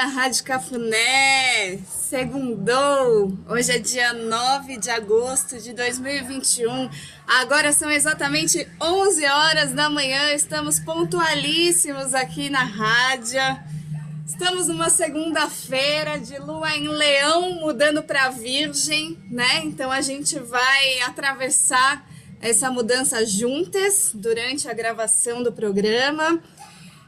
dia, 0.00 0.06
Rádio 0.06 0.44
Cafuné! 0.44 1.78
Segundou! 1.86 3.36
Hoje 3.46 3.72
é 3.72 3.78
dia 3.78 4.14
9 4.14 4.78
de 4.78 4.88
agosto 4.88 5.58
de 5.58 5.74
2021. 5.74 6.88
Agora 7.26 7.70
são 7.70 7.90
exatamente 7.90 8.66
11 8.80 9.26
horas 9.26 9.72
da 9.72 9.90
manhã. 9.90 10.32
Estamos 10.32 10.80
pontualíssimos 10.80 12.14
aqui 12.14 12.48
na 12.48 12.62
rádio. 12.62 13.40
Estamos 14.26 14.68
numa 14.68 14.88
segunda-feira 14.88 16.18
de 16.18 16.38
lua 16.38 16.74
em 16.74 16.88
leão, 16.88 17.60
mudando 17.60 18.02
para 18.02 18.30
virgem, 18.30 19.18
né? 19.30 19.60
Então 19.64 19.92
a 19.92 20.00
gente 20.00 20.38
vai 20.38 21.00
atravessar 21.02 22.08
essa 22.40 22.70
mudança 22.70 23.26
juntas 23.26 24.12
durante 24.14 24.66
a 24.66 24.72
gravação 24.72 25.42
do 25.42 25.52
programa. 25.52 26.42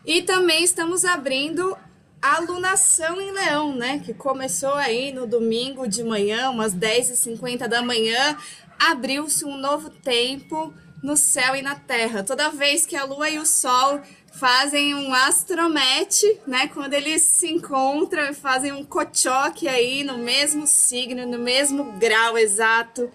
E 0.04 0.20
também 0.20 0.62
estamos 0.62 1.06
abrindo 1.06 1.74
alunação 2.22 3.20
em 3.20 3.32
Leão, 3.32 3.74
né? 3.74 3.98
Que 3.98 4.14
começou 4.14 4.74
aí 4.74 5.12
no 5.12 5.26
domingo 5.26 5.88
de 5.88 6.04
manhã, 6.04 6.50
umas 6.50 6.72
10h50 6.72 7.66
da 7.66 7.82
manhã, 7.82 8.38
abriu-se 8.78 9.44
um 9.44 9.56
novo 9.56 9.90
tempo 9.90 10.72
no 11.02 11.16
céu 11.16 11.56
e 11.56 11.62
na 11.62 11.74
terra. 11.74 12.22
Toda 12.22 12.50
vez 12.50 12.86
que 12.86 12.94
a 12.94 13.04
lua 13.04 13.28
e 13.28 13.40
o 13.40 13.44
sol 13.44 14.00
fazem 14.32 14.94
um 14.94 15.12
astromete, 15.12 16.40
né? 16.46 16.68
Quando 16.68 16.94
eles 16.94 17.22
se 17.22 17.50
encontram 17.50 18.30
e 18.30 18.34
fazem 18.34 18.72
um 18.72 18.84
cochoque 18.84 19.66
aí 19.66 20.04
no 20.04 20.18
mesmo 20.18 20.66
signo, 20.66 21.26
no 21.26 21.38
mesmo 21.38 21.92
grau 21.98 22.38
exato, 22.38 23.10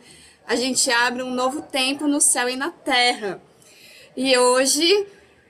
a 0.45 0.55
gente 0.55 0.91
abre 0.91 1.23
um 1.23 1.33
novo 1.33 1.61
tempo 1.61 2.07
no 2.07 2.19
céu 2.19 2.49
e 2.49 2.57
na 2.57 2.71
terra. 2.71 3.41
E 4.15 4.37
hoje 4.37 5.07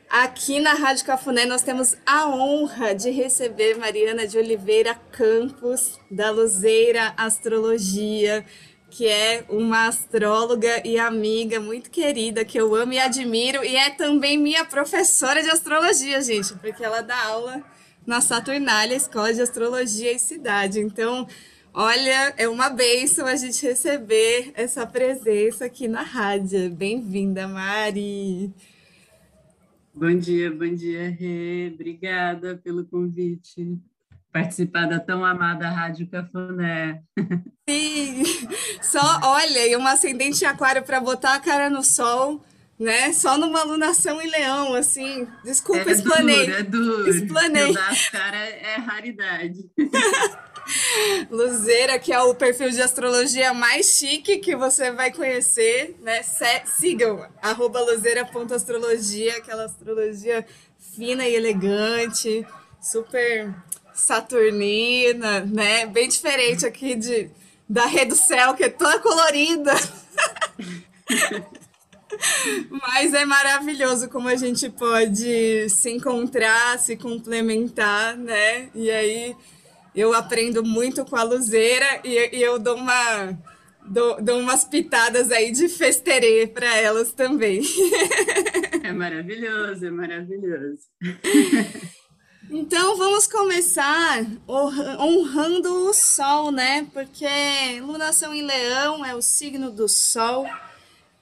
Aqui 0.09 0.61
na 0.61 0.73
Rádio 0.73 1.05
Cafuné 1.05 1.45
nós 1.45 1.61
temos 1.61 1.97
a 2.05 2.29
honra 2.29 2.95
de 2.95 3.09
receber 3.09 3.77
Mariana 3.77 4.25
de 4.25 4.37
Oliveira 4.37 4.95
Campos, 5.11 5.99
da 6.09 6.31
Luzeira 6.31 7.13
Astrologia, 7.17 8.45
que 8.89 9.05
é 9.05 9.43
uma 9.49 9.87
astróloga 9.87 10.81
e 10.87 10.97
amiga 10.97 11.59
muito 11.59 11.91
querida, 11.91 12.45
que 12.45 12.57
eu 12.57 12.73
amo 12.73 12.93
e 12.93 12.99
admiro, 12.99 13.65
e 13.65 13.75
é 13.75 13.89
também 13.89 14.37
minha 14.37 14.63
professora 14.63 15.43
de 15.43 15.49
astrologia, 15.49 16.21
gente, 16.21 16.53
porque 16.55 16.85
ela 16.85 17.01
dá 17.01 17.25
aula 17.25 17.61
na 18.05 18.21
Saturnália, 18.21 18.95
Escola 18.95 19.33
de 19.33 19.41
Astrologia 19.41 20.13
e 20.13 20.19
Cidade. 20.19 20.79
Então, 20.79 21.27
olha, 21.73 22.33
é 22.37 22.47
uma 22.47 22.69
bênção 22.69 23.27
a 23.27 23.35
gente 23.35 23.61
receber 23.67 24.53
essa 24.55 24.87
presença 24.87 25.65
aqui 25.65 25.85
na 25.85 26.01
rádio. 26.01 26.69
Bem-vinda, 26.69 27.45
Mari! 27.45 28.53
Bom 29.99 30.15
dia, 30.15 30.51
bom 30.51 30.75
dia, 30.75 31.09
Rê. 31.09 31.71
Obrigada 31.73 32.55
pelo 32.55 32.85
convite. 32.85 33.79
Participar 34.31 34.85
da 34.85 34.99
tão 34.99 35.25
amada 35.25 35.67
Rádio 35.69 36.07
Cafuné. 36.07 37.01
Sim, 37.67 38.21
só 38.79 39.19
olha, 39.23 39.67
e 39.67 39.75
um 39.75 39.87
ascendente 39.87 40.45
aquário 40.45 40.83
para 40.83 40.99
botar 40.99 41.33
a 41.33 41.39
cara 41.39 41.67
no 41.67 41.83
sol, 41.83 42.45
né? 42.79 43.11
Só 43.13 43.37
numa 43.37 43.61
alunação 43.61 44.21
em 44.21 44.29
leão, 44.29 44.73
assim. 44.73 45.27
Desculpa, 45.43 45.89
é 45.89 45.93
explanei. 45.93 46.45
Duro, 46.45 46.57
é 46.57 46.63
duro. 46.63 47.09
Explanei. 47.09 47.73
Cara 48.11 48.37
é 48.37 48.75
raridade. 48.75 49.69
Luzeira, 51.31 51.97
que 51.97 52.11
é 52.11 52.21
o 52.21 52.35
perfil 52.35 52.69
de 52.69 52.81
astrologia 52.81 53.53
mais 53.53 53.85
chique 53.97 54.37
que 54.37 54.55
você 54.55 54.91
vai 54.91 55.11
conhecer, 55.11 55.95
né? 56.01 56.21
sigam, 56.65 57.25
arroba 57.41 57.79
luzeira.astrologia, 57.79 59.37
aquela 59.37 59.63
astrologia 59.63 60.45
fina 60.77 61.25
e 61.25 61.35
elegante, 61.35 62.45
super 62.81 63.53
saturnina, 63.93 65.39
né? 65.41 65.85
Bem 65.85 66.09
diferente 66.09 66.65
aqui 66.65 66.95
de, 66.95 67.29
da 67.67 67.85
Rede 67.85 68.09
do 68.09 68.15
Céu, 68.15 68.53
que 68.53 68.65
é 68.65 68.69
toda 68.69 68.99
colorida. 68.99 69.73
Mas 72.69 73.13
é 73.13 73.25
maravilhoso 73.25 74.09
como 74.09 74.27
a 74.27 74.35
gente 74.35 74.69
pode 74.69 75.69
se 75.69 75.91
encontrar, 75.91 76.79
se 76.79 76.95
complementar, 76.95 78.17
né? 78.17 78.69
E 78.73 78.89
aí 78.89 79.35
eu 79.95 80.13
aprendo 80.13 80.63
muito 80.63 81.03
com 81.05 81.15
a 81.15 81.23
Luzeira 81.23 82.01
e, 82.03 82.37
e 82.37 82.41
eu 82.41 82.59
dou 82.59 82.75
uma 82.75 83.37
dou, 83.87 84.21
dou 84.21 84.39
umas 84.39 84.63
pitadas 84.63 85.31
aí 85.31 85.51
de 85.51 85.67
festerê 85.67 86.47
para 86.47 86.75
elas 86.77 87.11
também. 87.13 87.61
É 88.83 88.93
maravilhoso, 88.93 89.85
é 89.85 89.91
maravilhoso. 89.91 90.83
Então 92.49 92.95
vamos 92.95 93.27
começar 93.27 94.25
honrando 94.47 95.89
o 95.89 95.93
Sol, 95.93 96.51
né? 96.53 96.87
Porque 96.93 97.27
lunação 97.81 98.33
em 98.33 98.43
Leão 98.43 99.03
é 99.05 99.13
o 99.13 99.21
signo 99.21 99.69
do 99.69 99.89
Sol. 99.89 100.47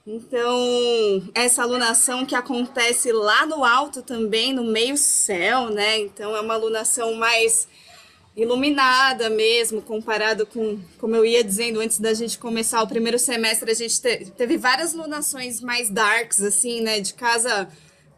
Então, 0.08 1.28
essa 1.34 1.64
alunação 1.64 2.26
que 2.26 2.36
acontece 2.36 3.12
lá 3.12 3.46
no 3.48 3.66
alto 3.66 4.04
também, 4.04 4.54
no 4.54 4.64
meio 4.64 4.96
céu, 4.98 5.70
né? 5.70 6.00
Então 6.00 6.36
é 6.36 6.42
uma 6.42 6.54
alunação 6.54 7.16
mais 7.16 7.68
iluminada 8.36 9.30
mesmo, 9.30 9.82
comparado 9.82 10.46
com, 10.46 10.80
como 11.00 11.16
eu 11.16 11.26
ia 11.26 11.44
dizendo 11.44 11.80
antes 11.80 12.00
da 12.00 12.14
gente 12.14 12.38
começar 12.38 12.84
o 12.84 12.88
primeiro 12.88 13.18
semestre, 13.18 13.72
a 13.72 13.74
gente 13.74 14.00
te, 14.00 14.32
teve 14.38 14.58
várias 14.58 14.94
lunações 14.94 15.62
mais 15.62 15.90
darks, 15.90 16.42
assim, 16.42 16.82
né, 16.82 17.00
de 17.00 17.14
casa 17.14 17.68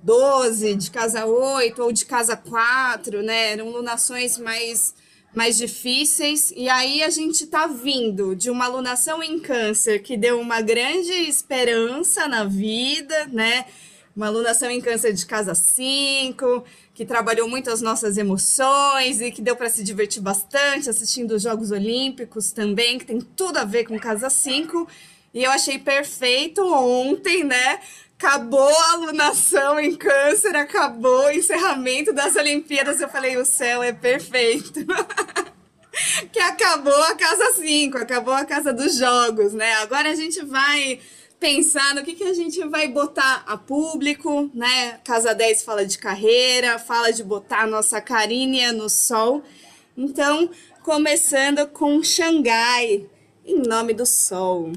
12, 0.01 0.75
de 0.75 0.89
casa 0.89 1.25
8 1.25 1.83
ou 1.83 1.91
de 1.91 2.05
casa 2.05 2.35
4, 2.35 3.21
né, 3.21 3.53
eram 3.53 3.69
lunações 3.69 4.39
mais, 4.39 4.95
mais 5.35 5.57
difíceis, 5.57 6.51
e 6.55 6.67
aí 6.67 7.03
a 7.03 7.09
gente 7.09 7.45
tá 7.47 7.67
vindo 7.67 8.35
de 8.35 8.49
uma 8.49 8.67
lunação 8.67 9.21
em 9.21 9.39
câncer 9.39 9.99
que 9.99 10.17
deu 10.17 10.39
uma 10.39 10.61
grande 10.61 11.11
esperança 11.11 12.27
na 12.27 12.43
vida, 12.43 13.27
né, 13.27 13.66
uma 14.16 14.25
alunação 14.25 14.71
em 14.71 14.81
câncer 14.81 15.13
de 15.13 15.23
casa 15.27 15.53
5, 15.53 16.63
que 16.95 17.05
trabalhou 17.05 17.47
muito 17.47 17.69
as 17.69 17.81
nossas 17.81 18.17
emoções 18.17 19.21
e 19.21 19.31
que 19.31 19.43
deu 19.43 19.55
para 19.55 19.69
se 19.69 19.83
divertir 19.83 20.23
bastante 20.23 20.89
assistindo 20.89 21.35
os 21.35 21.43
Jogos 21.43 21.69
Olímpicos 21.69 22.51
também, 22.51 22.97
que 22.97 23.05
tem 23.05 23.21
tudo 23.21 23.57
a 23.57 23.63
ver 23.63 23.85
com 23.85 23.99
casa 23.99 24.31
5. 24.31 24.87
E 25.31 25.43
eu 25.43 25.51
achei 25.51 25.77
perfeito 25.77 26.66
ontem, 26.66 27.43
né? 27.43 27.79
Acabou 28.17 28.67
a 28.67 28.91
alunação 28.94 29.79
em 29.79 29.95
câncer, 29.95 30.55
acabou 30.55 31.25
o 31.25 31.31
encerramento 31.31 32.11
das 32.11 32.35
Olimpíadas. 32.35 33.00
Eu 33.00 33.07
falei, 33.07 33.38
o 33.38 33.45
céu 33.45 33.83
é 33.83 33.94
perfeito. 33.94 34.79
que 36.33 36.39
acabou 36.39 37.03
a 37.03 37.16
casa 37.16 37.53
5, 37.53 37.97
acabou 37.97 38.33
a 38.33 38.44
casa 38.44 38.73
dos 38.73 38.97
jogos, 38.97 39.53
né? 39.53 39.73
Agora 39.75 40.09
a 40.09 40.16
gente 40.16 40.44
vai 40.44 41.00
pensar 41.39 41.94
no 41.94 42.03
que, 42.03 42.16
que 42.16 42.23
a 42.23 42.33
gente 42.33 42.63
vai 42.66 42.88
botar 42.88 43.44
a 43.45 43.55
público, 43.55 44.49
né? 44.53 44.99
Casa 45.03 45.35
10 45.35 45.63
fala 45.63 45.85
de 45.85 45.97
carreira, 45.97 46.79
fala 46.79 47.11
de 47.11 47.23
botar 47.23 47.61
a 47.61 47.67
nossa 47.67 48.01
carinha 48.01 48.73
no 48.73 48.89
sol. 48.89 49.44
Então, 49.95 50.49
começando 50.84 51.67
com 51.67 52.03
Xangai, 52.03 53.05
em 53.45 53.59
nome 53.59 53.94
do 53.94 54.05
sol. 54.05 54.72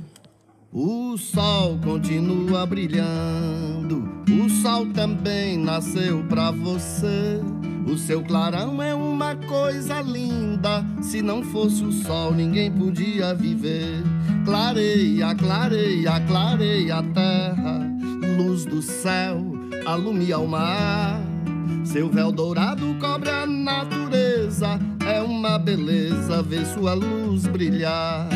O 0.73 1.19
sol 1.19 1.81
continua 1.83 2.65
brilhando, 2.65 4.09
o 4.31 4.49
sol 4.49 4.87
também 4.87 5.59
nasceu 5.59 6.23
para 6.29 6.53
você. 6.53 7.41
O 7.85 7.99
seu 7.99 8.23
clarão 8.23 8.81
é 8.81 8.95
uma 8.95 9.35
coisa 9.35 10.01
linda. 10.01 10.87
Se 11.03 11.23
não 11.23 11.43
fosse 11.43 11.83
o 11.83 11.91
sol, 11.91 12.33
ninguém 12.33 12.71
podia 12.71 13.35
viver. 13.35 14.01
Clareia, 14.45 15.35
clareia, 15.35 16.21
clareia 16.21 16.99
a 16.99 17.03
terra. 17.03 17.81
Luz 18.39 18.65
do 18.65 18.81
céu, 18.81 19.43
alumia 19.85 20.39
o 20.39 20.47
mar. 20.47 21.21
Seu 21.85 22.09
véu 22.09 22.31
dourado 22.31 22.95
cobre 23.01 23.29
a 23.29 23.45
natureza. 23.45 24.79
É 25.05 25.21
uma 25.21 25.59
beleza 25.59 26.41
ver 26.45 26.65
sua 26.65 26.95
luz 26.95 27.45
brilhar. 27.49 28.29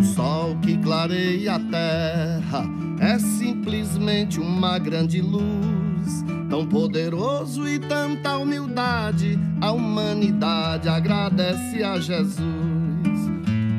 O 0.00 0.02
sol 0.02 0.56
que 0.62 0.78
clareia 0.78 1.56
a 1.56 1.60
terra 1.60 2.64
é 2.98 3.18
simplesmente 3.18 4.40
uma 4.40 4.78
grande 4.78 5.20
luz 5.20 6.24
tão 6.48 6.66
poderoso 6.66 7.68
e 7.68 7.78
tanta 7.78 8.38
humildade, 8.38 9.38
a 9.60 9.70
humanidade 9.70 10.88
agradece 10.88 11.82
a 11.82 12.00
Jesus. 12.00 12.40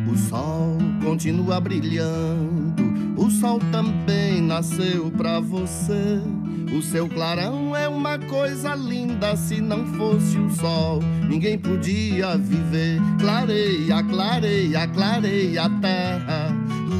O 0.08 0.16
sol 0.30 0.78
continua 1.04 1.60
brilhando, 1.60 2.84
o 3.18 3.28
sol 3.32 3.60
também 3.72 4.42
nasceu 4.42 5.10
para 5.10 5.40
você. 5.40 6.22
O 6.72 6.82
seu 6.82 7.10
clarão 7.10 7.76
é 7.76 7.88
uma 7.88 8.18
coisa 8.18 8.74
linda, 8.76 9.36
se 9.36 9.60
não 9.60 9.86
fosse 9.86 10.38
o 10.38 10.50
sol, 10.50 11.00
ninguém 11.28 11.58
podia 11.58 12.38
viver. 12.38 13.00
Clareia, 13.20 14.02
clareia, 14.04 14.88
clareia 14.88 15.64
a 15.64 15.70
terra, 15.82 16.48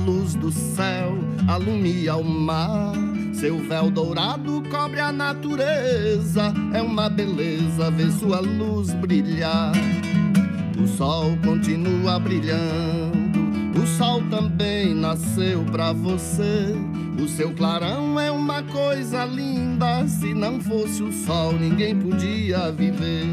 luz 0.06 0.36
do 0.36 0.52
céu, 0.52 1.18
alumia 1.48 2.16
o 2.18 2.24
mar 2.24 2.94
Seu 3.42 3.58
véu 3.58 3.90
dourado 3.90 4.62
cobre 4.70 5.00
a 5.00 5.12
natureza, 5.12 6.54
é 6.74 6.82
uma 6.82 7.10
beleza 7.10 7.90
ver 7.90 8.12
sua 8.12 8.40
luz 8.40 8.94
brilhar. 8.94 9.72
O 10.80 10.88
sol 10.88 11.36
continua 11.44 12.20
brilhando, 12.20 13.21
o 13.76 13.88
sol 13.88 14.22
também 14.30 14.94
nasceu 14.94 15.64
pra 15.72 15.94
você. 15.94 16.76
O 17.22 17.28
seu 17.28 17.54
clarão 17.54 18.20
é 18.20 18.32
uma 18.32 18.64
coisa 18.64 19.26
linda, 19.26 20.08
se 20.08 20.34
não 20.34 20.60
fosse 20.60 21.04
o 21.04 21.12
sol 21.12 21.54
ninguém 21.54 21.96
podia 21.96 22.72
viver. 22.72 23.28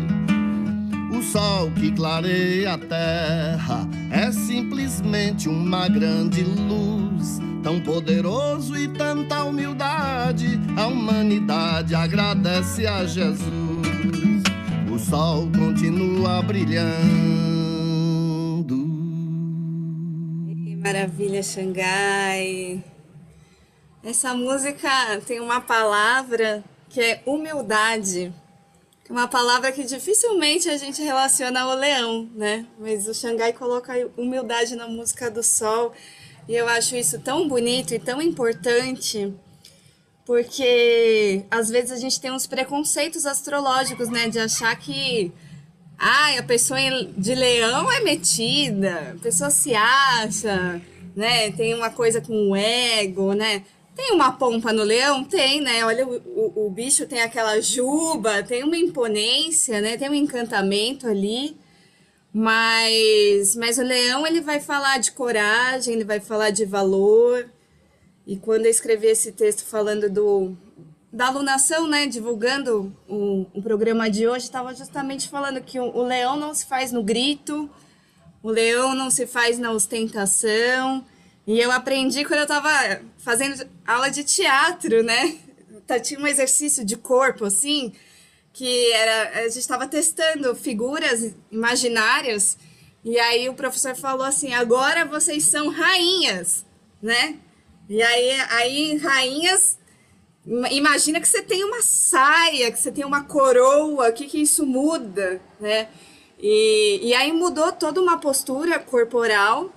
O 1.10 1.22
sol 1.22 1.70
que 1.72 1.90
clareia 1.90 2.74
a 2.74 2.78
terra 2.78 3.88
é 4.10 4.30
simplesmente 4.30 5.48
uma 5.48 5.88
grande 5.88 6.42
luz, 6.42 7.40
tão 7.62 7.80
poderoso 7.80 8.76
e 8.76 8.86
tanta 8.88 9.42
humildade. 9.42 10.60
A 10.76 10.86
humanidade 10.86 11.94
agradece 11.94 12.86
a 12.86 13.04
Jesus. 13.04 13.48
O 14.92 14.98
sol 14.98 15.48
continua 15.56 16.42
brilhando. 16.42 17.47
Maravilha, 20.78 21.42
Xangai. 21.42 22.82
Essa 24.02 24.32
música 24.34 24.88
tem 25.26 25.40
uma 25.40 25.60
palavra 25.60 26.62
que 26.88 27.00
é 27.00 27.22
humildade. 27.26 28.32
Uma 29.10 29.26
palavra 29.26 29.72
que 29.72 29.84
dificilmente 29.84 30.68
a 30.68 30.76
gente 30.76 31.02
relaciona 31.02 31.60
ao 31.62 31.74
leão, 31.74 32.28
né? 32.34 32.66
Mas 32.78 33.08
o 33.08 33.14
Xangai 33.14 33.52
coloca 33.52 33.92
humildade 34.16 34.76
na 34.76 34.86
música 34.86 35.30
do 35.30 35.42
sol. 35.42 35.92
E 36.46 36.54
eu 36.54 36.68
acho 36.68 36.94
isso 36.94 37.18
tão 37.20 37.48
bonito 37.48 37.92
e 37.92 37.98
tão 37.98 38.22
importante, 38.22 39.34
porque 40.24 41.44
às 41.50 41.68
vezes 41.68 41.90
a 41.90 41.96
gente 41.96 42.20
tem 42.20 42.30
uns 42.30 42.46
preconceitos 42.46 43.26
astrológicos, 43.26 44.08
né? 44.08 44.28
De 44.28 44.38
achar 44.38 44.74
que 44.78 45.32
ai, 45.98 46.38
a 46.38 46.42
pessoa 46.42 46.78
de 47.16 47.34
leão 47.34 47.90
é 47.90 48.00
metida, 48.00 49.14
a 49.16 49.22
pessoa 49.22 49.50
se 49.50 49.74
acha, 49.74 50.80
né? 51.16 51.50
Tem 51.50 51.74
uma 51.74 51.90
coisa 51.90 52.20
com 52.20 52.50
o 52.50 52.56
ego, 52.56 53.32
né? 53.34 53.64
Tem 53.96 54.12
uma 54.12 54.30
pompa 54.30 54.72
no 54.72 54.84
leão? 54.84 55.24
Tem, 55.24 55.60
né? 55.60 55.84
Olha, 55.84 56.06
o, 56.06 56.14
o, 56.14 56.66
o, 56.66 56.70
bicho 56.70 57.04
tem 57.06 57.20
aquela 57.20 57.60
juba, 57.60 58.44
tem 58.44 58.62
uma 58.62 58.76
imponência, 58.76 59.80
né? 59.80 59.96
Tem 59.96 60.08
um 60.08 60.14
encantamento 60.14 61.08
ali. 61.08 61.56
Mas, 62.32 63.56
mas 63.56 63.78
o 63.78 63.82
leão, 63.82 64.24
ele 64.24 64.40
vai 64.40 64.60
falar 64.60 64.98
de 64.98 65.10
coragem, 65.12 65.94
ele 65.94 66.04
vai 66.04 66.20
falar 66.20 66.50
de 66.50 66.64
valor. 66.64 67.50
E 68.24 68.36
quando 68.36 68.66
eu 68.66 68.70
escrevi 68.70 69.08
esse 69.08 69.32
texto 69.32 69.64
falando 69.64 70.08
do, 70.08 70.56
da 71.12 71.26
alunação, 71.26 71.86
né? 71.86 72.06
Divulgando 72.06 72.94
o, 73.08 73.46
o 73.54 73.62
programa 73.62 74.10
de 74.10 74.26
hoje, 74.26 74.44
estava 74.44 74.74
justamente 74.74 75.28
falando 75.28 75.60
que 75.60 75.78
o, 75.80 75.84
o 75.84 76.02
leão 76.02 76.36
não 76.36 76.54
se 76.54 76.66
faz 76.66 76.92
no 76.92 77.02
grito, 77.02 77.70
o 78.42 78.50
leão 78.50 78.94
não 78.94 79.10
se 79.10 79.26
faz 79.26 79.58
na 79.58 79.72
ostentação, 79.72 81.04
e 81.46 81.58
eu 81.58 81.72
aprendi 81.72 82.24
quando 82.24 82.40
eu 82.40 82.42
estava 82.42 83.00
fazendo 83.16 83.66
aula 83.86 84.10
de 84.10 84.22
teatro, 84.22 85.02
né? 85.02 85.38
Tá, 85.86 85.98
tinha 85.98 86.20
um 86.20 86.26
exercício 86.26 86.84
de 86.84 86.96
corpo, 86.96 87.46
assim, 87.46 87.92
que 88.52 88.92
era, 88.92 89.40
a 89.40 89.48
gente 89.48 89.60
estava 89.60 89.88
testando 89.88 90.54
figuras 90.54 91.34
imaginárias, 91.50 92.58
e 93.02 93.18
aí 93.18 93.48
o 93.48 93.54
professor 93.54 93.96
falou 93.96 94.26
assim, 94.26 94.52
agora 94.52 95.06
vocês 95.06 95.44
são 95.44 95.70
rainhas, 95.70 96.66
né? 97.00 97.36
E 97.88 98.02
aí, 98.02 98.40
aí 98.50 98.96
rainhas, 98.98 99.77
imagina 100.70 101.20
que 101.20 101.28
você 101.28 101.42
tem 101.42 101.64
uma 101.64 101.82
saia, 101.82 102.70
que 102.70 102.78
você 102.78 102.90
tem 102.90 103.04
uma 103.04 103.24
coroa, 103.24 104.08
o 104.08 104.12
que, 104.12 104.26
que 104.26 104.40
isso 104.40 104.64
muda, 104.64 105.40
né? 105.60 105.88
E, 106.38 107.00
e 107.02 107.14
aí 107.14 107.32
mudou 107.32 107.72
toda 107.72 108.00
uma 108.00 108.18
postura 108.18 108.78
corporal, 108.78 109.72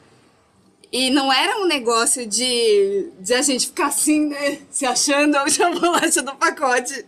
e 0.91 1.09
não 1.09 1.31
era 1.31 1.57
um 1.57 1.65
negócio 1.65 2.25
de, 2.25 3.11
de 3.19 3.33
a 3.33 3.41
gente 3.41 3.67
ficar 3.67 3.87
assim, 3.87 4.27
né? 4.27 4.59
Se 4.69 4.85
achando 4.85 5.37
a 5.37 5.45
bolacha 5.79 6.21
do 6.21 6.35
pacote. 6.35 7.05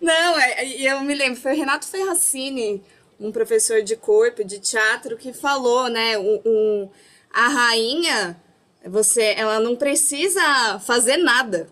Não, 0.00 0.38
é, 0.38 0.66
e 0.66 0.86
eu 0.86 1.00
me 1.00 1.14
lembro, 1.14 1.40
foi 1.40 1.54
o 1.54 1.56
Renato 1.56 1.86
Ferracini, 1.86 2.82
um 3.18 3.32
professor 3.32 3.82
de 3.82 3.96
corpo, 3.96 4.44
de 4.44 4.58
teatro, 4.58 5.16
que 5.16 5.32
falou, 5.32 5.88
né? 5.88 6.18
Um, 6.18 6.40
um, 6.44 6.90
a 7.32 7.48
rainha, 7.48 8.36
você, 8.86 9.34
ela 9.36 9.58
não 9.58 9.74
precisa 9.74 10.78
fazer 10.80 11.16
nada. 11.16 11.68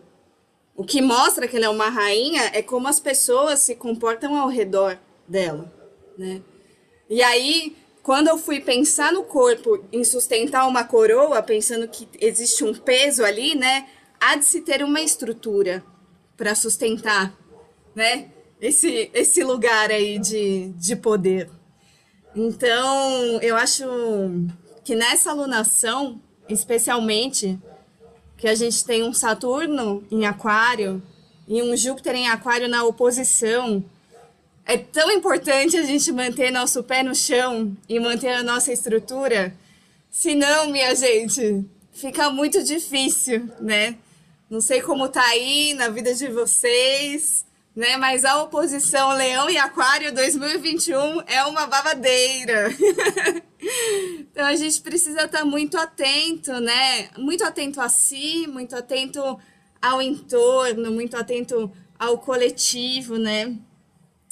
O 0.82 0.84
que 0.84 1.00
mostra 1.00 1.46
que 1.46 1.56
ela 1.56 1.66
é 1.66 1.68
uma 1.68 1.88
rainha 1.88 2.50
é 2.52 2.60
como 2.60 2.88
as 2.88 2.98
pessoas 2.98 3.60
se 3.60 3.76
comportam 3.76 4.36
ao 4.36 4.48
redor 4.48 4.98
dela, 5.28 5.72
né? 6.18 6.42
E 7.08 7.22
aí, 7.22 7.76
quando 8.02 8.26
eu 8.26 8.36
fui 8.36 8.58
pensar 8.58 9.12
no 9.12 9.22
corpo 9.22 9.84
em 9.92 10.02
sustentar 10.02 10.66
uma 10.66 10.82
coroa, 10.82 11.40
pensando 11.40 11.86
que 11.86 12.08
existe 12.20 12.64
um 12.64 12.74
peso 12.74 13.24
ali, 13.24 13.54
né? 13.54 13.86
Há 14.20 14.34
de 14.34 14.44
se 14.44 14.62
ter 14.62 14.82
uma 14.82 15.00
estrutura 15.00 15.84
para 16.36 16.52
sustentar, 16.52 17.32
né? 17.94 18.32
Esse, 18.60 19.08
esse 19.14 19.44
lugar 19.44 19.88
aí 19.88 20.18
de, 20.18 20.70
de 20.70 20.96
poder. 20.96 21.48
Então, 22.34 23.40
eu 23.40 23.54
acho 23.54 23.84
que 24.82 24.96
nessa 24.96 25.30
alunação, 25.30 26.20
especialmente, 26.48 27.56
que 28.42 28.48
a 28.48 28.56
gente 28.56 28.84
tem 28.84 29.04
um 29.04 29.14
Saturno 29.14 30.02
em 30.10 30.26
Aquário 30.26 31.00
e 31.46 31.62
um 31.62 31.76
Júpiter 31.76 32.16
em 32.16 32.28
Aquário 32.28 32.66
na 32.66 32.82
oposição, 32.82 33.84
é 34.66 34.76
tão 34.76 35.12
importante 35.12 35.76
a 35.76 35.84
gente 35.84 36.10
manter 36.10 36.50
nosso 36.50 36.82
pé 36.82 37.04
no 37.04 37.14
chão 37.14 37.76
e 37.88 38.00
manter 38.00 38.30
a 38.30 38.42
nossa 38.42 38.72
estrutura. 38.72 39.54
Senão, 40.10 40.70
minha 40.70 40.92
gente, 40.92 41.64
fica 41.92 42.30
muito 42.30 42.64
difícil, 42.64 43.48
né? 43.60 43.96
Não 44.50 44.60
sei 44.60 44.82
como 44.82 45.08
tá 45.08 45.22
aí 45.22 45.72
na 45.74 45.88
vida 45.88 46.12
de 46.12 46.26
vocês, 46.26 47.44
né? 47.74 47.96
Mas 47.96 48.24
a 48.24 48.42
oposição 48.42 49.16
Leão 49.16 49.48
e 49.48 49.56
Aquário 49.56 50.12
2021 50.14 51.22
é 51.26 51.44
uma 51.44 51.66
babadeira. 51.66 52.68
então 54.20 54.46
a 54.46 54.54
gente 54.54 54.80
precisa 54.80 55.24
estar 55.24 55.38
tá 55.40 55.44
muito 55.44 55.76
atento, 55.78 56.52
né? 56.60 57.08
Muito 57.18 57.44
atento 57.44 57.80
a 57.80 57.88
si, 57.88 58.46
muito 58.46 58.76
atento 58.76 59.38
ao 59.80 60.00
entorno, 60.00 60.90
muito 60.92 61.16
atento 61.16 61.72
ao 61.98 62.18
coletivo, 62.18 63.18
né? 63.18 63.56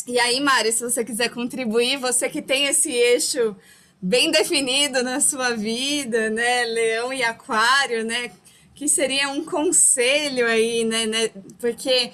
E 0.06 0.18
aí, 0.18 0.40
Mari, 0.40 0.72
se 0.72 0.82
você 0.82 1.04
quiser 1.04 1.28
contribuir, 1.28 1.98
você 1.98 2.28
que 2.28 2.40
tem 2.40 2.66
esse 2.66 2.90
eixo 2.90 3.56
bem 4.00 4.30
definido 4.30 5.02
na 5.02 5.20
sua 5.20 5.54
vida, 5.54 6.30
né, 6.30 6.64
Leão 6.64 7.12
e 7.12 7.22
Aquário, 7.22 8.04
né, 8.04 8.30
que 8.74 8.88
seria 8.88 9.28
um 9.28 9.44
conselho 9.44 10.46
aí, 10.46 10.84
né, 10.84 11.04
né 11.06 11.30
porque 11.58 12.10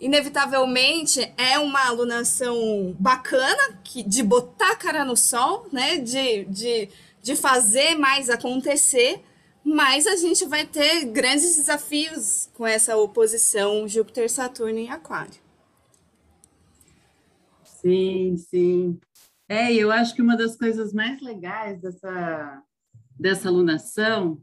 inevitavelmente 0.00 1.20
é 1.36 1.58
uma 1.58 1.86
alunação 1.86 2.96
bacana 2.98 3.78
que, 3.84 4.02
de 4.02 4.22
botar 4.22 4.72
a 4.72 4.76
cara 4.76 5.04
no 5.04 5.16
sol, 5.16 5.68
né, 5.70 5.98
de, 5.98 6.44
de, 6.46 6.88
de 7.22 7.36
fazer 7.36 7.94
mais 7.94 8.30
acontecer, 8.30 9.22
mas 9.62 10.06
a 10.06 10.16
gente 10.16 10.46
vai 10.46 10.66
ter 10.66 11.04
grandes 11.04 11.56
desafios 11.56 12.48
com 12.54 12.66
essa 12.66 12.96
oposição 12.96 13.86
Júpiter-Saturno 13.86 14.78
em 14.78 14.90
Aquário. 14.90 15.38
Sim, 17.62 18.36
sim. 18.36 18.98
É, 19.48 19.72
eu 19.72 19.90
acho 19.90 20.14
que 20.14 20.22
uma 20.22 20.36
das 20.36 20.56
coisas 20.56 20.92
mais 20.92 21.20
legais 21.20 21.80
dessa, 21.80 22.62
dessa 23.18 23.48
alunação, 23.48 24.40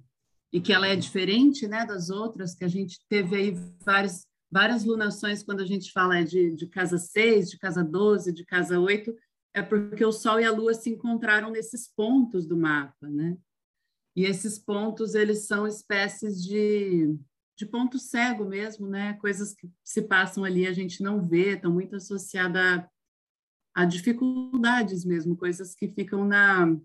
e 0.51 0.61
que 0.61 0.71
ela 0.71 0.87
é 0.87 0.95
diferente 0.95 1.67
né, 1.67 1.85
das 1.85 2.09
outras, 2.09 2.53
que 2.55 2.63
a 2.63 2.67
gente 2.67 2.99
teve 3.09 3.35
aí 3.35 3.57
várias, 3.83 4.25
várias 4.51 4.83
lunações 4.83 5.43
quando 5.43 5.61
a 5.61 5.65
gente 5.65 5.91
fala 5.91 6.23
de, 6.23 6.51
de 6.51 6.67
casa 6.67 6.97
6, 6.97 7.49
de 7.49 7.57
casa 7.57 7.83
12, 7.83 8.31
de 8.31 8.45
casa 8.45 8.79
8, 8.79 9.13
é 9.53 9.61
porque 9.61 10.05
o 10.05 10.11
Sol 10.11 10.39
e 10.39 10.45
a 10.45 10.51
Lua 10.51 10.73
se 10.73 10.89
encontraram 10.89 11.49
nesses 11.49 11.87
pontos 11.87 12.45
do 12.45 12.57
mapa, 12.57 13.09
né? 13.09 13.37
E 14.15 14.25
esses 14.25 14.57
pontos, 14.57 15.13
eles 15.13 15.45
são 15.45 15.67
espécies 15.67 16.43
de, 16.43 17.15
de 17.55 17.65
ponto 17.65 17.99
cego 17.99 18.45
mesmo, 18.45 18.87
né? 18.87 19.13
Coisas 19.13 19.53
que 19.53 19.69
se 19.83 20.01
passam 20.01 20.43
ali 20.43 20.65
a 20.65 20.73
gente 20.73 21.03
não 21.03 21.27
vê, 21.27 21.53
estão 21.53 21.71
muito 21.71 21.95
associadas 21.95 22.83
a 23.75 23.85
dificuldades 23.85 25.05
mesmo, 25.05 25.37
coisas 25.37 25.75
que 25.75 25.87
ficam 25.87 26.25
na 26.25 26.75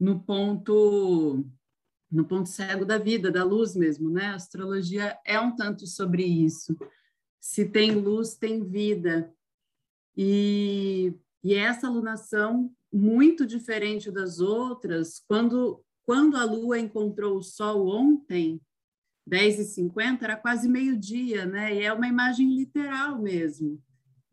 no 0.00 0.20
ponto 0.24 1.44
no 2.12 2.26
ponto 2.26 2.48
cego 2.50 2.84
da 2.84 2.98
vida, 2.98 3.30
da 3.30 3.42
luz 3.42 3.74
mesmo, 3.74 4.10
né? 4.10 4.26
A 4.26 4.34
astrologia 4.34 5.18
é 5.24 5.40
um 5.40 5.56
tanto 5.56 5.86
sobre 5.86 6.22
isso. 6.22 6.76
Se 7.40 7.64
tem 7.64 7.92
luz, 7.92 8.36
tem 8.36 8.62
vida. 8.62 9.34
E, 10.14 11.14
e 11.42 11.54
essa 11.54 11.86
alunação, 11.86 12.70
muito 12.92 13.46
diferente 13.46 14.10
das 14.10 14.38
outras, 14.38 15.22
quando, 15.26 15.82
quando 16.04 16.36
a 16.36 16.44
Lua 16.44 16.78
encontrou 16.78 17.38
o 17.38 17.42
Sol 17.42 17.88
ontem, 17.88 18.60
10h50 19.26 20.22
era 20.22 20.36
quase 20.36 20.68
meio-dia, 20.68 21.46
né? 21.46 21.74
E 21.74 21.82
é 21.82 21.92
uma 21.92 22.06
imagem 22.06 22.54
literal 22.54 23.20
mesmo. 23.22 23.82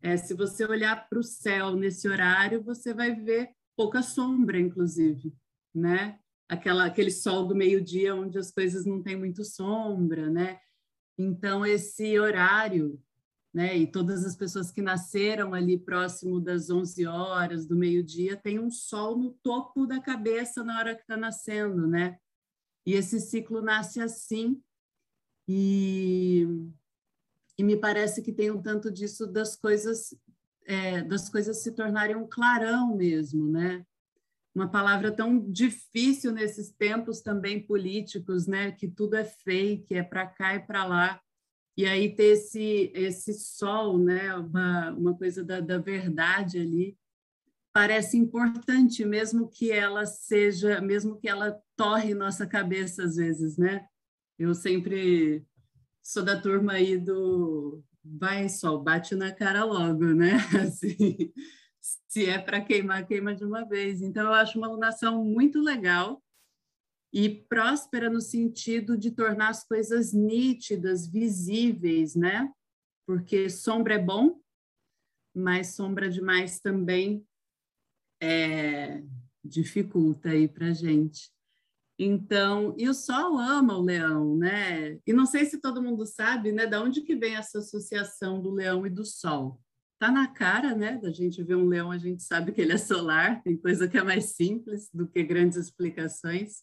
É, 0.02 0.18
se 0.18 0.34
você 0.34 0.66
olhar 0.66 1.08
para 1.08 1.18
o 1.18 1.22
céu 1.22 1.74
nesse 1.74 2.06
horário, 2.06 2.62
você 2.62 2.92
vai 2.92 3.14
ver 3.14 3.50
pouca 3.74 4.02
sombra, 4.02 4.58
inclusive, 4.58 5.32
né? 5.74 6.19
Aquela, 6.50 6.86
aquele 6.86 7.10
sol 7.10 7.46
do 7.46 7.54
meio-dia 7.54 8.14
onde 8.14 8.38
as 8.38 8.50
coisas 8.50 8.84
não 8.84 9.02
têm 9.02 9.16
muito 9.16 9.44
sombra, 9.44 10.28
né? 10.28 10.58
Então, 11.16 11.64
esse 11.64 12.18
horário, 12.18 13.00
né? 13.54 13.76
E 13.76 13.86
todas 13.86 14.24
as 14.24 14.34
pessoas 14.34 14.72
que 14.72 14.82
nasceram 14.82 15.54
ali 15.54 15.78
próximo 15.78 16.40
das 16.40 16.68
11 16.68 17.06
horas, 17.06 17.66
do 17.66 17.76
meio-dia, 17.76 18.36
tem 18.36 18.58
um 18.58 18.70
sol 18.70 19.16
no 19.16 19.30
topo 19.42 19.86
da 19.86 20.00
cabeça 20.00 20.64
na 20.64 20.78
hora 20.78 20.94
que 20.94 21.02
está 21.02 21.16
nascendo, 21.16 21.86
né? 21.86 22.18
E 22.84 22.94
esse 22.94 23.20
ciclo 23.20 23.62
nasce 23.62 24.00
assim, 24.00 24.60
e, 25.46 26.46
e 27.56 27.62
me 27.62 27.76
parece 27.76 28.22
que 28.22 28.32
tem 28.32 28.50
um 28.50 28.60
tanto 28.60 28.90
disso 28.90 29.26
das 29.26 29.54
coisas 29.54 30.14
é, 30.70 31.02
das 31.02 31.28
coisas 31.28 31.62
se 31.62 31.72
tornarem 31.72 32.14
um 32.14 32.28
clarão 32.28 32.96
mesmo, 32.96 33.50
né? 33.50 33.84
Uma 34.54 34.68
palavra 34.68 35.12
tão 35.12 35.38
difícil 35.50 36.32
nesses 36.32 36.70
tempos 36.70 37.20
também 37.20 37.64
políticos, 37.64 38.46
né? 38.46 38.72
Que 38.72 38.88
tudo 38.88 39.14
é 39.14 39.24
fake, 39.24 39.94
é 39.94 40.02
para 40.02 40.26
cá 40.26 40.54
e 40.54 40.60
para 40.60 40.84
lá. 40.84 41.20
E 41.76 41.86
aí 41.86 42.14
ter 42.14 42.32
esse 42.32 42.90
esse 42.94 43.32
sol, 43.32 43.98
né? 43.98 44.34
Uma, 44.34 44.90
uma 44.90 45.16
coisa 45.16 45.44
da, 45.44 45.60
da 45.60 45.78
verdade 45.78 46.58
ali 46.58 46.98
parece 47.72 48.16
importante, 48.16 49.04
mesmo 49.04 49.48
que 49.48 49.70
ela 49.70 50.04
seja, 50.04 50.80
mesmo 50.80 51.16
que 51.16 51.28
ela 51.28 51.58
torre 51.76 52.14
nossa 52.14 52.46
cabeça 52.46 53.04
às 53.04 53.16
vezes, 53.16 53.56
né? 53.56 53.86
Eu 54.38 54.54
sempre 54.54 55.44
sou 56.02 56.22
da 56.22 56.40
turma 56.40 56.72
aí 56.72 56.98
do 56.98 57.82
vai 58.04 58.48
sol, 58.48 58.82
bate 58.82 59.14
na 59.14 59.30
cara 59.32 59.64
logo, 59.64 60.04
né? 60.06 60.32
Assim, 60.60 61.32
se 61.80 62.26
é 62.26 62.38
para 62.38 62.60
queimar, 62.60 63.06
queima 63.06 63.34
de 63.34 63.44
uma 63.44 63.64
vez. 63.64 64.02
Então, 64.02 64.26
eu 64.26 64.34
acho 64.34 64.58
uma 64.58 64.66
alunação 64.66 65.24
muito 65.24 65.60
legal 65.60 66.22
e 67.12 67.28
próspera 67.28 68.08
no 68.08 68.20
sentido 68.20 68.96
de 68.96 69.10
tornar 69.10 69.48
as 69.48 69.64
coisas 69.64 70.12
nítidas, 70.12 71.08
visíveis, 71.08 72.14
né? 72.14 72.52
Porque 73.06 73.48
sombra 73.48 73.94
é 73.94 73.98
bom, 73.98 74.40
mas 75.34 75.74
sombra 75.74 76.08
demais 76.08 76.60
também 76.60 77.26
é, 78.22 79.02
dificulta 79.44 80.30
aí 80.30 80.46
para 80.46 80.72
gente. 80.72 81.30
Então, 81.98 82.74
e 82.78 82.88
o 82.88 82.94
Sol 82.94 83.38
ama 83.38 83.76
o 83.76 83.82
leão, 83.82 84.36
né? 84.36 84.98
E 85.06 85.12
não 85.12 85.26
sei 85.26 85.44
se 85.44 85.60
todo 85.60 85.82
mundo 85.82 86.06
sabe, 86.06 86.50
né, 86.50 86.66
da 86.66 86.82
onde 86.82 87.02
que 87.02 87.14
vem 87.14 87.36
essa 87.36 87.58
associação 87.58 88.40
do 88.40 88.50
leão 88.50 88.86
e 88.86 88.90
do 88.90 89.04
Sol. 89.04 89.60
Tá 90.00 90.10
na 90.10 90.26
cara, 90.26 90.74
né? 90.74 90.96
Da 90.96 91.10
gente 91.10 91.42
ver 91.42 91.56
um 91.56 91.66
leão, 91.66 91.90
a 91.90 91.98
gente 91.98 92.22
sabe 92.22 92.52
que 92.52 92.60
ele 92.62 92.72
é 92.72 92.78
solar, 92.78 93.42
tem 93.42 93.54
coisa 93.54 93.86
que 93.86 93.98
é 93.98 94.02
mais 94.02 94.34
simples 94.34 94.88
do 94.94 95.06
que 95.06 95.22
grandes 95.22 95.58
explicações. 95.58 96.62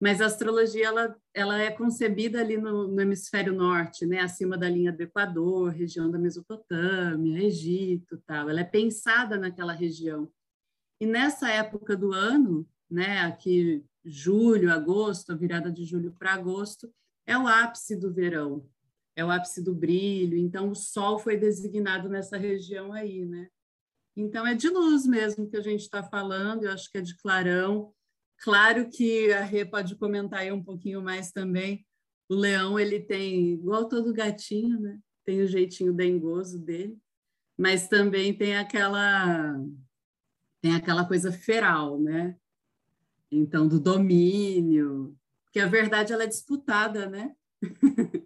Mas 0.00 0.20
a 0.20 0.26
astrologia 0.26 0.88
ela, 0.88 1.16
ela 1.32 1.58
é 1.60 1.70
concebida 1.70 2.40
ali 2.40 2.56
no, 2.56 2.88
no 2.88 3.00
hemisfério 3.00 3.54
norte, 3.54 4.04
né, 4.04 4.18
acima 4.18 4.58
da 4.58 4.68
linha 4.68 4.92
do 4.92 5.00
Equador, 5.00 5.70
região 5.70 6.10
da 6.10 6.18
Mesopotâmia, 6.18 7.40
Egito, 7.40 8.20
tal. 8.26 8.50
Ela 8.50 8.62
é 8.62 8.64
pensada 8.64 9.38
naquela 9.38 9.72
região. 9.72 10.28
E 11.00 11.06
nessa 11.06 11.48
época 11.48 11.96
do 11.96 12.12
ano, 12.12 12.68
né, 12.90 13.20
aqui 13.20 13.84
julho, 14.04 14.72
agosto, 14.72 15.36
virada 15.36 15.70
de 15.70 15.84
julho 15.84 16.12
para 16.18 16.34
agosto, 16.34 16.92
é 17.24 17.38
o 17.38 17.46
ápice 17.46 17.94
do 17.94 18.12
verão, 18.12 18.68
é 19.16 19.24
o 19.24 19.30
ápice 19.30 19.62
do 19.62 19.74
brilho. 19.74 20.36
Então, 20.36 20.70
o 20.70 20.74
sol 20.74 21.18
foi 21.18 21.36
designado 21.36 22.08
nessa 22.08 22.36
região 22.36 22.92
aí, 22.92 23.24
né? 23.24 23.48
Então, 24.16 24.46
é 24.46 24.54
de 24.54 24.68
luz 24.68 25.06
mesmo 25.06 25.48
que 25.48 25.56
a 25.56 25.60
gente 25.60 25.80
está 25.80 26.02
falando, 26.02 26.64
eu 26.64 26.72
acho 26.72 26.90
que 26.90 26.98
é 26.98 27.00
de 27.00 27.16
clarão. 27.16 27.92
Claro 28.38 28.88
que 28.88 29.32
a 29.32 29.42
Rê 29.42 29.64
pode 29.64 29.96
comentar 29.96 30.40
aí 30.40 30.52
um 30.52 30.62
pouquinho 30.62 31.02
mais 31.02 31.32
também. 31.32 31.84
O 32.28 32.34
leão, 32.34 32.78
ele 32.78 33.00
tem, 33.00 33.54
igual 33.54 33.88
todo 33.88 34.12
gatinho, 34.12 34.80
né? 34.80 34.98
Tem 35.24 35.40
o 35.40 35.46
jeitinho 35.46 35.92
dengoso 35.92 36.58
dele, 36.58 36.98
mas 37.56 37.88
também 37.88 38.32
tem 38.32 38.56
aquela 38.56 39.58
tem 40.60 40.74
aquela 40.74 41.06
coisa 41.06 41.30
feral, 41.30 42.00
né? 42.00 42.36
Então, 43.30 43.68
do 43.68 43.78
domínio, 43.78 45.14
que 45.52 45.60
a 45.60 45.66
verdade 45.66 46.12
ela 46.12 46.24
é 46.24 46.26
disputada, 46.26 47.06
né? 47.06 47.34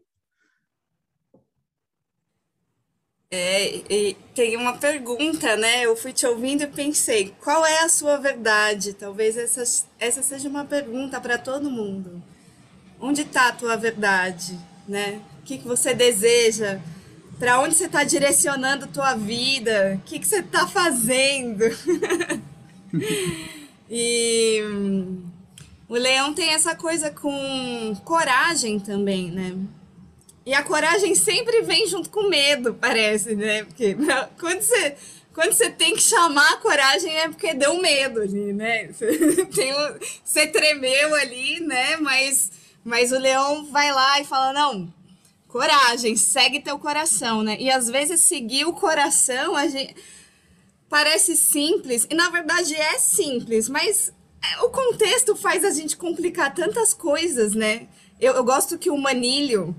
É, 3.31 4.15
tem 4.35 4.57
uma 4.57 4.79
pergunta, 4.79 5.55
né? 5.57 5.85
Eu 5.85 5.95
fui 5.95 6.15
te 6.15 6.27
ouvindo 6.27 6.63
e 6.63 6.67
pensei, 6.67 7.35
qual 7.43 7.67
é 7.67 7.81
a 7.81 7.89
sua 7.89 8.17
verdade? 8.17 8.95
Talvez 8.95 9.37
essa, 9.37 9.85
essa 9.99 10.23
seja 10.23 10.49
uma 10.49 10.65
pergunta 10.65 11.21
para 11.21 11.37
todo 11.37 11.71
mundo. 11.71 12.23
Onde 12.99 13.23
está 13.23 13.49
a 13.49 13.53
tua 13.53 13.77
verdade, 13.77 14.59
né? 14.89 15.21
O 15.41 15.43
que, 15.43 15.59
que 15.59 15.69
você 15.69 15.93
deseja? 15.93 16.81
Para 17.39 17.61
onde 17.61 17.75
você 17.75 17.85
está 17.85 18.03
direcionando 18.03 18.87
a 18.87 18.89
tua 18.89 19.15
vida? 19.15 19.99
O 19.99 20.09
que, 20.09 20.19
que 20.19 20.27
você 20.27 20.39
está 20.41 20.67
fazendo? 20.67 21.65
E 23.91 24.61
o 25.89 25.95
leão 25.95 26.35
tem 26.35 26.51
essa 26.51 26.75
coisa 26.75 27.11
com 27.11 27.97
coragem 28.05 28.79
também, 28.79 29.31
né? 29.31 29.57
E 30.49 30.55
a 30.55 30.63
coragem 30.63 31.15
sempre 31.15 31.61
vem 31.61 31.87
junto 31.87 32.09
com 32.09 32.27
medo, 32.27 32.73
parece, 32.73 33.37
né? 33.37 33.65
Porque 33.65 33.95
quando 34.41 34.63
você, 34.63 34.97
quando 35.35 35.53
você 35.53 35.69
tem 35.69 35.95
que 35.95 36.01
chamar 36.01 36.55
a 36.55 36.57
coragem 36.57 37.15
é 37.15 37.29
porque 37.29 37.53
deu 37.53 37.79
medo 37.83 38.23
ali, 38.23 38.55
né? 38.55 38.87
Você, 38.91 39.45
tem 39.55 39.75
um, 39.75 39.99
você 40.25 40.47
tremeu 40.47 41.15
ali, 41.17 41.61
né? 41.61 41.99
Mas, 41.99 42.51
mas 42.83 43.13
o 43.13 43.19
leão 43.19 43.67
vai 43.67 43.93
lá 43.93 44.23
e 44.23 44.25
fala: 44.25 44.55
não, 44.55 44.91
coragem, 45.49 46.17
segue 46.17 46.61
teu 46.61 46.79
coração, 46.79 47.43
né? 47.43 47.59
E 47.61 47.71
às 47.71 47.91
vezes 47.91 48.23
seguir 48.23 48.65
o 48.65 48.73
coração, 48.73 49.55
a 49.55 49.67
gente 49.67 49.95
parece 50.89 51.37
simples, 51.37 52.07
e 52.09 52.15
na 52.15 52.31
verdade 52.31 52.75
é 52.75 52.97
simples, 52.97 53.69
mas 53.69 54.15
é, 54.43 54.63
o 54.63 54.71
contexto 54.71 55.37
faz 55.37 55.63
a 55.63 55.71
gente 55.71 55.95
complicar 55.95 56.55
tantas 56.55 56.95
coisas, 56.95 57.53
né? 57.53 57.87
Eu, 58.19 58.33
eu 58.33 58.45
gosto 58.45 58.79
que 58.79 58.89
o 58.89 58.97
Manilho, 58.97 59.77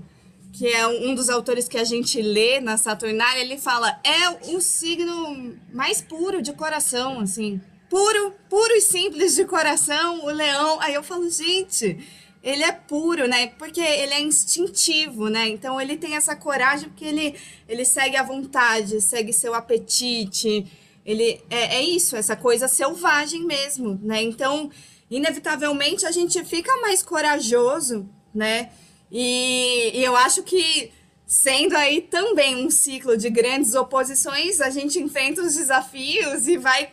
que 0.52 0.66
é 0.66 0.86
um 0.86 1.14
dos 1.14 1.28
autores 1.28 1.68
que 1.68 1.78
a 1.78 1.84
gente 1.84 2.20
lê 2.20 2.60
na 2.60 2.76
Saturnália, 2.76 3.40
ele 3.40 3.58
fala, 3.58 4.00
é 4.04 4.54
o 4.54 4.60
signo 4.60 5.56
mais 5.72 6.00
puro 6.00 6.42
de 6.42 6.52
coração, 6.52 7.20
assim. 7.20 7.60
Puro, 7.88 8.34
puro 8.48 8.72
e 8.74 8.80
simples 8.80 9.34
de 9.34 9.44
coração, 9.44 10.24
o 10.24 10.30
leão. 10.30 10.80
Aí 10.80 10.94
eu 10.94 11.02
falo, 11.02 11.28
gente, 11.28 11.98
ele 12.42 12.62
é 12.62 12.72
puro, 12.72 13.28
né? 13.28 13.48
Porque 13.58 13.80
ele 13.80 14.14
é 14.14 14.20
instintivo, 14.20 15.28
né? 15.28 15.48
Então 15.48 15.80
ele 15.80 15.96
tem 15.96 16.16
essa 16.16 16.34
coragem 16.34 16.88
porque 16.88 17.04
ele, 17.04 17.34
ele 17.68 17.84
segue 17.84 18.16
a 18.16 18.22
vontade, 18.22 19.00
segue 19.00 19.32
seu 19.32 19.54
apetite, 19.54 20.66
ele 21.04 21.40
é, 21.50 21.76
é 21.76 21.82
isso, 21.82 22.16
essa 22.16 22.36
coisa 22.36 22.68
selvagem 22.68 23.44
mesmo, 23.44 23.98
né? 24.02 24.22
Então, 24.22 24.70
inevitavelmente 25.10 26.06
a 26.06 26.10
gente 26.10 26.42
fica 26.44 26.74
mais 26.76 27.02
corajoso, 27.02 28.08
né? 28.34 28.70
E, 29.10 29.92
e 29.94 30.04
eu 30.04 30.14
acho 30.16 30.42
que 30.42 30.92
sendo 31.26 31.76
aí 31.76 32.02
também 32.02 32.66
um 32.66 32.70
ciclo 32.70 33.16
de 33.16 33.30
grandes 33.30 33.74
oposições, 33.74 34.60
a 34.60 34.70
gente 34.70 34.98
enfrenta 34.98 35.42
os 35.42 35.54
desafios 35.54 36.48
e 36.48 36.56
vai 36.56 36.90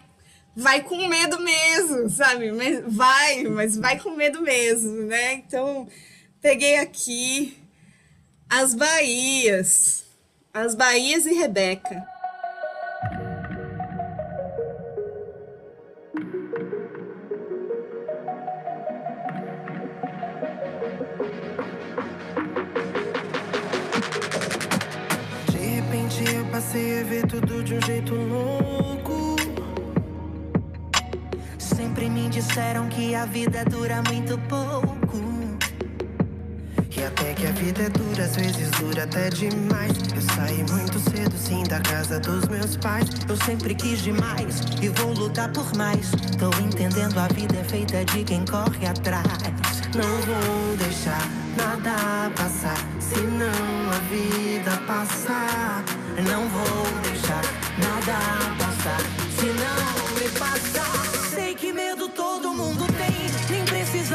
vai 0.55 0.81
com 0.81 1.07
medo 1.07 1.39
mesmo, 1.39 2.09
sabe? 2.09 2.51
Vai, 2.87 3.43
mas 3.43 3.77
vai 3.77 3.99
com 3.99 4.11
medo 4.11 4.41
mesmo, 4.41 5.03
né? 5.03 5.33
Então, 5.33 5.87
peguei 6.41 6.79
aqui 6.79 7.55
as 8.49 8.73
Bahias, 8.73 10.05
as 10.51 10.73
Bahias 10.73 11.27
e 11.27 11.33
Rebeca. 11.33 12.16
A 33.17 33.25
vida 33.25 33.65
dura 33.65 34.01
muito 34.07 34.37
pouco. 34.47 34.97
E 36.95 37.03
até 37.03 37.33
que 37.33 37.47
a 37.47 37.51
vida 37.51 37.83
é 37.83 37.89
dura, 37.89 38.23
às 38.23 38.35
vezes 38.35 38.69
dura 38.71 39.03
até 39.03 39.29
demais. 39.29 39.93
Eu 40.15 40.21
saí 40.35 40.63
muito 40.71 40.99
cedo, 40.99 41.35
sim, 41.37 41.63
da 41.63 41.79
casa 41.79 42.19
dos 42.19 42.47
meus 42.47 42.75
pais. 42.77 43.07
Eu 43.27 43.35
sempre 43.37 43.73
quis 43.75 44.01
demais 44.01 44.61
e 44.81 44.89
vou 44.89 45.13
lutar 45.13 45.51
por 45.51 45.75
mais. 45.75 46.11
Tô 46.39 46.49
entendendo, 46.61 47.17
a 47.19 47.27
vida 47.27 47.57
é 47.57 47.63
feita 47.63 48.05
de 48.05 48.23
quem 48.23 48.45
corre 48.45 48.87
atrás. 48.87 49.27
Não 49.95 50.21
vou 50.21 50.77
deixar 50.77 51.21
nada 51.55 52.31
passar, 52.35 52.77
senão 52.99 53.91
a 53.91 53.99
vida 54.09 54.77
passar. 54.87 55.83
Não 56.27 56.47
vou 56.49 57.01
deixar 57.01 57.41
nada 57.77 58.55
passar, 58.57 59.01
senão 59.39 60.15
me 60.19 60.29
passar. 60.37 61.29
Sei 61.29 61.53
que 61.53 61.71
medo 61.71 62.09
todo 62.09 62.53
mundo 62.53 62.86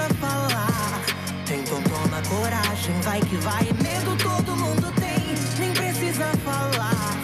precisa 0.02 0.14
falar. 0.14 1.02
Então 1.50 1.82
toma 1.82 2.22
coragem, 2.28 3.00
vai 3.02 3.20
que 3.20 3.36
vai. 3.36 3.64
Medo 3.82 4.16
todo 4.22 4.56
mundo 4.56 4.92
tem, 5.00 5.34
nem 5.58 5.72
precisa 5.72 6.26
falar. 6.44 7.16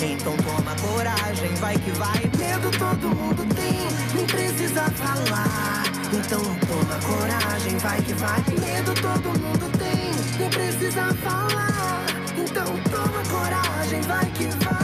Então 0.00 0.36
toma 0.36 0.74
coragem, 0.76 1.54
vai 1.56 1.76
que 1.76 1.90
vai. 1.92 2.30
Medo 2.38 2.70
todo 2.78 3.08
mundo 3.08 3.54
tem, 3.54 3.88
nem 4.14 4.26
precisa 4.26 4.90
falar. 4.90 5.82
Então 6.12 6.42
toma 6.66 6.98
coragem, 7.00 7.78
vai 7.78 8.00
que 8.02 8.12
vai. 8.14 8.42
Medo 8.60 8.94
todo 8.94 9.38
mundo 9.40 9.78
tem, 9.78 10.12
nem 10.38 10.50
precisa 10.50 11.14
falar. 11.14 12.04
Então 12.36 12.66
toma 12.90 13.22
coragem, 13.30 14.00
vai 14.02 14.26
que 14.26 14.46
vai. 14.64 14.82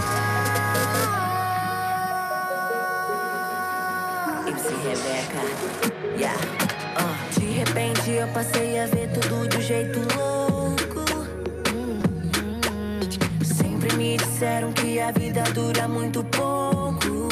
MC 4.48 4.74
Rebeca, 4.88 5.42
yeah. 6.18 6.67
Repente 7.78 8.10
eu 8.10 8.26
passei 8.28 8.80
a 8.80 8.86
ver 8.86 9.08
tudo 9.10 9.48
de 9.48 9.56
um 9.56 9.60
jeito 9.60 10.00
louco. 10.16 11.04
Sempre 13.44 13.94
me 13.96 14.16
disseram 14.16 14.72
que 14.72 14.98
a 14.98 15.12
vida 15.12 15.44
dura 15.54 15.86
muito 15.86 16.24
pouco. 16.24 17.28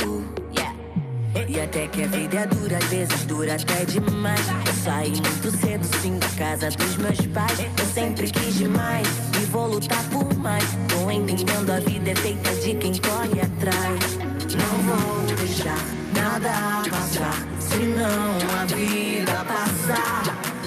E 1.48 1.60
até 1.60 1.88
que 1.88 2.04
a 2.04 2.06
vida 2.06 2.36
é 2.36 2.46
dura, 2.46 2.76
às 2.76 2.84
vezes 2.84 3.24
dura 3.24 3.56
até 3.56 3.84
demais. 3.86 4.46
Eu 4.68 4.72
saí 4.84 5.10
muito 5.10 5.50
cedo, 5.50 5.84
sim, 6.00 6.16
da 6.16 6.28
casa 6.38 6.70
dos 6.70 6.96
meus 6.96 7.26
pais. 7.26 7.58
Eu 7.58 7.86
sempre 7.92 8.30
quis 8.30 8.54
demais 8.54 9.08
e 9.42 9.46
vou 9.46 9.66
lutar 9.66 10.04
por 10.10 10.32
mais. 10.36 10.64
Tô 10.88 11.10
entendendo, 11.10 11.70
a 11.72 11.80
vida 11.80 12.12
é 12.12 12.14
feita 12.14 12.54
de 12.54 12.74
quem 12.76 12.92
corre 12.98 13.40
atrás. 13.40 14.16
Não 14.54 14.94
vou 14.94 15.36
deixar 15.38 15.78
nada 16.14 16.88
passar, 16.88 17.34
senão 17.58 18.60
a 18.60 18.64
vida. 18.66 19.15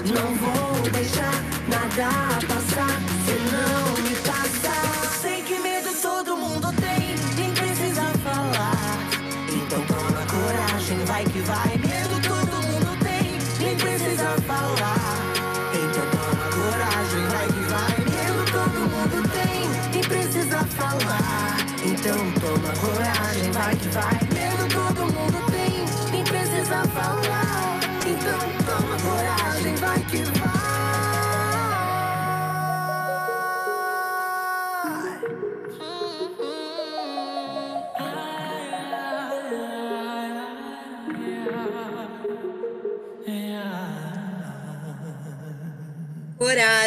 Não 0.10 0.34
vou 0.34 0.90
deixar 0.92 1.32
nada 1.68 2.10
passar, 2.48 3.00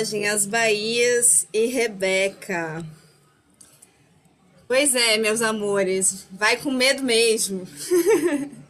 coragem, 0.02 0.28
as 0.28 0.44
Bahias 0.44 1.46
e 1.52 1.66
Rebeca. 1.66 2.85
Pois 4.66 4.94
é, 4.94 5.16
meus 5.16 5.40
amores, 5.40 6.26
vai 6.30 6.56
com 6.56 6.70
medo 6.70 7.02
mesmo. 7.02 7.66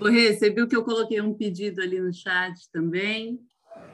Ô, 0.00 0.08
Rê, 0.08 0.34
você 0.36 0.50
viu 0.50 0.66
que 0.68 0.76
eu 0.76 0.84
coloquei 0.84 1.20
um 1.20 1.34
pedido 1.34 1.80
ali 1.80 2.00
no 2.00 2.12
chat 2.12 2.54
também? 2.72 3.38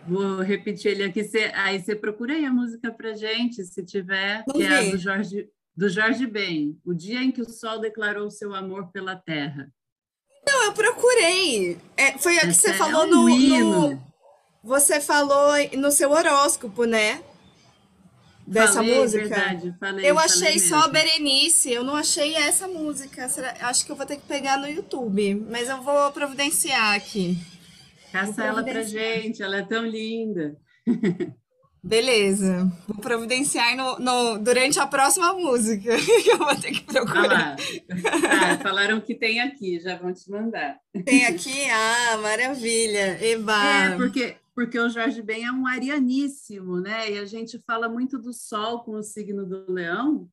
Vou 0.06 0.40
repetir 0.40 0.92
ele 0.92 1.04
aqui. 1.04 1.22
Você, 1.22 1.50
aí 1.54 1.80
você 1.80 1.94
procura 1.94 2.32
aí 2.34 2.44
a 2.44 2.52
música 2.52 2.90
pra 2.92 3.14
gente, 3.14 3.62
se 3.64 3.84
tiver, 3.84 4.42
Não 4.46 4.54
que 4.54 4.62
é 4.62 4.78
a 4.78 4.90
do 4.90 4.96
Jorge, 4.98 5.48
do 5.76 5.88
Jorge 5.88 6.26
Ben, 6.26 6.78
O 6.84 6.94
Dia 6.94 7.22
em 7.22 7.30
que 7.30 7.42
o 7.42 7.48
Sol 7.48 7.78
Declarou 7.78 8.30
Seu 8.30 8.54
Amor 8.54 8.90
pela 8.90 9.14
Terra. 9.16 9.68
Não, 10.46 10.64
eu 10.64 10.72
procurei. 10.72 11.78
É, 11.96 12.16
foi 12.16 12.38
a 12.38 12.40
que 12.42 12.46
Essa 12.48 12.60
você 12.60 12.70
é 12.70 12.74
falou 12.74 13.04
um 13.04 13.10
no, 13.10 13.22
no- 13.24 13.28
hino. 13.28 14.08
Você 14.64 15.00
falou 15.00 15.52
no 15.76 15.90
seu 15.90 16.10
horóscopo, 16.10 16.84
né? 16.84 17.22
Dessa 18.50 18.74
Falei, 18.74 18.94
música. 18.98 19.28
verdade, 19.28 19.74
falei, 19.78 20.10
Eu 20.10 20.18
achei 20.18 20.58
só 20.58 20.76
mesmo. 20.78 20.92
Berenice, 20.92 21.70
eu 21.70 21.84
não 21.84 21.94
achei 21.94 22.34
essa 22.34 22.66
música. 22.66 23.28
Será- 23.28 23.54
Acho 23.60 23.84
que 23.84 23.92
eu 23.92 23.96
vou 23.96 24.06
ter 24.06 24.16
que 24.16 24.22
pegar 24.26 24.56
no 24.56 24.66
YouTube, 24.66 25.34
mas 25.50 25.68
eu 25.68 25.82
vou 25.82 26.10
providenciar 26.12 26.94
aqui. 26.94 27.36
Caça 28.10 28.42
ela 28.44 28.62
pra 28.64 28.82
gente, 28.82 29.42
ela 29.42 29.58
é 29.58 29.62
tão 29.62 29.84
linda. 29.84 30.56
Beleza, 31.84 32.70
vou 32.88 32.98
providenciar 32.98 33.76
no, 33.76 33.98
no- 34.00 34.38
durante 34.38 34.80
a 34.80 34.86
próxima 34.86 35.32
música 35.34 35.96
que 36.24 36.28
eu 36.30 36.38
vou 36.38 36.56
ter 36.56 36.72
que 36.72 36.82
procurar. 36.82 37.54
Ah, 38.30 38.58
falaram 38.62 39.00
que 39.00 39.14
tem 39.14 39.40
aqui, 39.40 39.78
já 39.78 39.96
vão 39.96 40.12
te 40.12 40.28
mandar. 40.30 40.76
Tem 41.04 41.24
aqui? 41.26 41.68
Ah, 41.70 42.16
maravilha. 42.20 43.18
Eba. 43.24 43.64
É, 43.64 43.96
porque, 43.96 44.36
porque 44.58 44.76
o 44.76 44.88
Jorge 44.88 45.22
Ben 45.22 45.44
é 45.44 45.52
um 45.52 45.68
arianíssimo, 45.68 46.80
né? 46.80 47.12
E 47.12 47.18
a 47.18 47.24
gente 47.24 47.60
fala 47.60 47.88
muito 47.88 48.18
do 48.18 48.32
Sol 48.32 48.80
com 48.80 48.96
o 48.96 49.04
signo 49.04 49.46
do 49.46 49.70
Leão, 49.70 50.28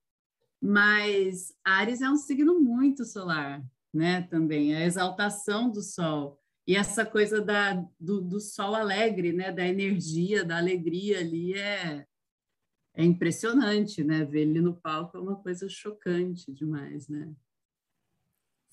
mas 0.59 1.53
Ares 1.63 2.01
é 2.01 2.09
um 2.09 2.15
signo 2.15 2.59
muito 2.59 3.05
solar, 3.05 3.63
né? 3.93 4.23
Também, 4.23 4.73
a 4.73 4.83
exaltação 4.83 5.69
do 5.69 5.83
Sol. 5.83 6.41
E 6.65 6.75
essa 6.75 7.05
coisa 7.05 7.39
da, 7.39 7.73
do, 7.99 8.19
do 8.19 8.39
Sol 8.39 8.73
alegre, 8.73 9.31
né? 9.31 9.51
Da 9.51 9.63
energia, 9.63 10.43
da 10.43 10.57
alegria 10.57 11.19
ali 11.19 11.53
é, 11.53 12.03
é 12.95 13.05
impressionante, 13.05 14.03
né? 14.03 14.25
Ver 14.25 14.41
ele 14.41 14.59
no 14.59 14.75
palco 14.75 15.17
é 15.17 15.21
uma 15.21 15.35
coisa 15.35 15.69
chocante 15.69 16.51
demais, 16.51 17.07
né? 17.07 17.31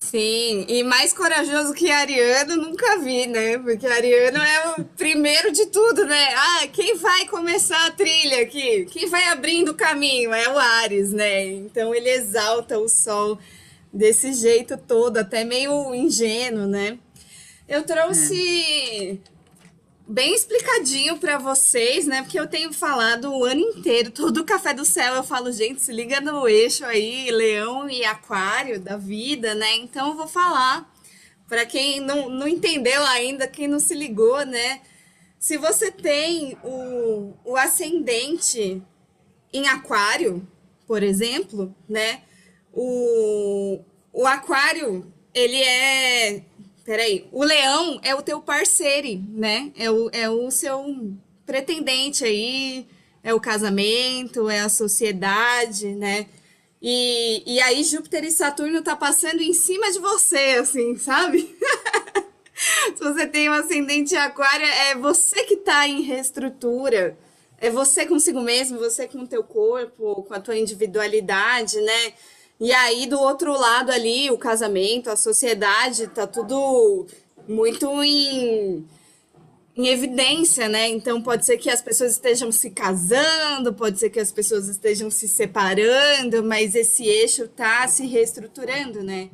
Sim, 0.09 0.65
e 0.67 0.83
mais 0.83 1.13
corajoso 1.13 1.73
que 1.73 1.89
Ariano 1.89 2.57
nunca 2.57 2.99
vi, 2.99 3.25
né? 3.25 3.57
Porque 3.57 3.87
Ariano 3.87 4.37
é 4.37 4.69
o 4.77 4.83
primeiro 4.83 5.51
de 5.51 5.65
tudo, 5.67 6.05
né? 6.05 6.27
Ah, 6.35 6.67
quem 6.67 6.97
vai 6.97 7.25
começar 7.25 7.87
a 7.87 7.91
trilha 7.91 8.41
aqui? 8.41 8.85
Quem 8.91 9.07
vai 9.07 9.25
abrindo 9.29 9.69
o 9.69 9.75
caminho? 9.75 10.33
É 10.33 10.49
o 10.49 10.59
Ares, 10.59 11.11
né? 11.11 11.45
Então 11.45 11.95
ele 11.95 12.09
exalta 12.09 12.77
o 12.77 12.89
sol 12.89 13.39
desse 13.91 14.33
jeito 14.33 14.77
todo, 14.77 15.17
até 15.17 15.43
meio 15.43 15.95
ingênuo, 15.95 16.67
né? 16.67 16.99
Eu 17.67 17.83
trouxe 17.83 19.19
bem 20.07 20.33
explicadinho 20.33 21.17
para 21.17 21.37
vocês, 21.37 22.05
né? 22.05 22.21
Porque 22.21 22.39
eu 22.39 22.47
tenho 22.47 22.73
falado 22.73 23.33
o 23.33 23.43
ano 23.43 23.61
inteiro, 23.61 24.11
todo 24.11 24.37
o 24.37 24.45
Café 24.45 24.73
do 24.73 24.85
Céu, 24.85 25.15
eu 25.15 25.23
falo, 25.23 25.51
gente, 25.51 25.81
se 25.81 25.91
liga 25.91 26.19
no 26.19 26.47
eixo 26.47 26.85
aí, 26.85 27.31
Leão 27.31 27.89
e 27.89 28.03
Aquário 28.03 28.79
da 28.79 28.97
vida, 28.97 29.55
né? 29.55 29.75
Então 29.75 30.09
eu 30.09 30.15
vou 30.15 30.27
falar 30.27 30.91
para 31.47 31.65
quem 31.65 31.99
não, 31.99 32.29
não 32.29 32.47
entendeu 32.47 33.03
ainda, 33.05 33.47
quem 33.47 33.67
não 33.67 33.79
se 33.79 33.93
ligou, 33.93 34.45
né? 34.45 34.81
Se 35.39 35.57
você 35.57 35.91
tem 35.91 36.57
o, 36.63 37.33
o 37.43 37.57
ascendente 37.57 38.81
em 39.51 39.67
Aquário, 39.67 40.47
por 40.87 41.03
exemplo, 41.03 41.75
né? 41.87 42.21
O, 42.71 43.79
o 44.11 44.25
Aquário, 44.25 45.11
ele 45.33 45.61
é. 45.61 46.43
Peraí, 46.83 47.27
o 47.31 47.43
leão 47.43 47.99
é 48.03 48.13
o 48.13 48.21
teu 48.21 48.41
parceiro, 48.41 49.23
né? 49.29 49.71
É 49.77 49.89
o, 49.89 50.09
é 50.11 50.29
o 50.29 50.51
seu 50.51 51.13
pretendente 51.45 52.25
aí, 52.25 52.85
é 53.23 53.33
o 53.33 53.39
casamento, 53.39 54.49
é 54.49 54.59
a 54.59 54.69
sociedade, 54.69 55.87
né? 55.95 56.27
E, 56.81 57.41
e 57.45 57.61
aí 57.61 57.81
Júpiter 57.83 58.25
e 58.25 58.31
Saturno 58.31 58.81
tá 58.81 58.93
passando 58.95 59.41
em 59.41 59.53
cima 59.53 59.89
de 59.93 59.99
você, 59.99 60.57
assim, 60.59 60.97
sabe? 60.97 61.55
Se 62.53 63.01
você 63.01 63.25
tem 63.25 63.49
um 63.49 63.53
ascendente 63.53 64.15
aquário, 64.17 64.65
é 64.65 64.95
você 64.95 65.45
que 65.45 65.55
tá 65.55 65.87
em 65.87 66.01
reestrutura. 66.01 67.17
É 67.57 67.69
você 67.69 68.05
consigo 68.05 68.41
mesmo, 68.41 68.77
você 68.77 69.07
com 69.07 69.19
o 69.19 69.27
teu 69.27 69.41
corpo, 69.41 70.23
com 70.23 70.33
a 70.33 70.39
tua 70.41 70.57
individualidade, 70.57 71.79
né? 71.79 72.13
E 72.63 72.71
aí, 72.71 73.07
do 73.07 73.19
outro 73.19 73.51
lado 73.51 73.91
ali, 73.91 74.31
o 74.31 74.37
casamento, 74.37 75.09
a 75.09 75.17
sociedade, 75.17 76.07
tá 76.07 76.25
tudo 76.25 77.05
muito 77.45 78.01
em, 78.01 78.87
em 79.75 79.87
evidência, 79.89 80.69
né? 80.69 80.87
Então 80.87 81.21
pode 81.21 81.45
ser 81.45 81.57
que 81.57 81.69
as 81.69 81.81
pessoas 81.81 82.13
estejam 82.13 82.53
se 82.53 82.69
casando, 82.69 83.73
pode 83.73 83.99
ser 83.99 84.09
que 84.09 84.19
as 84.19 84.31
pessoas 84.31 84.69
estejam 84.69 85.11
se 85.11 85.27
separando, 85.27 86.41
mas 86.41 86.73
esse 86.73 87.03
eixo 87.03 87.43
está 87.43 87.85
se 87.89 88.07
reestruturando, 88.07 89.03
né? 89.03 89.29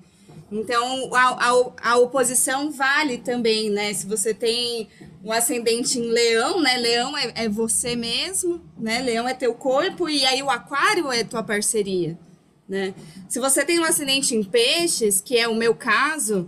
Então 0.51 1.13
a, 1.13 1.51
a, 1.51 1.91
a, 1.91 1.97
oposição 1.97 2.71
vale 2.71 3.19
também, 3.19 3.69
né? 3.69 3.93
Se 3.93 4.07
você 4.07 4.33
tem 4.33 4.89
um 5.23 5.31
ascendente 5.31 5.99
em 5.99 6.09
leão, 6.09 6.59
né? 6.59 6.77
Leão 6.77 7.15
é, 7.15 7.31
é 7.43 7.47
você 7.47 7.95
mesmo, 7.95 8.59
né? 8.75 9.03
Leão 9.03 9.27
é 9.27 9.35
teu 9.35 9.53
corpo, 9.53 10.09
e 10.09 10.25
aí 10.25 10.41
o 10.41 10.49
aquário 10.49 11.11
é 11.11 11.23
tua 11.23 11.43
parceria, 11.43 12.17
né? 12.69 12.93
Se 13.27 13.39
você 13.39 13.65
tem 13.65 13.79
um 13.79 13.83
ascendente 13.83 14.35
em 14.35 14.43
peixes, 14.43 15.19
que 15.19 15.37
é 15.37 15.47
o 15.47 15.55
meu 15.55 15.75
caso, 15.75 16.47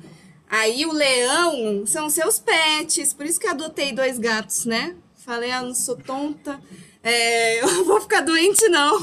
Aí 0.51 0.85
o 0.85 0.91
leão 0.91 1.85
são 1.85 2.09
seus 2.09 2.37
pets, 2.37 3.13
por 3.13 3.25
isso 3.25 3.39
que 3.39 3.47
adotei 3.47 3.93
dois 3.93 4.19
gatos, 4.19 4.65
né? 4.65 4.93
Falei, 5.15 5.49
ah, 5.49 5.61
não 5.61 5.73
sou 5.73 5.95
tonta, 5.95 6.59
é, 7.01 7.61
eu 7.63 7.85
vou 7.85 8.01
ficar 8.01 8.19
doente, 8.19 8.67
não. 8.67 8.99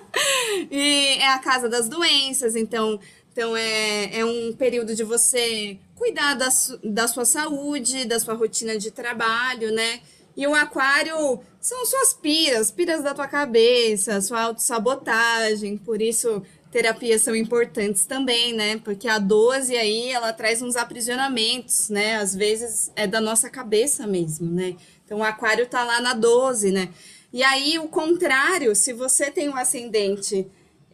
e 0.70 1.16
é 1.20 1.32
a 1.32 1.38
casa 1.38 1.70
das 1.70 1.88
doenças, 1.88 2.54
então, 2.54 3.00
então 3.32 3.56
é, 3.56 4.18
é 4.18 4.26
um 4.26 4.52
período 4.52 4.94
de 4.94 5.02
você 5.02 5.78
cuidar 5.94 6.34
da, 6.34 6.50
da 6.82 7.08
sua 7.08 7.24
saúde, 7.24 8.04
da 8.04 8.20
sua 8.20 8.34
rotina 8.34 8.76
de 8.76 8.90
trabalho, 8.90 9.72
né? 9.72 10.00
E 10.36 10.46
o 10.46 10.54
aquário 10.54 11.40
são 11.60 11.86
suas 11.86 12.12
piras, 12.12 12.70
piras 12.70 13.02
da 13.02 13.14
tua 13.14 13.28
cabeça, 13.28 14.20
sua 14.20 14.42
autossabotagem, 14.42 15.76
por 15.76 16.02
isso 16.02 16.42
terapias 16.70 17.22
são 17.22 17.36
importantes 17.36 18.04
também, 18.04 18.52
né? 18.52 18.80
Porque 18.82 19.06
a 19.06 19.18
12 19.18 19.76
aí, 19.76 20.10
ela 20.10 20.32
traz 20.32 20.60
uns 20.60 20.74
aprisionamentos, 20.74 21.88
né? 21.88 22.16
Às 22.16 22.34
vezes 22.34 22.90
é 22.96 23.06
da 23.06 23.20
nossa 23.20 23.48
cabeça 23.48 24.08
mesmo, 24.08 24.50
né? 24.50 24.74
Então 25.04 25.18
o 25.18 25.22
aquário 25.22 25.68
tá 25.68 25.84
lá 25.84 26.00
na 26.00 26.14
12, 26.14 26.72
né? 26.72 26.88
E 27.32 27.44
aí 27.44 27.78
o 27.78 27.86
contrário, 27.86 28.74
se 28.74 28.92
você 28.92 29.30
tem 29.30 29.48
um 29.48 29.56
ascendente 29.56 30.46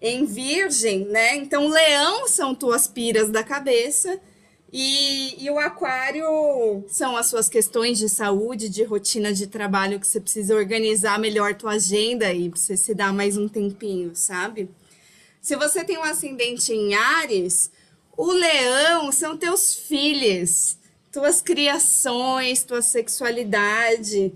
em 0.02 0.26
virgem, 0.26 1.06
né? 1.06 1.36
Então 1.36 1.68
leão 1.68 2.28
são 2.28 2.54
tuas 2.54 2.86
piras 2.86 3.30
da 3.30 3.42
cabeça 3.42 4.20
e, 4.72 5.44
e 5.44 5.50
o 5.50 5.58
aquário 5.58 6.84
são 6.86 7.16
as 7.16 7.26
suas 7.26 7.48
questões 7.48 7.98
de 7.98 8.08
saúde, 8.08 8.68
de 8.68 8.84
rotina 8.84 9.32
de 9.32 9.48
trabalho 9.48 9.98
que 9.98 10.06
você 10.06 10.20
precisa 10.20 10.54
organizar 10.54 11.18
melhor 11.18 11.54
tua 11.54 11.72
agenda 11.72 12.32
e 12.32 12.48
você 12.48 12.76
se 12.76 12.94
dar 12.94 13.12
mais 13.12 13.36
um 13.36 13.48
tempinho, 13.48 14.12
sabe? 14.14 14.70
Se 15.40 15.56
você 15.56 15.82
tem 15.82 15.98
um 15.98 16.04
ascendente 16.04 16.72
em 16.72 16.94
Ares, 16.94 17.70
o 18.16 18.30
leão 18.30 19.10
são 19.10 19.36
teus 19.36 19.74
filhos, 19.74 20.78
tuas 21.10 21.42
criações, 21.42 22.62
tua 22.62 22.82
sexualidade. 22.82 24.32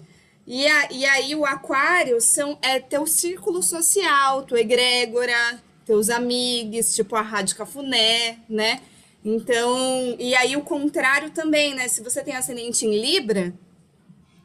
E, 0.46 0.66
a, 0.66 0.92
e 0.92 1.04
aí 1.04 1.36
o 1.36 1.44
aquário 1.44 2.20
são, 2.20 2.58
é 2.60 2.80
teu 2.80 3.06
círculo 3.06 3.62
social, 3.62 4.42
tua 4.42 4.60
egrégora, 4.60 5.62
teus 5.86 6.10
amigos, 6.10 6.94
tipo 6.94 7.14
a 7.14 7.22
Rádio 7.22 7.56
Cafuné, 7.56 8.38
né? 8.48 8.80
Então, 9.24 10.16
e 10.18 10.34
aí 10.34 10.54
o 10.56 10.62
contrário 10.62 11.30
também, 11.30 11.74
né? 11.74 11.88
Se 11.88 12.02
você 12.02 12.22
tem 12.22 12.36
ascendente 12.36 12.84
em 12.84 13.00
Libra, 13.00 13.54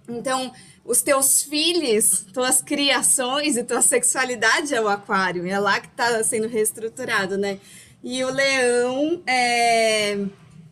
então 0.07 0.51
os 0.85 1.01
teus 1.01 1.43
filhos, 1.43 2.25
tuas 2.33 2.61
criações 2.61 3.57
e 3.57 3.63
tua 3.63 3.81
sexualidade 3.81 4.73
é 4.73 4.81
o 4.81 4.87
aquário, 4.87 5.45
é 5.45 5.59
lá 5.59 5.79
que 5.79 5.87
está 5.87 6.23
sendo 6.23 6.47
reestruturado, 6.47 7.37
né? 7.37 7.59
E 8.01 8.23
o 8.23 8.31
leão 8.31 9.21
é, 9.27 10.17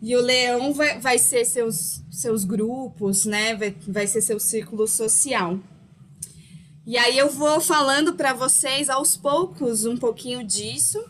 e 0.02 0.15
o 0.15 0.22
leão 0.22 0.74
vai, 0.74 1.00
vai 1.00 1.17
ser 1.17 1.43
seus, 1.46 2.02
seus 2.10 2.46
grupos, 2.46 3.26
né? 3.26 3.56
Vai, 3.56 3.76
vai 3.88 4.08
ser 4.08 4.22
seu 4.22 4.39
círculo 4.39 4.88
social. 4.88 5.60
E 6.86 6.98
aí 6.98 7.17
eu 7.17 7.30
vou 7.30 7.60
falando 7.60 8.13
para 8.13 8.32
vocês 8.32 8.89
aos 8.89 9.17
poucos 9.17 9.86
um 9.86 9.98
pouquinho 9.98 10.43
disso, 10.43 11.04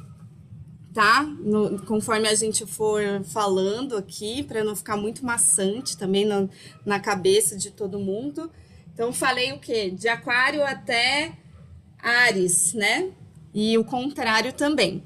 tá? 0.98 1.22
No, 1.22 1.80
conforme 1.86 2.28
a 2.28 2.34
gente 2.34 2.66
for 2.66 3.24
falando 3.26 3.96
aqui, 3.96 4.42
para 4.42 4.64
não 4.64 4.76
ficar 4.76 4.98
muito 4.98 5.24
maçante 5.24 5.96
também 5.96 6.26
na, 6.26 6.50
na 6.84 7.00
cabeça 7.00 7.56
de 7.56 7.70
todo 7.70 8.00
mundo. 8.00 8.52
Então, 8.96 9.14
falei 9.14 9.52
o 9.52 9.60
quê? 9.60 9.92
De 9.92 10.08
Aquário 10.08 10.64
até 10.66 11.34
Ares, 12.00 12.74
né? 12.74 13.12
E 13.54 13.78
o 13.78 13.84
contrário 13.84 14.52
também. 14.54 15.04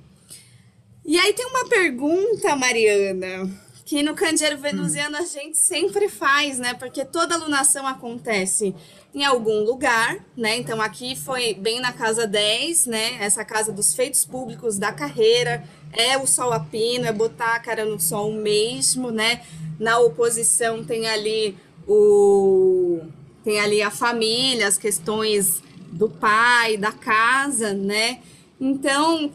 E 1.03 1.19
aí 1.19 1.33
tem 1.33 1.45
uma 1.45 1.67
pergunta, 1.67 2.55
Mariana, 2.55 3.51
que 3.83 4.01
no 4.01 4.15
candeeiro 4.15 4.59
venusiano 4.59 5.17
a 5.17 5.25
gente 5.25 5.57
sempre 5.57 6.07
faz, 6.07 6.57
né? 6.57 6.73
Porque 6.73 7.03
toda 7.03 7.35
alunação 7.35 7.85
acontece 7.85 8.73
em 9.13 9.25
algum 9.25 9.63
lugar, 9.63 10.17
né? 10.37 10.57
Então 10.57 10.81
aqui 10.81 11.15
foi 11.15 11.53
bem 11.53 11.79
na 11.79 11.91
casa 11.91 12.25
10, 12.25 12.85
né? 12.85 13.17
Essa 13.19 13.43
casa 13.43 13.71
dos 13.71 13.93
feitos 13.93 14.23
públicos 14.23 14.77
da 14.77 14.91
carreira, 14.91 15.63
é 15.91 16.17
o 16.17 16.25
sol 16.25 16.53
a 16.53 16.59
pino, 16.59 17.05
é 17.05 17.11
botar 17.11 17.55
a 17.55 17.59
cara 17.59 17.83
no 17.85 17.99
sol 17.99 18.31
mesmo, 18.31 19.11
né? 19.11 19.41
Na 19.79 19.99
oposição 19.99 20.83
tem 20.83 21.07
ali 21.07 21.57
o 21.87 23.01
tem 23.43 23.59
ali 23.59 23.81
a 23.81 23.89
família, 23.89 24.67
as 24.67 24.77
questões 24.77 25.61
do 25.91 26.07
pai, 26.07 26.77
da 26.77 26.91
casa, 26.91 27.73
né? 27.73 28.19
Então, 28.59 29.31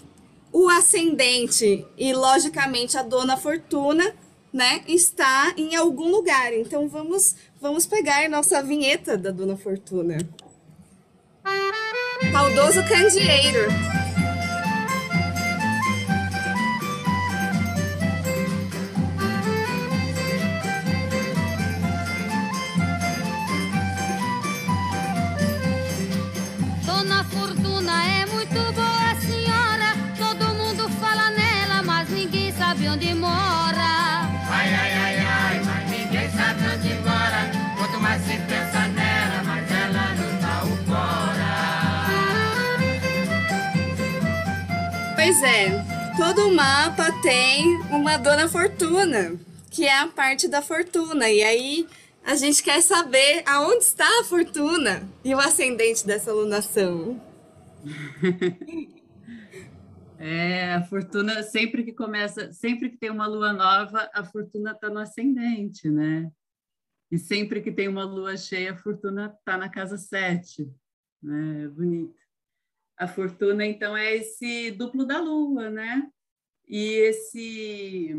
o 0.52 0.68
ascendente 0.70 1.84
e, 1.98 2.14
logicamente, 2.14 2.96
a 2.96 3.02
dona 3.02 3.36
Fortuna, 3.36 4.14
né, 4.52 4.82
está 4.88 5.52
em 5.56 5.74
algum 5.74 6.08
lugar. 6.10 6.54
Então, 6.54 6.88
vamos, 6.88 7.34
vamos 7.66 7.84
pegar 7.84 8.28
nossa 8.28 8.62
vinheta 8.62 9.18
da 9.18 9.32
dona 9.32 9.56
Fortuna. 9.56 10.18
Saudoso 12.32 12.80
candeeiro. 12.88 14.15
É, 45.46 45.70
todo 46.16 46.52
mapa 46.52 47.12
tem 47.22 47.76
uma 47.90 48.16
dona 48.16 48.48
fortuna, 48.48 49.38
que 49.70 49.84
é 49.84 49.98
a 50.00 50.08
parte 50.08 50.48
da 50.48 50.60
fortuna. 50.60 51.30
E 51.30 51.42
aí 51.42 51.86
a 52.24 52.34
gente 52.34 52.62
quer 52.62 52.82
saber 52.82 53.44
aonde 53.46 53.84
está 53.84 54.06
a 54.20 54.24
fortuna 54.24 55.08
e 55.24 55.34
o 55.34 55.38
ascendente 55.38 56.06
dessa 56.06 56.30
alunação. 56.30 57.20
É, 60.18 60.72
a 60.72 60.82
fortuna, 60.82 61.42
sempre 61.42 61.84
que 61.84 61.92
começa, 61.92 62.50
sempre 62.50 62.88
que 62.88 62.96
tem 62.96 63.10
uma 63.10 63.26
lua 63.26 63.52
nova, 63.52 64.10
a 64.14 64.24
fortuna 64.24 64.72
está 64.72 64.88
no 64.88 64.98
ascendente, 64.98 65.90
né? 65.90 66.30
E 67.10 67.18
sempre 67.18 67.60
que 67.60 67.70
tem 67.70 67.86
uma 67.86 68.02
lua 68.02 68.34
cheia, 68.34 68.72
a 68.72 68.76
fortuna 68.76 69.26
está 69.38 69.58
na 69.58 69.68
casa 69.68 69.98
7, 69.98 70.66
né? 71.22 71.68
Bonito. 71.68 72.25
A 72.98 73.06
fortuna, 73.06 73.64
então, 73.64 73.96
é 73.96 74.16
esse 74.16 74.70
duplo 74.70 75.04
da 75.04 75.20
lua, 75.20 75.70
né? 75.70 76.10
E 76.66 76.94
esse 76.94 78.14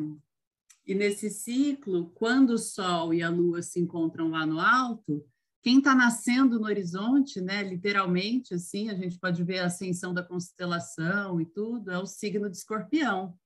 e 0.87 0.95
nesse 0.95 1.29
ciclo, 1.29 2.11
quando 2.11 2.51
o 2.51 2.57
sol 2.57 3.13
e 3.13 3.21
a 3.21 3.29
lua 3.29 3.61
se 3.61 3.77
encontram 3.77 4.29
lá 4.29 4.45
no 4.45 4.57
alto, 4.57 5.27
quem 5.61 5.79
está 5.79 5.93
nascendo 5.93 6.57
no 6.57 6.65
horizonte, 6.65 7.41
né, 7.41 7.61
literalmente, 7.61 8.53
assim, 8.53 8.89
a 8.89 8.95
gente 8.95 9.19
pode 9.19 9.43
ver 9.43 9.59
a 9.59 9.65
ascensão 9.65 10.13
da 10.13 10.23
constelação 10.23 11.41
e 11.41 11.45
tudo, 11.45 11.91
é 11.91 11.99
o 11.99 12.05
signo 12.05 12.49
de 12.49 12.55
escorpião. 12.55 13.37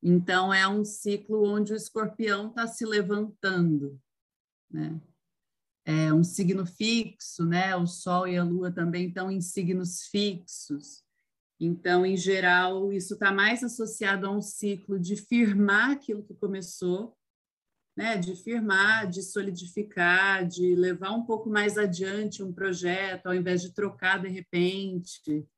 Então, 0.00 0.54
é 0.54 0.68
um 0.68 0.84
ciclo 0.84 1.44
onde 1.44 1.72
o 1.72 1.76
escorpião 1.76 2.50
está 2.50 2.68
se 2.68 2.86
levantando, 2.86 4.00
né? 4.70 5.00
É 5.88 6.12
um 6.12 6.22
signo 6.22 6.66
fixo, 6.66 7.46
né? 7.46 7.74
O 7.74 7.86
Sol 7.86 8.28
e 8.28 8.36
a 8.36 8.44
Lua 8.44 8.70
também 8.70 9.08
estão 9.08 9.30
em 9.30 9.40
signos 9.40 10.02
fixos. 10.02 11.02
Então, 11.58 12.04
em 12.04 12.14
geral, 12.14 12.92
isso 12.92 13.14
está 13.14 13.32
mais 13.32 13.64
associado 13.64 14.26
a 14.26 14.30
um 14.30 14.42
ciclo 14.42 15.00
de 15.00 15.16
firmar 15.16 15.92
aquilo 15.92 16.22
que 16.22 16.34
começou, 16.34 17.16
né? 17.96 18.18
De 18.18 18.36
firmar, 18.36 19.08
de 19.08 19.22
solidificar, 19.22 20.46
de 20.46 20.74
levar 20.74 21.12
um 21.12 21.24
pouco 21.24 21.48
mais 21.48 21.78
adiante 21.78 22.42
um 22.42 22.52
projeto, 22.52 23.28
ao 23.28 23.34
invés 23.34 23.62
de 23.62 23.72
trocar 23.72 24.20
de 24.20 24.28
repente. 24.28 25.48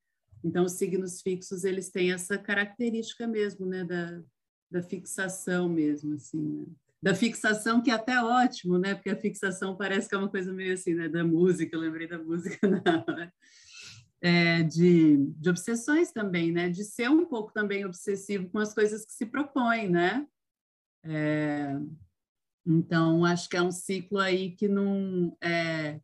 Então, 0.45 0.65
os 0.65 0.75
signos 0.75 1.21
fixos 1.21 1.65
eles 1.65 1.91
têm 1.91 2.13
essa 2.13 2.39
característica 2.39 3.27
mesmo, 3.27 3.67
né? 3.67 3.83
Da, 3.83 4.23
da 4.71 4.81
fixação 4.81 5.69
mesmo, 5.69 6.15
assim. 6.15 6.39
Né? 6.41 6.67
Da 7.03 7.15
fixação, 7.15 7.83
que 7.83 7.91
é 7.91 7.95
até 7.95 8.23
ótimo, 8.23 8.79
né? 8.79 8.95
Porque 8.95 9.11
a 9.11 9.17
fixação 9.17 9.77
parece 9.77 10.09
que 10.09 10.15
é 10.15 10.19
uma 10.19 10.29
coisa 10.29 10.53
meio 10.53 10.75
assim, 10.75 10.95
né? 10.95 11.09
Da 11.09 11.25
música, 11.25 11.75
eu 11.75 11.81
lembrei 11.81 12.07
da 12.07 12.19
música, 12.19 12.59
né? 13.17 13.33
É, 14.23 14.63
de, 14.63 15.17
de 15.17 15.49
obsessões 15.49 16.13
também, 16.13 16.53
né? 16.53 16.69
De 16.69 16.85
ser 16.85 17.09
um 17.09 17.25
pouco 17.25 17.53
também 17.53 17.87
obsessivo 17.87 18.51
com 18.51 18.59
as 18.59 18.75
coisas 18.75 19.07
que 19.07 19.13
se 19.13 19.25
propõe, 19.25 19.89
né? 19.89 20.27
É, 21.03 21.75
então, 22.67 23.25
acho 23.25 23.49
que 23.49 23.57
é 23.57 23.63
um 23.63 23.73
ciclo 23.73 24.19
aí 24.19 24.51
que 24.51 24.69
não 24.69 25.35
é, 25.43 25.99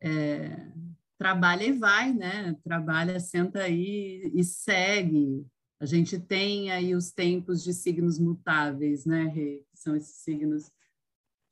é, 0.00 0.72
trabalha 1.18 1.64
e 1.64 1.72
vai, 1.72 2.12
né? 2.12 2.54
Trabalha, 2.62 3.18
senta 3.18 3.62
aí 3.62 4.30
e 4.32 4.44
segue. 4.44 5.44
A 5.80 5.86
gente 5.86 6.18
tem 6.18 6.70
aí 6.70 6.94
os 6.94 7.10
tempos 7.10 7.62
de 7.62 7.74
signos 7.74 8.18
mutáveis, 8.18 9.04
né, 9.04 9.24
Rê? 9.24 9.62
São 9.74 9.96
esses 9.96 10.16
signos 10.16 10.70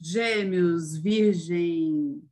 gêmeos, 0.01 0.97
virgem, 0.97 2.23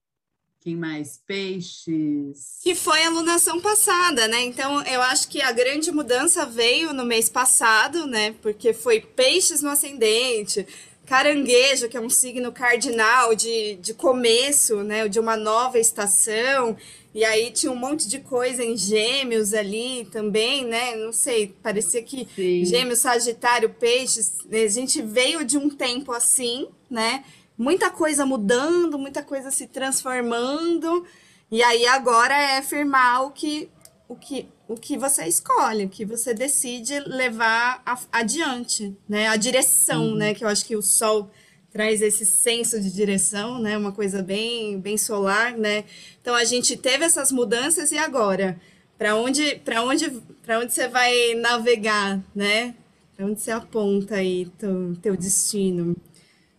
quem 0.61 0.77
mais? 0.77 1.19
Peixes. 1.27 2.59
Que 2.63 2.75
foi 2.75 3.03
a 3.03 3.11
lunação 3.11 3.61
passada, 3.63 4.29
né? 4.29 4.43
Então, 4.43 4.83
eu 4.83 5.01
acho 5.01 5.29
que 5.29 5.41
a 5.41 5.53
grande 5.53 5.91
mudança 5.91 6.45
veio 6.45 6.93
no 6.93 7.05
mês 7.05 7.31
passado, 7.31 8.07
né? 8.07 8.33
Porque 8.43 8.75
foi 8.75 9.01
peixes 9.01 9.63
no 9.63 9.71
ascendente, 9.71 10.67
caranguejo, 11.11 11.89
que 11.89 11.97
é 11.97 12.01
um 12.01 12.09
signo 12.09 12.53
cardinal 12.53 13.35
de, 13.35 13.75
de 13.83 13.93
começo, 13.93 14.85
né? 14.85 15.09
De 15.09 15.19
uma 15.19 15.37
nova 15.37 15.77
estação. 15.77 16.77
E 17.13 17.25
aí 17.25 17.51
tinha 17.51 17.73
um 17.73 17.77
monte 17.77 18.09
de 18.09 18.21
coisa 18.21 18.63
em 18.65 18.77
gêmeos 18.77 19.53
ali 19.53 20.09
também, 20.13 20.65
né? 20.65 20.95
Não 20.95 21.13
sei, 21.13 21.49
parecia 21.61 22.01
que 22.01 22.29
Sim. 22.37 22.65
gêmeos, 22.65 23.01
sagitário, 23.01 23.71
peixes, 23.71 24.39
né? 24.49 24.63
a 24.63 24.69
gente 24.69 25.03
veio 25.03 25.45
de 25.45 25.59
um 25.59 25.69
tempo 25.69 26.13
assim, 26.13 26.69
né? 26.89 27.25
Muita 27.59 27.91
coisa 27.91 28.25
mudando, 28.25 28.97
muita 28.97 29.21
coisa 29.21 29.51
se 29.51 29.67
transformando. 29.67 31.05
E 31.51 31.61
aí 31.61 31.89
agora 31.89 32.41
é 32.41 32.63
firmar 32.63 33.25
o 33.25 33.33
que 33.33 33.69
o 34.11 34.17
que 34.17 34.49
o 34.67 34.75
que 34.75 34.99
você 34.99 35.25
escolhe, 35.27 35.85
o 35.85 35.89
que 35.89 36.05
você 36.05 36.35
decide 36.35 36.99
levar 37.01 37.81
a, 37.87 37.99
adiante, 38.11 38.97
né? 39.09 39.29
A 39.29 39.37
direção, 39.37 40.09
uhum. 40.09 40.15
né? 40.17 40.35
Que 40.35 40.45
eu 40.45 40.49
acho 40.49 40.65
que 40.65 40.75
o 40.77 40.83
sol 40.83 41.31
traz 41.71 42.03
esse 42.03 42.27
senso 42.27 42.81
de 42.81 42.93
direção, 42.93 43.61
né? 43.61 43.79
Uma 43.79 43.93
coisa 43.93 44.21
bem, 44.21 44.81
bem 44.81 44.99
solar, 44.99 45.57
né? 45.57 45.85
Então 46.21 46.35
a 46.35 46.45
gente 46.45 46.77
teve 46.77 47.05
essas 47.05 47.31
mudanças 47.31 47.93
e 47.93 47.99
agora, 47.99 48.61
para 48.99 49.15
onde, 49.15 49.57
para 49.65 49.83
onde, 49.85 50.11
para 50.43 50.59
onde 50.59 50.73
você 50.73 50.89
vai 50.89 51.35
navegar, 51.35 52.21
né? 52.35 52.75
Para 53.17 53.27
onde 53.27 53.41
você 53.41 53.53
aponta 53.53 54.17
aí 54.17 54.47
teu, 54.59 54.97
teu 55.01 55.17
destino? 55.17 55.97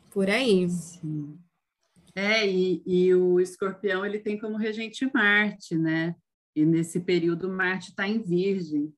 Por 0.10 0.30
aí. 0.30 0.70
Sim. 0.70 1.38
É, 2.16 2.48
e, 2.48 2.82
e 2.86 3.14
o 3.14 3.40
escorpião 3.42 4.06
ele 4.06 4.20
tem 4.20 4.38
como 4.38 4.58
regente 4.58 5.10
Marte, 5.14 5.78
né? 5.78 6.16
E 6.56 6.66
nesse 6.66 7.00
período 7.00 7.50
Marte 7.50 7.90
está 7.90 8.08
em 8.08 8.22
Virgem. 8.22 8.94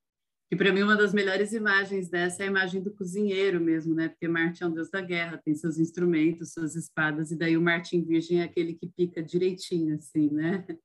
E 0.51 0.55
para 0.55 0.71
mim 0.71 0.83
uma 0.83 0.95
das 0.95 1.13
melhores 1.13 1.51
imagens 1.51 2.09
dessa 2.09 2.43
é 2.43 2.45
a 2.45 2.49
imagem 2.49 2.81
do 2.81 2.93
cozinheiro 2.93 3.59
mesmo, 3.59 3.95
né? 3.95 4.09
Porque 4.09 4.27
Marte 4.27 4.61
é 4.61 4.67
um 4.67 4.71
deus 4.71 4.89
da 4.89 5.01
guerra, 5.01 5.41
tem 5.43 5.55
seus 5.55 5.79
instrumentos, 5.79 6.53
suas 6.53 6.75
espadas, 6.75 7.31
e 7.31 7.35
daí 7.35 7.57
o 7.57 7.61
Marte 7.61 7.97
em 7.97 8.03
Virgem 8.03 8.41
é 8.41 8.43
aquele 8.43 8.75
que 8.75 8.87
pica 8.87 9.23
direitinho, 9.23 9.95
assim, 9.95 10.29
né? 10.29 10.65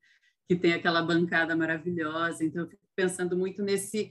Que 0.49 0.57
tem 0.57 0.73
aquela 0.73 1.03
bancada 1.03 1.55
maravilhosa. 1.55 2.43
Então 2.43 2.63
eu 2.63 2.69
fico 2.71 2.83
pensando 2.97 3.37
muito 3.37 3.63
nesse 3.63 4.11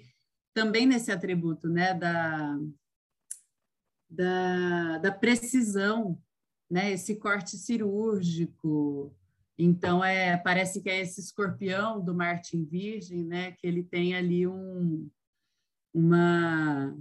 também 0.54 0.86
nesse 0.86 1.12
atributo, 1.12 1.68
né? 1.68 1.96
Da 1.96 2.60
da, 4.10 5.00
da 5.00 5.12
precisão, 5.12 6.22
né? 6.70 6.92
Esse 6.92 7.16
corte 7.16 7.58
cirúrgico. 7.58 9.12
Então 9.58 10.04
é 10.04 10.38
parece 10.38 10.82
que 10.82 10.90
é 10.90 11.02
esse 11.02 11.20
escorpião 11.20 12.00
do 12.04 12.14
Marte 12.14 12.56
em 12.56 12.64
Virgem, 12.64 13.24
né? 13.24 13.54
Que 13.54 13.66
ele 13.66 13.84
tem 13.84 14.16
ali 14.16 14.48
um 14.48 15.10
uma 15.94 16.96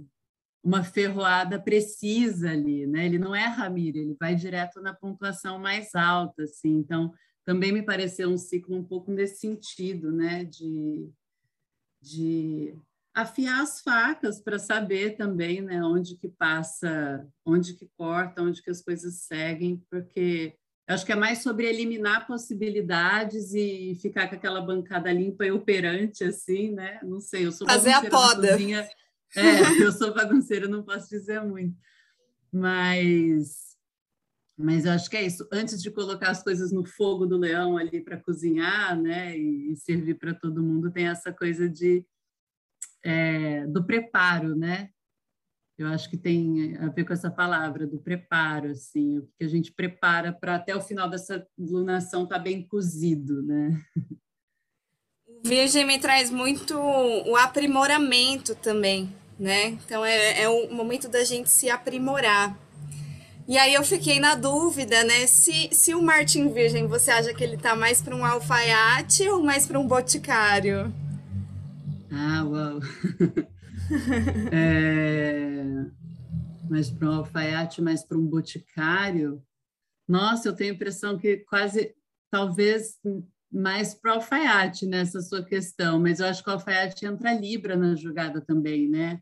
uma 0.67 0.83
ferroada 0.83 1.57
precisa 1.57 2.51
ali, 2.51 2.85
né? 2.85 3.05
Ele 3.05 3.17
não 3.17 3.33
é 3.33 3.45
Ramiro, 3.45 3.97
ele 3.97 4.17
vai 4.19 4.35
direto 4.35 4.81
na 4.81 4.93
pontuação 4.93 5.57
mais 5.57 5.95
alta, 5.95 6.43
assim. 6.43 6.75
Então, 6.75 7.13
também 7.45 7.71
me 7.71 7.81
pareceu 7.81 8.29
um 8.29 8.37
ciclo 8.37 8.75
um 8.75 8.83
pouco 8.83 9.09
nesse 9.09 9.39
sentido, 9.39 10.11
né? 10.11 10.43
De, 10.43 11.09
de 12.01 12.75
afiar 13.13 13.61
as 13.61 13.79
facas 13.79 14.41
para 14.41 14.59
saber 14.59 15.15
também, 15.15 15.61
né? 15.61 15.81
Onde 15.81 16.17
que 16.17 16.27
passa, 16.27 17.25
onde 17.45 17.73
que 17.73 17.89
corta, 17.95 18.41
onde 18.41 18.61
que 18.61 18.69
as 18.69 18.81
coisas 18.81 19.21
seguem, 19.21 19.81
porque 19.89 20.57
eu 20.87 20.95
acho 20.95 21.05
que 21.05 21.11
é 21.11 21.15
mais 21.15 21.43
sobre 21.43 21.67
eliminar 21.67 22.25
possibilidades 22.25 23.53
e 23.53 23.97
ficar 24.01 24.29
com 24.29 24.35
aquela 24.35 24.61
bancada 24.61 25.11
limpa 25.11 25.45
e 25.45 25.51
operante, 25.51 26.23
assim, 26.23 26.71
né? 26.71 26.99
Não 27.03 27.19
sei, 27.19 27.45
eu 27.45 27.51
sou 27.51 27.67
Fazer 27.67 27.91
a 27.91 28.09
poda. 28.09 28.53
Cozinha, 28.53 28.87
é, 29.35 29.41
eu 29.83 29.91
sou 29.91 30.13
bagunceira, 30.13 30.65
não 30.65 30.83
posso 30.83 31.09
dizer 31.09 31.41
muito. 31.41 31.75
Mas, 32.49 33.75
mas 34.57 34.85
eu 34.85 34.93
acho 34.93 35.09
que 35.09 35.17
é 35.17 35.23
isso. 35.23 35.45
Antes 35.51 35.81
de 35.81 35.91
colocar 35.91 36.29
as 36.29 36.41
coisas 36.41 36.71
no 36.71 36.85
fogo 36.85 37.25
do 37.25 37.37
leão 37.37 37.77
ali 37.77 37.99
para 37.99 38.15
cozinhar, 38.15 38.97
né? 38.97 39.37
E, 39.37 39.73
e 39.73 39.75
servir 39.75 40.15
para 40.15 40.33
todo 40.33 40.63
mundo, 40.63 40.89
tem 40.89 41.07
essa 41.09 41.33
coisa 41.33 41.69
de 41.69 42.05
é, 43.03 43.67
do 43.67 43.85
preparo, 43.85 44.55
né? 44.55 44.89
Eu 45.77 45.87
acho 45.89 46.09
que 46.09 46.17
tem 46.17 46.75
a 46.77 46.87
ver 46.87 47.05
com 47.05 47.13
essa 47.13 47.29
palavra 47.29 47.85
do 47.85 47.99
preparo, 47.99 48.71
assim, 48.71 49.19
o 49.19 49.29
que 49.37 49.45
a 49.45 49.47
gente 49.47 49.71
prepara 49.71 50.33
para 50.33 50.55
até 50.55 50.75
o 50.75 50.81
final 50.81 51.07
dessa 51.07 51.45
lunação 51.57 52.23
estar 52.23 52.37
tá 52.37 52.41
bem 52.41 52.67
cozido, 52.67 53.43
né? 53.43 53.79
Virgem 55.45 55.85
me 55.85 55.99
traz 55.99 56.31
muito 56.31 56.75
o 56.75 57.35
aprimoramento 57.35 58.55
também, 58.55 59.13
né? 59.39 59.77
Então 59.85 60.03
é, 60.03 60.41
é 60.41 60.49
o 60.49 60.73
momento 60.73 61.07
da 61.07 61.23
gente 61.23 61.49
se 61.49 61.69
aprimorar. 61.69 62.57
E 63.47 63.55
aí 63.55 63.75
eu 63.75 63.83
fiquei 63.83 64.19
na 64.19 64.33
dúvida, 64.33 65.03
né? 65.03 65.27
Se, 65.27 65.69
se 65.71 65.93
o 65.93 66.01
Martin 66.01 66.51
Virgem, 66.51 66.87
você 66.87 67.11
acha 67.11 67.33
que 67.35 67.43
ele 67.43 67.55
tá 67.55 67.75
mais 67.75 68.01
para 68.01 68.15
um 68.15 68.25
alfaiate 68.25 69.29
ou 69.29 69.43
mais 69.43 69.67
para 69.67 69.79
um 69.79 69.87
boticário? 69.87 70.91
Ah, 72.11 72.43
uau! 72.43 72.79
é, 74.51 75.63
mas 76.69 76.89
para 76.89 77.09
um 77.09 77.13
alfaiate, 77.13 77.81
mais 77.81 78.03
para 78.03 78.17
um 78.17 78.25
boticário. 78.25 79.41
Nossa, 80.07 80.47
eu 80.47 80.55
tenho 80.55 80.71
a 80.71 80.75
impressão 80.75 81.17
que 81.17 81.37
quase, 81.37 81.93
talvez 82.29 82.99
mais 83.51 83.93
para 83.93 84.11
o 84.11 84.15
alfaiate 84.15 84.85
nessa 84.85 85.21
sua 85.21 85.43
questão, 85.43 85.99
mas 85.99 86.19
eu 86.19 86.27
acho 86.27 86.43
que 86.43 86.49
o 86.49 86.53
alfaiate 86.53 87.05
entra 87.05 87.33
Libra 87.33 87.75
na 87.75 87.95
jogada 87.95 88.41
também, 88.41 88.87
né? 88.89 89.19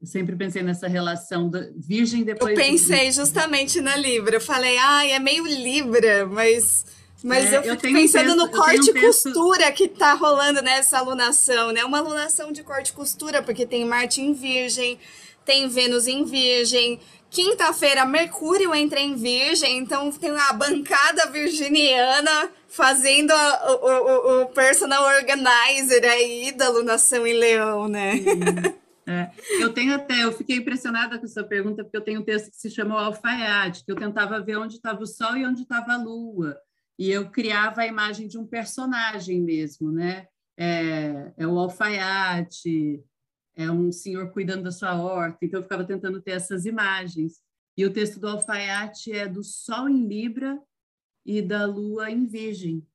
Eu 0.00 0.06
sempre 0.06 0.36
pensei 0.36 0.62
nessa 0.62 0.86
relação 0.86 1.48
da 1.48 1.70
Virgem 1.74 2.22
depois. 2.22 2.50
Eu 2.50 2.64
pensei 2.64 3.10
justamente 3.10 3.80
na 3.80 3.96
Libra. 3.96 4.36
Eu 4.36 4.40
falei, 4.40 4.76
ai, 4.76 5.12
é 5.12 5.18
meio 5.18 5.46
Libra, 5.46 6.26
mas 6.26 6.84
mas 7.24 7.52
é, 7.52 7.58
eu 7.58 7.62
eu 7.62 7.76
pensando 7.76 8.36
no 8.36 8.50
corte 8.50 8.90
e 8.90 9.00
costura 9.00 9.72
que 9.72 9.88
tá 9.88 10.14
rolando 10.14 10.60
nessa 10.60 10.98
alunação, 10.98 11.72
né? 11.72 11.84
Uma 11.84 11.98
alunação 11.98 12.52
de 12.52 12.62
corte 12.62 12.90
e 12.90 12.92
costura, 12.92 13.42
porque 13.42 13.64
tem 13.64 13.84
Marte 13.84 14.20
em 14.20 14.32
Virgem, 14.32 14.98
tem 15.44 15.68
Vênus 15.68 16.06
em 16.06 16.24
Virgem. 16.24 17.00
Quinta-feira, 17.30 18.04
Mercúrio 18.04 18.74
entra 18.74 19.00
em 19.00 19.16
Virgem, 19.16 19.78
então 19.78 20.12
tem 20.12 20.30
a 20.30 20.52
bancada 20.52 21.26
virginiana 21.26 22.50
fazendo 22.68 23.32
a, 23.32 23.72
o, 23.72 23.86
o, 23.86 24.42
o, 24.42 24.46
personal 24.46 25.04
organizer 25.04 26.04
aí 26.04 26.52
da 26.52 26.66
alunação 26.66 27.26
em 27.26 27.34
Leão, 27.34 27.88
né? 27.88 28.12
É, 29.08 29.30
eu 29.60 29.72
tenho 29.72 29.94
até, 29.94 30.24
eu 30.24 30.32
fiquei 30.32 30.56
impressionada 30.56 31.16
com 31.16 31.24
essa 31.24 31.44
pergunta, 31.44 31.84
porque 31.84 31.96
eu 31.96 32.00
tenho 32.00 32.20
um 32.20 32.24
texto 32.24 32.50
que 32.50 32.56
se 32.56 32.68
chama 32.68 32.96
o 32.96 32.98
Alfaiate, 32.98 33.84
que 33.84 33.92
eu 33.92 33.94
tentava 33.94 34.40
ver 34.40 34.56
onde 34.56 34.74
estava 34.74 35.00
o 35.00 35.06
Sol 35.06 35.36
e 35.36 35.46
onde 35.46 35.62
estava 35.62 35.92
a 35.92 35.96
Lua 35.96 36.56
e 36.98 37.10
eu 37.10 37.30
criava 37.30 37.82
a 37.82 37.86
imagem 37.86 38.26
de 38.26 38.38
um 38.38 38.46
personagem 38.46 39.40
mesmo, 39.40 39.92
né? 39.92 40.28
É, 40.56 41.32
é 41.36 41.46
o 41.46 41.58
alfaiate, 41.58 43.04
é 43.54 43.70
um 43.70 43.92
senhor 43.92 44.32
cuidando 44.32 44.64
da 44.64 44.70
sua 44.70 45.00
horta, 45.00 45.44
então 45.44 45.60
eu 45.60 45.64
ficava 45.64 45.84
tentando 45.84 46.20
ter 46.20 46.32
essas 46.32 46.64
imagens. 46.64 47.42
E 47.76 47.84
o 47.84 47.92
texto 47.92 48.18
do 48.18 48.28
alfaiate 48.28 49.12
é 49.12 49.28
do 49.28 49.44
Sol 49.44 49.88
em 49.88 50.06
Libra 50.06 50.58
e 51.24 51.42
da 51.42 51.66
Lua 51.66 52.10
em 52.10 52.26
Virgem. 52.26 52.86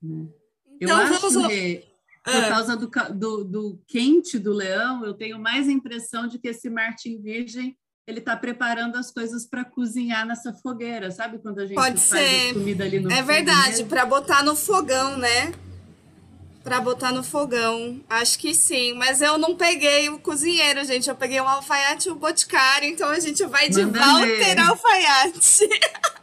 Né? 0.00 0.28
Então, 0.80 0.98
eu 1.00 1.06
acho 1.06 1.48
que, 1.48 1.84
por 2.24 2.34
ah. 2.34 2.48
causa 2.48 2.76
do, 2.76 2.88
do, 3.14 3.44
do 3.44 3.82
quente 3.86 4.38
do 4.38 4.52
leão, 4.52 5.04
eu 5.04 5.12
tenho 5.12 5.38
mais 5.38 5.68
a 5.68 5.72
impressão 5.72 6.26
de 6.26 6.38
que 6.38 6.48
esse 6.48 6.70
Marte 6.70 7.10
em 7.10 7.20
Virgem 7.20 7.76
ele 8.08 8.20
está 8.20 8.34
preparando 8.34 8.96
as 8.96 9.10
coisas 9.10 9.44
para 9.44 9.66
cozinhar 9.66 10.26
nessa 10.26 10.50
fogueira, 10.50 11.10
sabe? 11.10 11.36
Quando 11.36 11.58
a 11.58 11.66
gente 11.66 11.74
Pode 11.74 12.00
faz 12.00 12.52
comida 12.54 12.82
ali 12.84 13.00
no 13.00 13.12
É 13.12 13.22
verdade, 13.22 13.84
para 13.84 14.06
botar 14.06 14.42
no 14.42 14.56
fogão, 14.56 15.18
né? 15.18 15.52
para 16.64 16.80
botar 16.82 17.12
no 17.12 17.22
fogão. 17.22 17.98
Acho 18.10 18.38
que 18.38 18.54
sim, 18.54 18.92
mas 18.92 19.22
eu 19.22 19.38
não 19.38 19.56
peguei 19.56 20.10
o 20.10 20.18
cozinheiro, 20.18 20.84
gente. 20.84 21.08
Eu 21.08 21.14
peguei 21.14 21.40
o 21.40 21.48
alfaiate 21.48 22.08
e 22.08 22.12
o 22.12 22.14
boticário, 22.14 22.86
então 22.86 23.08
a 23.08 23.18
gente 23.18 23.42
vai 23.46 23.70
de 23.70 23.82
Manda 23.86 23.98
Walter 23.98 24.36
ver. 24.36 24.58
Alfaiate. 24.58 25.68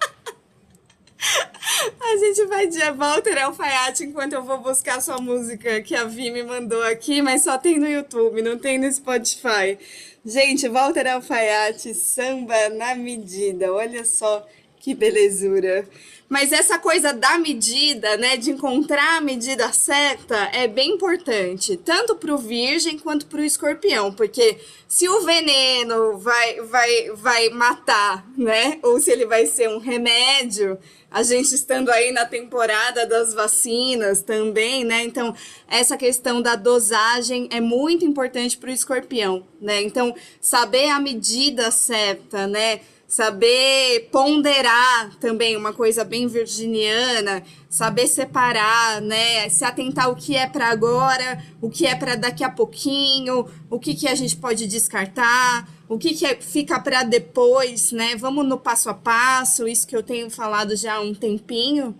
A 1.99 2.17
gente 2.17 2.45
vai 2.45 2.67
de 2.67 2.79
Walter 2.91 3.37
Alfaiate 3.43 4.03
enquanto 4.03 4.33
eu 4.33 4.43
vou 4.43 4.59
buscar 4.59 5.01
sua 5.01 5.19
música 5.19 5.81
que 5.81 5.95
a 5.95 6.05
Vi 6.05 6.31
me 6.31 6.43
mandou 6.43 6.81
aqui, 6.83 7.21
mas 7.21 7.43
só 7.43 7.57
tem 7.57 7.79
no 7.79 7.87
YouTube, 7.87 8.41
não 8.41 8.57
tem 8.57 8.77
no 8.77 8.91
Spotify. 8.91 9.77
Gente, 10.25 10.67
Walter 10.67 11.07
Alfaiate, 11.07 11.93
samba 11.93 12.69
na 12.69 12.95
medida. 12.95 13.71
Olha 13.73 14.03
só 14.05 14.45
que 14.79 14.93
belezura. 14.93 15.87
Mas 16.27 16.51
essa 16.51 16.79
coisa 16.79 17.13
da 17.13 17.37
medida, 17.37 18.17
né, 18.17 18.35
de 18.35 18.49
encontrar 18.49 19.17
a 19.17 19.21
medida 19.21 19.71
certa, 19.71 20.35
é 20.51 20.67
bem 20.67 20.91
importante, 20.91 21.77
tanto 21.77 22.15
para 22.15 22.33
o 22.33 22.37
virgem 22.37 22.97
quanto 22.97 23.27
para 23.27 23.41
o 23.41 23.43
escorpião, 23.43 24.11
porque 24.11 24.57
se 24.87 25.07
o 25.07 25.21
veneno 25.21 26.17
vai, 26.17 26.61
vai, 26.61 27.11
vai 27.11 27.49
matar, 27.49 28.27
né, 28.35 28.79
ou 28.81 28.99
se 28.99 29.11
ele 29.11 29.27
vai 29.27 29.45
ser 29.45 29.69
um 29.69 29.77
remédio, 29.77 30.79
a 31.15 31.23
gente 31.23 31.55
estando 31.55 31.89
aí 31.91 32.11
na 32.11 32.25
temporada 32.25 33.05
das 33.05 33.33
vacinas 33.33 34.21
também, 34.21 34.83
né? 34.83 35.01
Então, 35.05 35.33
essa 35.65 35.95
questão 35.95 36.41
da 36.41 36.57
dosagem 36.57 37.47
é 37.53 37.61
muito 37.61 38.03
importante 38.03 38.57
para 38.57 38.69
o 38.69 38.73
escorpião, 38.73 39.47
né? 39.61 39.81
Então, 39.81 40.13
saber 40.41 40.89
a 40.89 40.99
medida 40.99 41.71
certa, 41.71 42.47
né? 42.47 42.81
Saber 43.15 44.09
ponderar 44.11 45.15
também 45.21 45.55
uma 45.55 45.71
coisa 45.71 46.03
bem 46.03 46.27
virginiana, 46.27 47.41
saber 47.69 48.07
separar, 48.07 48.99
né, 48.99 49.47
se 49.47 49.63
atentar 49.63 50.09
o 50.09 50.17
que 50.17 50.35
é 50.35 50.45
para 50.45 50.67
agora, 50.67 51.41
o 51.61 51.69
que 51.69 51.87
é 51.87 51.95
para 51.95 52.15
daqui 52.15 52.43
a 52.43 52.49
pouquinho, 52.49 53.47
o 53.69 53.79
que 53.79 53.95
que 53.95 54.09
a 54.09 54.15
gente 54.15 54.35
pode 54.35 54.67
descartar, 54.67 55.65
o 55.87 55.97
que 55.97 56.13
que 56.13 56.25
é, 56.25 56.35
fica 56.35 56.77
para 56.77 57.03
depois, 57.03 57.93
né? 57.93 58.17
Vamos 58.17 58.45
no 58.45 58.57
passo 58.57 58.89
a 58.89 58.93
passo, 58.93 59.65
isso 59.65 59.87
que 59.87 59.95
eu 59.95 60.03
tenho 60.03 60.29
falado 60.29 60.75
já 60.75 60.95
há 60.95 60.99
um 60.99 61.13
tempinho. 61.13 61.95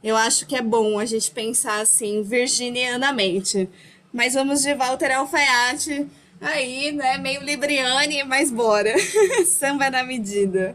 Eu 0.00 0.16
acho 0.16 0.46
que 0.46 0.54
é 0.54 0.62
bom 0.62 0.96
a 0.96 1.04
gente 1.04 1.32
pensar 1.32 1.80
assim 1.80 2.22
virginianamente. 2.22 3.68
Mas 4.12 4.34
vamos 4.34 4.62
de 4.62 4.72
Walter 4.74 5.10
Alfaiate 5.10 6.06
Aí, 6.42 6.90
né, 6.90 7.18
meio 7.18 7.40
Libriane, 7.40 8.24
mas 8.24 8.50
bora. 8.50 8.92
Samba 9.46 9.88
na 9.88 10.02
medida. 10.02 10.74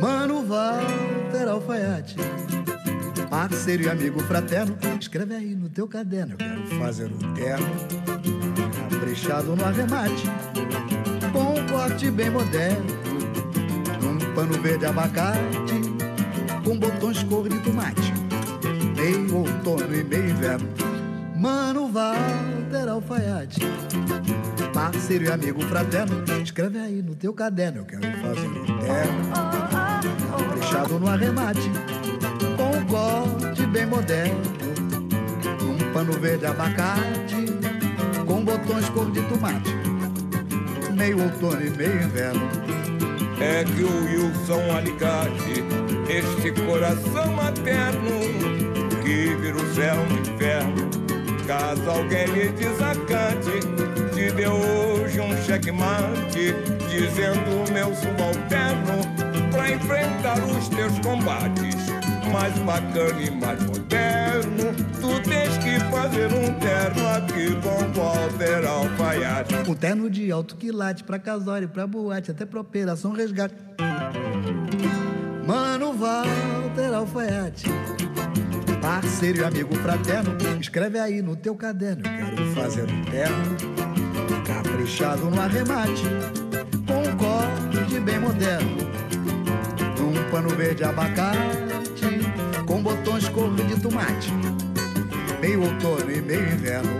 Mano 0.00 0.44
Walter 0.44 1.48
Alfaiate 1.48 2.37
parceiro 3.28 3.84
e 3.84 3.88
amigo 3.88 4.20
fraterno, 4.20 4.76
escreve 5.00 5.34
aí 5.34 5.54
no 5.54 5.68
teu 5.68 5.86
caderno. 5.86 6.34
Eu 6.34 6.38
quero 6.38 6.66
fazer 6.78 7.06
um 7.06 7.34
terno, 7.34 7.68
caprichado 8.90 9.54
no 9.54 9.64
arremate, 9.64 10.24
com 11.32 11.54
um 11.54 11.66
corte 11.66 12.10
bem 12.10 12.30
moderno, 12.30 12.86
num 14.02 14.34
pano 14.34 14.54
verde 14.60 14.86
abacate, 14.86 15.40
com 16.64 16.78
botões 16.78 17.22
cor 17.24 17.48
de 17.48 17.58
tomate, 17.60 18.12
meio 18.96 19.36
outono 19.36 19.94
e 19.94 20.04
meio 20.04 20.30
inverno. 20.30 20.68
Mano 21.36 21.88
Walter 21.92 22.88
Alfaiate, 22.88 23.60
parceiro 24.74 25.24
e 25.24 25.30
amigo 25.30 25.60
fraterno, 25.62 26.24
escreve 26.42 26.78
aí 26.78 27.02
no 27.02 27.14
teu 27.14 27.32
caderno. 27.32 27.80
Eu 27.80 27.84
quero 27.84 28.02
fazer 28.02 28.48
um 28.48 28.78
terno, 28.80 29.30
caprichado 30.36 30.98
no 30.98 31.06
arremate 31.08 31.70
corte 32.88 33.66
bem 33.66 33.86
moderno, 33.86 34.40
um 35.62 35.92
pano 35.92 36.12
verde 36.14 36.46
abacate, 36.46 37.46
com 38.26 38.42
botões 38.44 38.88
cor 38.88 39.10
de 39.10 39.20
tomate, 39.22 39.74
meio 40.94 41.22
outono 41.22 41.64
e 41.64 41.70
meio 41.70 42.02
inverno. 42.02 42.48
É 43.40 43.62
que 43.62 43.84
o 43.84 44.04
Wilson 44.04 44.74
Alicate, 44.74 45.62
este 46.08 46.50
coração 46.62 47.32
materno, 47.34 48.20
que 49.02 49.34
vira 49.36 49.56
o 49.56 49.74
céu 49.74 49.96
no 50.06 50.20
inferno, 50.20 50.90
caso 51.46 51.88
alguém 51.90 52.26
lhe 52.26 52.48
desacate, 52.48 53.60
te 54.14 54.32
deu 54.32 54.52
hoje 54.52 55.20
um 55.20 55.36
checkmate, 55.42 56.54
dizendo 56.88 57.70
meu 57.72 57.94
subalterno, 57.94 59.02
pra 59.52 59.70
enfrentar 59.70 60.38
os 60.44 60.68
teus 60.68 60.98
combates 61.00 61.77
mais 62.32 62.56
bacana 62.58 63.20
e 63.20 63.30
mais 63.30 63.62
moderno. 63.64 64.74
Tu 65.00 65.28
tens 65.28 65.58
que 65.58 65.80
fazer 65.90 66.26
um 66.26 66.52
terno 66.58 67.08
aqui 67.08 67.54
com 67.62 68.00
Walter 68.00 68.66
Alfaiate. 68.66 69.54
Um 69.68 69.74
terno 69.74 70.10
de 70.10 70.30
alto 70.30 70.56
quilate 70.56 71.04
pra 71.04 71.18
casório, 71.18 71.68
pra 71.68 71.86
boate, 71.86 72.30
até 72.30 72.44
pra 72.44 72.60
operação 72.60 73.12
resgate. 73.12 73.54
Mano 75.46 75.94
Walter 75.94 76.94
Alfaiate, 76.94 77.64
parceiro 78.82 79.38
e 79.40 79.44
amigo 79.44 79.74
fraterno, 79.76 80.36
escreve 80.60 80.98
aí 80.98 81.22
no 81.22 81.34
teu 81.34 81.54
caderno. 81.54 82.02
Quero 82.02 82.54
fazer 82.54 82.82
um 82.82 83.02
terno, 83.04 83.56
caprichado 84.46 85.30
no 85.30 85.40
arremate, 85.40 86.04
com 86.86 87.00
um 87.00 87.16
corte 87.16 87.98
bem 88.00 88.18
moderno, 88.18 88.76
num 89.98 90.30
pano 90.30 90.50
verde 90.50 90.84
abacate 90.84 91.67
botões 92.88 93.28
cor 93.28 93.54
de 93.54 93.78
tomate, 93.80 94.32
meio 95.42 95.62
outono 95.62 96.10
e 96.10 96.22
meio 96.22 96.52
inverno. 96.54 96.90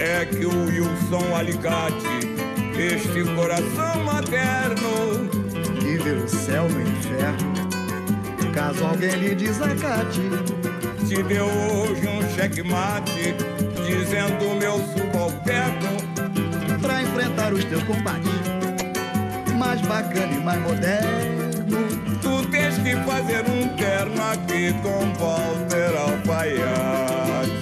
É 0.00 0.24
que 0.24 0.44
o 0.44 0.64
Wilson 0.64 1.36
Alicate, 1.36 2.06
este 2.76 3.22
coração 3.34 4.02
materno, 4.04 5.30
vive 5.80 6.10
o 6.10 6.28
céu 6.28 6.68
no 6.68 6.80
inferno. 6.82 7.54
Caso 8.52 8.84
alguém 8.84 9.12
lhe 9.12 9.34
desacate, 9.36 10.20
te 11.06 11.22
deu 11.22 11.46
hoje 11.46 12.08
um 12.08 12.34
checkmate, 12.34 13.36
dizendo 13.86 14.56
meu 14.58 14.78
subalterno, 14.96 15.96
pra 16.82 17.02
enfrentar 17.02 17.52
os 17.52 17.62
teus 17.64 17.84
combates. 17.84 18.32
Mais 19.56 19.80
bacana 19.82 20.32
e 20.32 20.40
mais 20.40 20.60
moderno 20.60 21.37
que 22.88 22.96
fazer 23.04 23.44
um 23.50 23.68
terno 23.76 24.22
aqui 24.22 24.72
com 24.82 25.12
Walter 25.22 25.94
Alfaiate. 25.98 27.52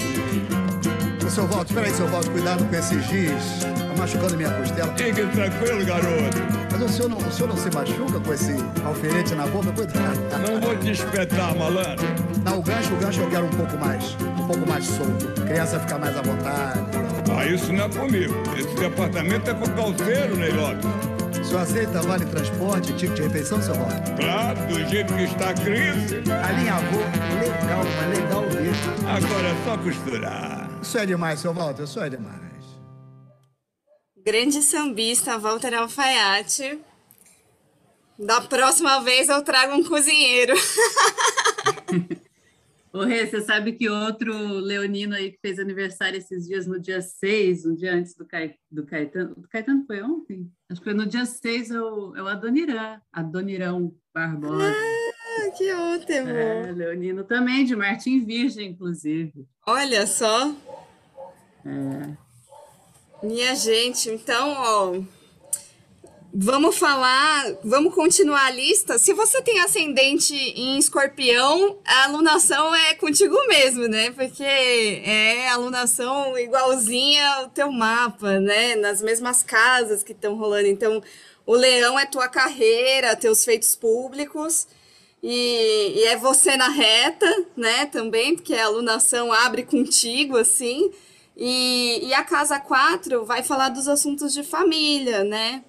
Ô, 1.25 1.31
seu 1.31 1.47
Walter, 1.49 1.75
peraí, 1.75 1.91
seu 1.93 2.07
Walter, 2.07 2.31
cuidado 2.31 2.65
com 2.65 2.77
esse 2.77 3.01
giz. 3.03 3.65
Tá 3.65 3.95
machucando 3.99 4.37
minha 4.37 4.51
costela. 4.51 4.95
Fique 4.97 5.27
tranquilo, 5.27 5.85
garoto. 5.85 6.39
Mas 6.71 6.83
o 6.83 6.89
senhor, 6.89 7.09
não, 7.09 7.19
o 7.19 7.33
senhor 7.33 7.49
não 7.49 7.57
se 7.57 7.71
machuca 7.75 8.21
com 8.21 8.35
esse 8.35 8.55
alfinete 8.85 9.35
na 9.35 9.47
boca? 9.49 9.73
Cuidado. 9.73 10.49
Não 10.49 10.61
vou 10.61 10.77
te 10.77 10.93
espetar, 10.93 11.57
malandro. 11.57 12.07
Dá 12.45 12.55
o 12.55 12.63
gancho, 12.63 12.95
o 12.95 12.97
gancho 12.99 13.21
eu 13.21 13.31
quero 13.31 13.47
um 13.47 13.51
pouco 13.51 13.77
mais. 13.79 14.17
Um 14.39 14.47
pouco 14.47 14.69
mais 14.69 14.85
solto. 14.85 15.43
A 15.43 15.45
criança 15.45 15.81
fica 15.81 15.99
mais 15.99 16.17
à 16.17 16.23
vontade. 16.23 16.81
Ah, 17.37 17.47
isso 17.47 17.73
não 17.73 17.87
é 17.87 17.89
comigo. 17.89 18.35
Esse 18.57 18.75
departamento 18.77 19.51
é 19.51 19.55
com 19.55 19.65
o 19.65 19.71
calceiro, 19.71 20.37
Ney 20.37 20.53
Lopes. 20.53 21.06
Senhor 21.47 21.61
aceita 21.61 22.03
vale 22.03 22.27
transporte, 22.27 22.93
tipo 22.95 23.15
de 23.15 23.23
refeição, 23.23 23.63
seu 23.63 23.75
Roque? 23.75 24.17
Claro, 24.21 24.67
do 24.67 24.89
jeito 24.89 25.15
que 25.15 25.23
está 25.23 25.51
a 25.51 25.55
crise. 25.55 26.17
Alinhavou, 26.45 27.01
legal, 27.41 27.85
mas 27.97 28.19
legal 28.19 28.43
mesmo. 28.43 29.09
Agora 29.09 29.49
é 29.49 29.65
só 29.65 29.79
costurar. 29.79 30.69
Isso 30.83 30.99
é 30.99 31.07
demais, 31.07 31.39
seu 31.39 31.55
Walter, 31.55 31.85
isso 31.85 32.01
é 32.01 32.11
demais. 32.11 32.43
Grande 34.25 34.61
sambista, 34.61 35.39
Walter 35.39 35.73
Alfaiate. 35.75 36.81
Da 38.19 38.41
próxima 38.41 39.01
vez 39.03 39.29
eu 39.29 39.41
trago 39.43 39.77
um 39.77 39.85
cozinheiro. 39.85 40.55
Ô, 42.97 43.05
Rê, 43.05 43.27
você 43.27 43.43
sabe 43.43 43.73
que 43.73 43.91
outro 43.91 44.33
leonino 44.33 45.15
aí 45.15 45.31
que 45.31 45.39
fez 45.39 45.59
aniversário 45.59 46.17
esses 46.17 46.47
dias, 46.47 46.67
no 46.67 46.81
dia 46.81 47.03
6, 47.03 47.67
um 47.67 47.75
dia 47.75 47.93
antes 47.93 48.15
do, 48.15 48.25
Ca... 48.25 48.39
do 48.71 48.87
Caetano. 48.87 49.35
Do 49.35 49.47
Caetano 49.49 49.85
foi 49.87 50.03
ontem? 50.03 50.51
Acho 50.71 50.81
que 50.81 50.85
foi 50.87 50.95
no 50.95 51.05
dia 51.05 51.27
6, 51.27 51.73
é 51.73 51.79
o, 51.79 52.17
é 52.17 52.23
o 52.23 52.27
Adoniran, 52.27 52.99
Adonirão 53.13 53.95
Barbosa. 54.15 54.73
Ah, 54.73 55.51
que 55.51 55.71
ótimo! 55.75 56.31
É, 56.31 56.73
leonino 56.73 57.23
também, 57.23 57.67
de 57.67 57.77
Martim 57.77 58.25
Virgem, 58.25 58.71
inclusive. 58.71 59.47
Olha 59.67 60.07
só! 60.07 60.55
É. 61.67 62.17
Minha 63.23 63.55
gente, 63.57 64.09
então, 64.09 64.55
ó, 64.57 65.03
Vamos 66.39 66.77
falar, 66.77 67.57
vamos 67.65 67.95
continuar 67.95 68.45
a 68.45 68.51
lista. 68.51 68.99
Se 68.99 69.15
você 69.15 69.41
tem 69.41 69.59
ascendente 69.61 70.35
em 70.35 70.77
escorpião, 70.77 71.79
a 71.83 72.05
alunação 72.05 72.75
é 72.75 72.93
contigo 72.93 73.35
mesmo, 73.49 73.89
né? 73.89 74.11
Porque 74.11 74.43
é 74.45 75.49
alunação 75.49 76.39
igualzinha 76.39 77.27
ao 77.37 77.49
teu 77.49 77.73
mapa, 77.73 78.39
né? 78.39 78.77
Nas 78.77 79.01
mesmas 79.01 79.43
casas 79.43 80.03
que 80.03 80.13
estão 80.13 80.35
rolando. 80.35 80.69
Então, 80.69 81.03
o 81.47 81.55
leão 81.55 81.99
é 81.99 82.05
tua 82.05 82.29
carreira, 82.29 83.17
teus 83.17 83.43
feitos 83.43 83.75
públicos. 83.75 84.67
E, 85.23 85.95
e, 85.97 86.05
é 86.05 86.19
você 86.19 86.55
na 86.55 86.69
reta, 86.69 87.47
né? 87.57 87.87
Também, 87.87 88.37
porque 88.37 88.53
a 88.53 88.67
alunação 88.67 89.33
abre 89.33 89.63
contigo, 89.63 90.37
assim. 90.37 90.93
E, 91.35 92.09
e 92.09 92.13
a 92.13 92.23
casa 92.23 92.61
4 92.61 93.25
vai 93.25 93.43
falar 93.43 93.71
dos 93.71 93.89
assuntos 93.89 94.35
de 94.35 94.43
família, 94.43 95.25
né? 95.25 95.65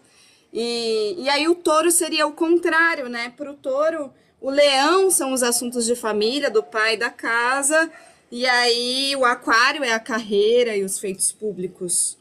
E, 0.52 1.16
e 1.18 1.30
aí 1.30 1.48
o 1.48 1.56
touro 1.56 1.92
seria 1.92 2.26
o 2.26 2.34
contrário, 2.34 3.10
né? 3.10 3.34
Para 3.36 3.52
o 3.52 3.56
touro, 3.56 4.12
o 4.40 4.50
leão 4.50 5.10
são 5.12 5.34
os 5.34 5.44
assuntos 5.44 5.86
de 5.86 5.96
família, 5.96 6.50
do 6.50 6.64
pai 6.64 6.98
da 6.98 7.10
casa, 7.10 7.92
e 8.32 8.46
aí 8.46 9.16
o 9.16 9.26
aquário 9.26 9.84
é 9.84 9.94
a 9.94 10.00
carreira 10.00 10.76
e 10.76 10.84
os 10.84 11.00
feitos 11.00 11.32
públicos. 11.32 12.18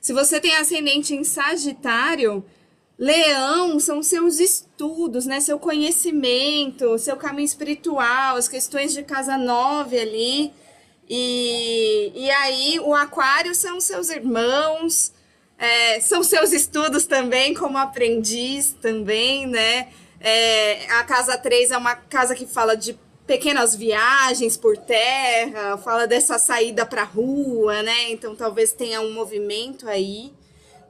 Se 0.00 0.12
você 0.12 0.40
tem 0.40 0.56
ascendente 0.56 1.14
em 1.14 1.24
Sagitário, 1.24 2.44
Leão 3.00 3.80
são 3.80 4.02
seus 4.02 4.40
estudos, 4.40 5.24
né? 5.24 5.40
Seu 5.40 5.58
conhecimento, 5.58 6.98
seu 6.98 7.16
caminho 7.16 7.46
espiritual, 7.46 8.36
as 8.36 8.46
questões 8.46 8.92
de 8.92 9.02
casa 9.02 9.38
nove 9.38 9.98
ali. 9.98 10.52
E, 11.08 12.12
e 12.14 12.30
aí 12.30 12.78
o 12.78 12.94
Aquário 12.94 13.54
são 13.54 13.80
seus 13.80 14.10
irmãos, 14.10 15.14
é, 15.60 16.00
são 16.00 16.22
seus 16.22 16.52
estudos 16.52 17.04
também, 17.04 17.52
como 17.52 17.76
aprendiz 17.76 18.74
também, 18.80 19.46
né? 19.46 19.88
É, 20.18 20.90
a 20.92 21.04
casa 21.04 21.36
3 21.36 21.70
é 21.70 21.76
uma 21.76 21.94
casa 21.94 22.34
que 22.34 22.46
fala 22.46 22.74
de 22.74 22.98
pequenas 23.26 23.76
viagens 23.76 24.56
por 24.56 24.78
terra, 24.78 25.76
fala 25.76 26.06
dessa 26.06 26.38
saída 26.38 26.86
para 26.86 27.04
rua, 27.04 27.82
né? 27.82 28.10
Então 28.10 28.34
talvez 28.34 28.72
tenha 28.72 29.02
um 29.02 29.12
movimento 29.12 29.86
aí. 29.86 30.32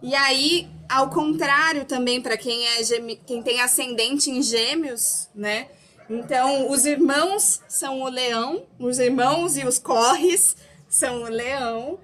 E 0.01 0.15
aí, 0.15 0.69
ao 0.89 1.11
contrário 1.11 1.85
também 1.85 2.21
para 2.21 2.37
quem 2.37 2.65
é 2.69 2.83
quem 3.27 3.43
tem 3.43 3.61
ascendente 3.61 4.31
em 4.31 4.41
Gêmeos, 4.41 5.29
né? 5.35 5.67
Então, 6.09 6.71
os 6.71 6.87
irmãos 6.87 7.61
são 7.69 8.03
o 8.03 8.09
leão, 8.09 8.67
os 8.79 8.99
irmãos 8.99 9.57
e 9.57 9.65
os 9.65 9.79
corres 9.79 10.57
são 10.89 11.23
o 11.23 11.29
leão, 11.29 12.01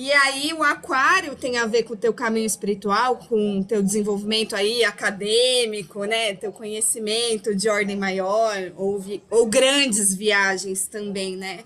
e 0.00 0.12
aí 0.12 0.52
o 0.52 0.62
aquário 0.62 1.34
tem 1.34 1.58
a 1.58 1.66
ver 1.66 1.82
com 1.82 1.94
o 1.94 1.96
teu 1.96 2.14
caminho 2.14 2.46
espiritual, 2.46 3.16
com 3.16 3.58
o 3.58 3.64
teu 3.64 3.82
desenvolvimento 3.82 4.54
aí 4.54 4.84
acadêmico, 4.84 6.04
né? 6.04 6.36
Teu 6.36 6.52
conhecimento 6.52 7.52
de 7.52 7.68
ordem 7.68 7.96
maior, 7.96 8.54
ou, 8.76 9.04
ou 9.28 9.46
grandes 9.46 10.14
viagens 10.14 10.86
também, 10.86 11.36
né? 11.36 11.64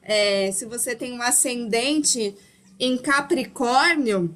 É, 0.00 0.52
se 0.52 0.66
você 0.66 0.94
tem 0.94 1.14
um 1.14 1.20
ascendente 1.20 2.36
em 2.78 2.96
Capricórnio, 2.96 4.32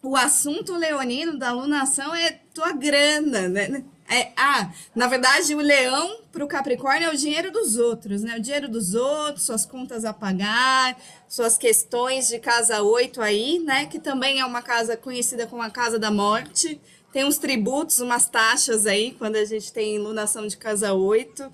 o 0.00 0.14
assunto 0.14 0.76
leonino 0.76 1.36
da 1.36 1.48
alunação 1.48 2.14
é 2.14 2.38
tua 2.54 2.70
grana, 2.70 3.48
né? 3.48 3.82
É, 4.12 4.32
ah, 4.36 4.72
na 4.92 5.06
verdade, 5.06 5.54
o 5.54 5.58
leão 5.58 6.22
para 6.32 6.44
o 6.44 6.48
Capricórnio 6.48 7.08
é 7.08 7.14
o 7.14 7.16
dinheiro 7.16 7.52
dos 7.52 7.76
outros, 7.76 8.24
né? 8.24 8.36
O 8.36 8.40
dinheiro 8.40 8.68
dos 8.68 8.92
outros, 8.92 9.44
suas 9.46 9.64
contas 9.64 10.04
a 10.04 10.12
pagar, 10.12 11.00
suas 11.28 11.56
questões 11.56 12.26
de 12.26 12.40
casa 12.40 12.82
8 12.82 13.22
aí, 13.22 13.60
né? 13.60 13.86
Que 13.86 14.00
também 14.00 14.40
é 14.40 14.44
uma 14.44 14.62
casa 14.62 14.96
conhecida 14.96 15.46
como 15.46 15.62
a 15.62 15.70
casa 15.70 15.96
da 15.96 16.10
morte. 16.10 16.80
Tem 17.12 17.24
uns 17.24 17.38
tributos, 17.38 18.00
umas 18.00 18.28
taxas 18.28 18.84
aí, 18.84 19.12
quando 19.12 19.36
a 19.36 19.44
gente 19.44 19.72
tem 19.72 19.94
iluminação 19.94 20.44
de 20.44 20.56
casa 20.56 20.92
8. 20.92 21.48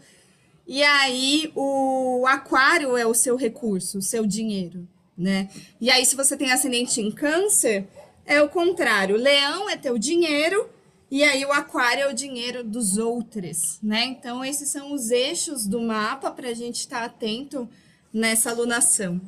E 0.66 0.82
aí, 0.82 1.52
o 1.54 2.24
aquário 2.26 2.96
é 2.96 3.06
o 3.06 3.12
seu 3.12 3.36
recurso, 3.36 3.98
o 3.98 4.02
seu 4.02 4.24
dinheiro, 4.24 4.88
né? 5.16 5.50
E 5.78 5.90
aí, 5.90 6.06
se 6.06 6.16
você 6.16 6.38
tem 6.38 6.50
ascendente 6.50 7.02
em 7.02 7.12
câncer, 7.12 7.86
é 8.24 8.40
o 8.40 8.48
contrário. 8.48 9.14
Leão 9.16 9.68
é 9.68 9.76
teu 9.76 9.98
dinheiro 9.98 10.74
e 11.10 11.22
aí 11.22 11.44
o 11.44 11.52
aquário 11.52 12.04
é 12.04 12.10
o 12.10 12.14
dinheiro 12.14 12.64
dos 12.64 12.96
outros, 12.98 13.78
né? 13.82 14.04
Então 14.04 14.44
esses 14.44 14.68
são 14.68 14.92
os 14.92 15.10
eixos 15.10 15.66
do 15.66 15.80
mapa 15.80 16.30
para 16.30 16.48
a 16.48 16.54
gente 16.54 16.80
estar 16.80 17.00
tá 17.00 17.04
atento 17.06 17.68
nessa 18.12 18.50
alunação. 18.50 19.20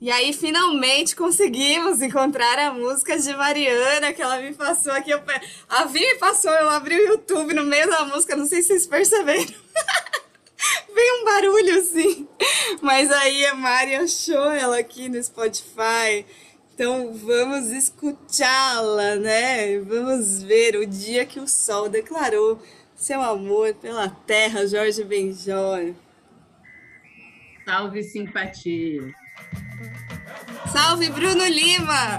E 0.00 0.10
aí 0.10 0.32
finalmente 0.32 1.14
conseguimos 1.14 2.02
encontrar 2.02 2.58
a 2.58 2.72
música 2.72 3.16
de 3.16 3.32
Mariana 3.36 4.12
que 4.12 4.20
ela 4.20 4.40
me 4.40 4.52
passou 4.52 4.92
aqui. 4.92 5.10
Eu, 5.10 5.22
a 5.68 5.84
Vi 5.84 6.00
me 6.00 6.16
passou, 6.16 6.50
eu 6.50 6.68
abri 6.70 6.96
o 6.96 7.08
YouTube 7.08 7.54
no 7.54 7.64
meio 7.64 7.88
da 7.88 8.04
música, 8.04 8.34
não 8.34 8.46
sei 8.46 8.62
se 8.62 8.68
vocês 8.68 8.86
perceberam. 8.86 9.54
Vem 10.94 11.20
um 11.20 11.24
barulho 11.24 11.78
assim. 11.78 12.28
Mas 12.80 13.10
aí 13.10 13.46
a 13.46 13.54
Mari 13.54 13.94
achou 13.96 14.50
ela 14.50 14.78
aqui 14.78 15.08
no 15.08 15.22
Spotify. 15.22 16.24
Então 16.74 17.12
vamos 17.12 17.70
escutá-la, 17.70 19.16
né? 19.16 19.78
Vamos 19.80 20.42
ver 20.42 20.76
o 20.76 20.86
dia 20.86 21.26
que 21.26 21.38
o 21.38 21.46
sol 21.46 21.88
declarou 21.88 22.60
seu 22.96 23.20
amor 23.20 23.74
pela 23.74 24.08
terra, 24.08 24.66
Jorge 24.66 25.04
Benjor. 25.04 25.92
Salve 27.64 28.02
simpatia. 28.02 29.02
Salve 30.72 31.10
Bruno 31.10 31.44
Lima. 31.46 32.18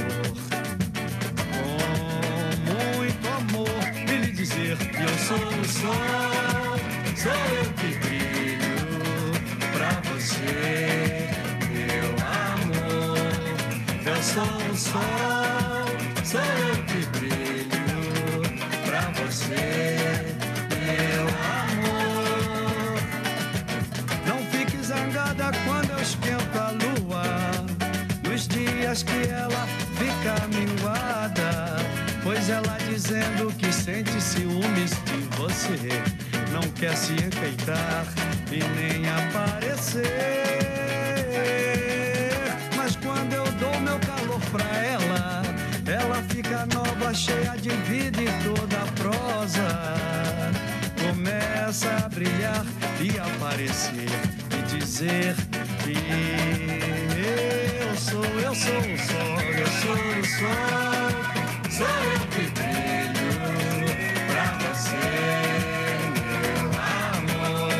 e 4.71 4.75
dizer 4.75 4.89
que 4.89 5.03
eu 5.03 5.09
sou 5.19 5.37
o 5.37 5.65
sol, 5.65 6.79
sou 7.15 7.31
eu 7.31 7.65
que 7.73 7.91
brilho 7.99 9.33
pra 9.73 9.91
você, 10.09 11.29
meu 11.71 12.09
amor. 12.25 13.31
Eu 14.05 14.23
sou 14.23 14.43
o 14.43 14.75
sol, 14.75 15.85
sou 16.23 16.41
eu 16.41 16.75
que 16.85 17.05
brilho 17.19 18.41
pra 18.85 19.01
você, 19.21 20.35
meu 20.69 21.23
amor. 21.59 22.99
Não 24.25 24.39
fique 24.51 24.77
zangada 24.83 25.51
quando 25.65 25.91
eu 25.91 25.99
esquento 26.01 26.57
a 26.57 26.71
dias 28.47 29.03
que 29.03 29.27
ela 29.29 29.67
fica 29.97 30.47
minguada. 30.47 31.00
Pois 32.41 32.49
ela 32.49 32.75
dizendo 32.89 33.53
que 33.55 33.71
sente 33.71 34.19
ciúmes 34.19 34.89
de 35.05 35.37
você. 35.37 35.77
Não 36.51 36.63
quer 36.71 36.97
se 36.97 37.13
enfeitar 37.13 38.03
e 38.51 38.63
nem 38.79 39.07
aparecer. 39.07 40.07
Mas 42.75 42.95
quando 42.95 43.33
eu 43.33 43.43
dou 43.59 43.79
meu 43.81 43.99
calor 43.99 44.41
pra 44.49 44.65
ela, 44.75 45.43
ela 45.85 46.15
fica 46.29 46.65
nova, 46.73 47.13
cheia 47.13 47.55
de 47.57 47.69
vida 47.69 48.23
e 48.23 48.43
toda 48.43 48.91
prosa 48.95 50.41
começa 50.99 51.91
a 52.03 52.09
brilhar 52.09 52.65
e 52.99 53.19
aparecer 53.19 54.09
e 54.57 54.61
dizer 54.63 55.35
que 55.83 55.93
eu 57.85 57.95
sou, 57.97 58.25
eu 58.39 58.55
sou 58.55 58.79
o 58.79 58.97
sol, 58.97 59.41
eu 59.59 59.67
sou 59.67 59.93
o 59.93 60.25
sol, 60.25 61.10
sou 61.81 61.87
eu 62.13 62.21
que 62.27 62.43
brilho 62.51 63.31
pra 64.27 64.45
você, 64.61 65.07
meu 66.15 66.69
amor. 67.09 67.73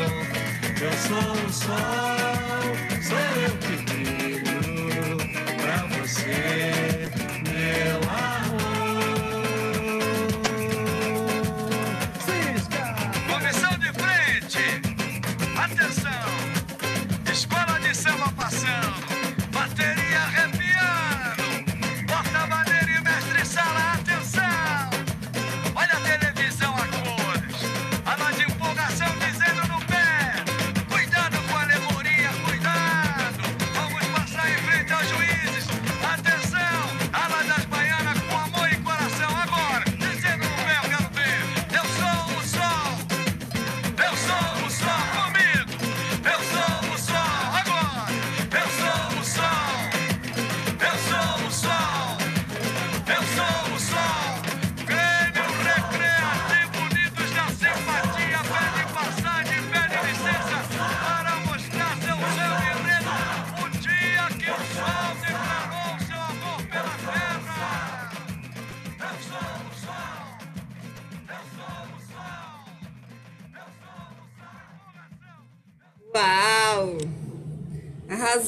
Eu 0.80 0.92
sou 1.06 1.32
o 1.32 1.52
sol, 1.52 2.11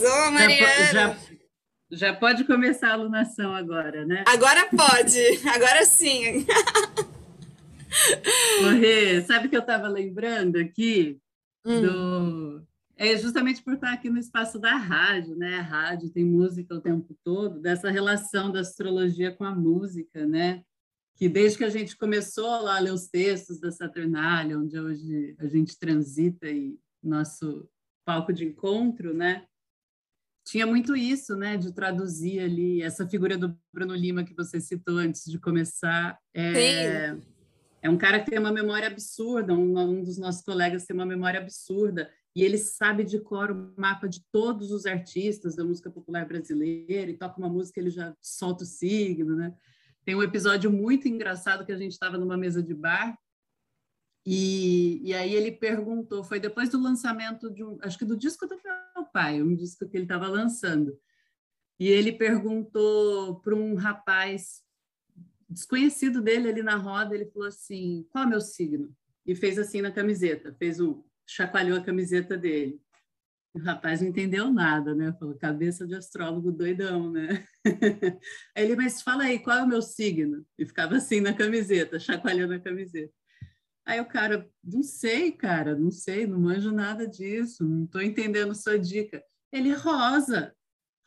Arrasou, 0.07 0.25
Já, 0.25 0.31
Mariana! 0.31 0.93
já, 0.93 1.17
já 1.91 2.15
pode 2.15 2.45
começar 2.45 2.89
a 2.91 2.93
alunação 2.95 3.55
agora, 3.55 4.05
né? 4.05 4.25
Agora 4.27 4.69
pode, 4.69 5.19
agora 5.49 5.85
sim. 5.85 6.47
Correr, 8.61 9.23
sabe 9.25 9.49
que 9.49 9.57
eu 9.57 9.61
estava 9.61 9.89
lembrando 9.89 10.57
aqui 10.57 11.19
Hum. 11.67 11.81
do. 11.81 12.67
É 12.97 13.17
justamente 13.17 13.63
por 13.63 13.75
estar 13.75 13.93
aqui 13.93 14.09
no 14.11 14.19
espaço 14.19 14.59
da 14.59 14.77
rádio, 14.77 15.35
né? 15.35 15.59
A 15.59 15.63
rádio 15.63 16.11
tem 16.11 16.25
música 16.25 16.75
o 16.75 16.81
tempo 16.81 17.17
todo, 17.25 17.59
dessa 17.59 17.91
relação 17.91 18.53
da 18.53 18.61
astrologia 18.61 19.33
com 19.33 19.45
a 19.45 19.55
música, 19.55 20.27
né? 20.27 20.63
Que 21.17 21.29
desde 21.29 21.59
que 21.59 21.65
a 21.65 21.71
gente 21.71 21.97
começou 21.97 22.61
lá 22.63 22.77
a 22.77 22.81
ler 22.81 22.93
os 22.93 23.09
textos 23.09 23.59
da 23.59 23.73
Saturnália, 23.73 24.59
onde 24.59 24.79
hoje 24.79 25.35
a 25.39 25.47
gente 25.49 25.77
transita 25.79 26.47
e 26.49 26.79
nosso 27.03 27.67
palco 28.05 28.33
de 28.33 28.45
encontro, 28.45 29.13
né? 29.15 29.45
Tinha 30.45 30.67
muito 30.67 30.95
isso, 30.95 31.35
né? 31.37 31.57
De 31.57 31.73
traduzir 31.73 32.41
ali 32.41 32.83
essa 32.83 33.09
figura 33.09 33.37
do 33.39 33.57
Bruno 33.73 33.95
Lima 33.95 34.25
que 34.25 34.35
você 34.35 34.61
citou 34.61 34.99
antes 34.99 35.25
de 35.25 35.39
começar. 35.39 36.19
É, 36.35 37.17
é 37.83 37.91
um 37.91 37.97
cara 37.97 38.21
que 38.21 38.31
tem 38.31 38.39
uma 38.39 38.53
memória 38.53 38.89
absurda, 38.89 39.55
um, 39.55 39.79
um 39.79 40.03
dos 40.03 40.19
nossos 40.19 40.43
colegas 40.43 40.87
tem 40.87 40.95
uma 40.95 41.07
memória 41.07 41.41
absurda, 41.41 42.11
e 42.35 42.43
ele 42.43 42.59
sabe 42.59 43.05
de 43.05 43.21
cor 43.21 43.51
o 43.51 43.75
mapa 43.77 44.09
de 44.09 44.23
todos 44.33 44.71
os 44.71 44.87
artistas 44.87 45.55
da 45.55 45.65
música 45.65 45.91
popular 45.91 46.27
brasileira, 46.27 47.11
e 47.11 47.17
toca 47.17 47.39
uma 47.39 47.49
música, 47.49 47.81
ele 47.81 47.91
já 47.91 48.15
solta 48.21 48.65
o 48.65 48.67
signo, 48.67 49.37
né? 49.37 49.55
Tem 50.05 50.15
um 50.15 50.23
episódio 50.23 50.71
muito 50.71 51.09
engraçado 51.09 51.65
que 51.65 51.73
a 51.73 51.77
gente 51.77 51.93
estava 51.93 52.19
numa 52.19 52.37
mesa 52.37 52.63
de 52.63 52.75
bar, 52.75 53.19
e, 54.27 55.01
e 55.03 55.13
aí 55.13 55.35
ele 55.35 55.53
perguntou, 55.53 56.25
foi 56.25 56.41
depois 56.41 56.71
do 56.71 56.81
lançamento 56.81 57.51
de 57.51 57.63
um, 57.63 57.79
acho 57.83 57.99
que 57.99 58.05
do 58.05 58.17
disco 58.17 58.47
do 58.47 58.57
meu 58.63 59.05
pai, 59.13 59.43
um 59.43 59.55
disco 59.55 59.87
que 59.89 59.97
ele 59.97 60.05
estava 60.05 60.29
lançando, 60.29 60.99
e 61.79 61.89
ele 61.89 62.13
perguntou 62.13 63.41
para 63.41 63.55
um 63.55 63.75
rapaz 63.75 64.63
desconhecido 65.49 66.23
dele 66.23 66.49
ali 66.49 66.63
na 66.63 66.77
roda, 66.77 67.15
ele 67.15 67.27
falou 67.27 67.49
assim: 67.49 68.07
qual 68.11 68.25
é 68.25 68.27
o 68.27 68.31
meu 68.31 68.41
signo? 68.41 68.95
E 69.27 69.35
fez 69.35 69.59
assim 69.59 69.83
na 69.83 69.91
camiseta, 69.91 70.55
fez 70.59 70.81
um, 70.81 71.03
chacoalhou 71.27 71.79
a 71.79 71.85
camiseta 71.85 72.37
dele. 72.37 72.81
O 73.53 73.59
rapaz 73.61 74.01
não 74.01 74.09
entendeu 74.09 74.51
nada, 74.53 74.95
né? 74.95 75.13
Falou, 75.19 75.37
cabeça 75.37 75.87
de 75.87 75.95
astrólogo 75.95 76.51
doidão, 76.51 77.11
né? 77.11 77.47
Aí 78.55 78.65
ele, 78.65 78.75
mas 78.75 79.01
fala 79.01 79.25
aí, 79.25 79.39
qual 79.39 79.59
é 79.59 79.63
o 79.63 79.69
meu 79.69 79.81
signo? 79.81 80.45
E 80.59 80.67
ficava 80.67 80.97
assim 80.97 81.21
na 81.21 81.33
camiseta, 81.33 82.01
chacoalhando 82.01 82.55
a 82.55 82.59
camiseta. 82.59 83.15
Aí 83.87 84.01
o 84.01 84.07
cara, 84.07 84.49
não 84.63 84.83
sei, 84.83 85.31
cara, 85.31 85.77
não 85.77 85.91
sei, 85.91 86.27
não 86.27 86.41
manjo 86.41 86.73
nada 86.73 87.07
disso, 87.07 87.65
não 87.65 87.85
estou 87.85 88.01
entendendo 88.01 88.55
sua 88.55 88.79
dica. 88.79 89.23
Ele, 89.53 89.73
rosa, 89.73 90.55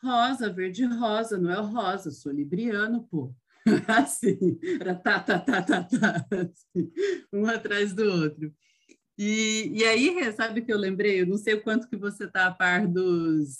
rosa, 0.02 0.52
verde 0.52 0.84
rosa, 0.84 1.38
não 1.38 1.50
é 1.50 1.60
o 1.60 1.66
rosa, 1.66 2.10
sou 2.10 2.32
libriano, 2.32 3.06
pô. 3.10 3.34
assim, 3.88 4.58
era 4.80 4.94
tá, 4.94 5.20
tá, 5.20 5.38
tá, 5.38 5.62
tá, 5.62 5.82
tá, 5.82 6.26
assim, 6.30 6.92
um 7.32 7.46
atrás 7.46 7.92
do 7.92 8.04
outro. 8.04 8.54
E, 9.18 9.72
e 9.74 9.84
aí, 9.84 10.32
sabe 10.32 10.62
que 10.62 10.72
eu 10.72 10.78
lembrei? 10.78 11.20
Eu 11.20 11.26
não 11.26 11.36
sei 11.36 11.54
o 11.54 11.62
quanto 11.62 11.88
que 11.88 11.96
você 11.96 12.24
está 12.24 12.46
a 12.46 12.54
par 12.54 12.86
dos, 12.86 13.58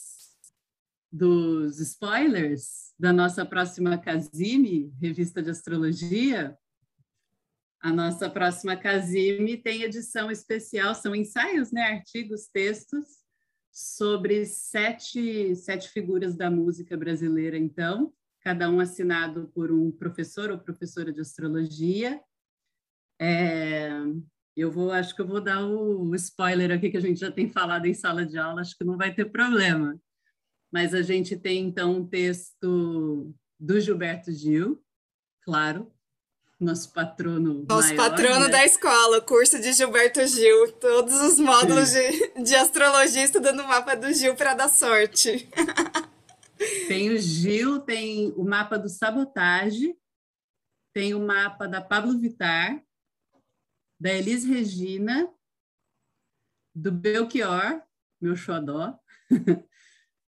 dos 1.11 1.81
spoilers 1.81 2.95
da 2.97 3.13
nossa 3.13 3.45
próxima 3.45 3.99
Casime, 3.99 4.93
revista 5.01 5.43
de 5.43 5.51
astrologia. 5.51 6.57
A 7.81 7.93
nossa 7.93 8.29
próxima 8.29 8.77
Casime 8.77 9.57
tem 9.57 9.83
edição 9.83 10.31
especial, 10.31 10.95
são 10.95 11.15
ensaios, 11.15 11.71
né, 11.71 11.83
artigos, 11.83 12.49
textos, 12.49 13.07
sobre 13.71 14.45
sete, 14.45 15.55
sete 15.55 15.89
figuras 15.91 16.35
da 16.37 16.51
música 16.51 16.97
brasileira, 16.97 17.57
então, 17.57 18.13
cada 18.41 18.69
um 18.69 18.81
assinado 18.81 19.49
por 19.55 19.71
um 19.71 19.93
professor 19.93 20.51
ou 20.51 20.59
professora 20.59 21.13
de 21.13 21.21
astrologia. 21.21 22.21
É, 23.21 23.91
eu 24.57 24.73
vou, 24.73 24.91
acho 24.91 25.15
que 25.15 25.23
eu 25.23 25.27
vou 25.27 25.41
dar 25.41 25.65
o, 25.65 26.09
o 26.09 26.15
spoiler 26.17 26.73
aqui 26.73 26.91
que 26.91 26.97
a 26.97 27.01
gente 27.01 27.21
já 27.21 27.31
tem 27.31 27.49
falado 27.49 27.87
em 27.87 27.95
sala 27.95 28.27
de 28.27 28.37
aula, 28.37 28.61
acho 28.61 28.77
que 28.77 28.85
não 28.85 28.97
vai 28.97 29.15
ter 29.15 29.27
problema. 29.27 29.97
Mas 30.73 30.93
a 30.93 31.03
gente 31.03 31.37
tem 31.37 31.65
então 31.65 31.99
um 31.99 32.07
texto 32.07 33.33
do 33.59 33.81
Gilberto 33.81 34.33
Gil, 34.33 34.83
claro, 35.43 35.93
nosso 36.61 36.93
patrono. 36.93 37.65
Nosso 37.69 37.95
maior, 37.95 38.11
patrono 38.11 38.47
né? 38.47 38.49
da 38.49 38.65
escola, 38.65 39.21
curso 39.21 39.61
de 39.61 39.73
Gilberto 39.73 40.27
Gil. 40.27 40.73
Todos 40.73 41.21
os 41.21 41.39
módulos 41.39 41.93
de, 41.93 42.43
de 42.43 42.55
astrologia 42.57 43.25
estudando 43.25 43.61
o 43.61 43.69
mapa 43.69 43.95
do 43.95 44.13
Gil 44.13 44.35
para 44.35 44.55
dar 44.55 44.69
sorte. 44.69 45.49
Tem 46.89 47.11
o 47.11 47.19
Gil, 47.19 47.79
tem 47.79 48.33
o 48.33 48.43
mapa 48.43 48.77
do 48.77 48.89
Sabotage, 48.89 49.97
tem 50.93 51.15
o 51.15 51.25
mapa 51.25 51.69
da 51.69 51.81
Pablo 51.81 52.19
Vittar, 52.19 52.83
da 54.01 54.11
Elis 54.11 54.45
Regina, 54.45 55.33
do 56.75 56.91
Belchior, 56.91 57.81
meu 58.21 58.35
xodó, 58.35 58.99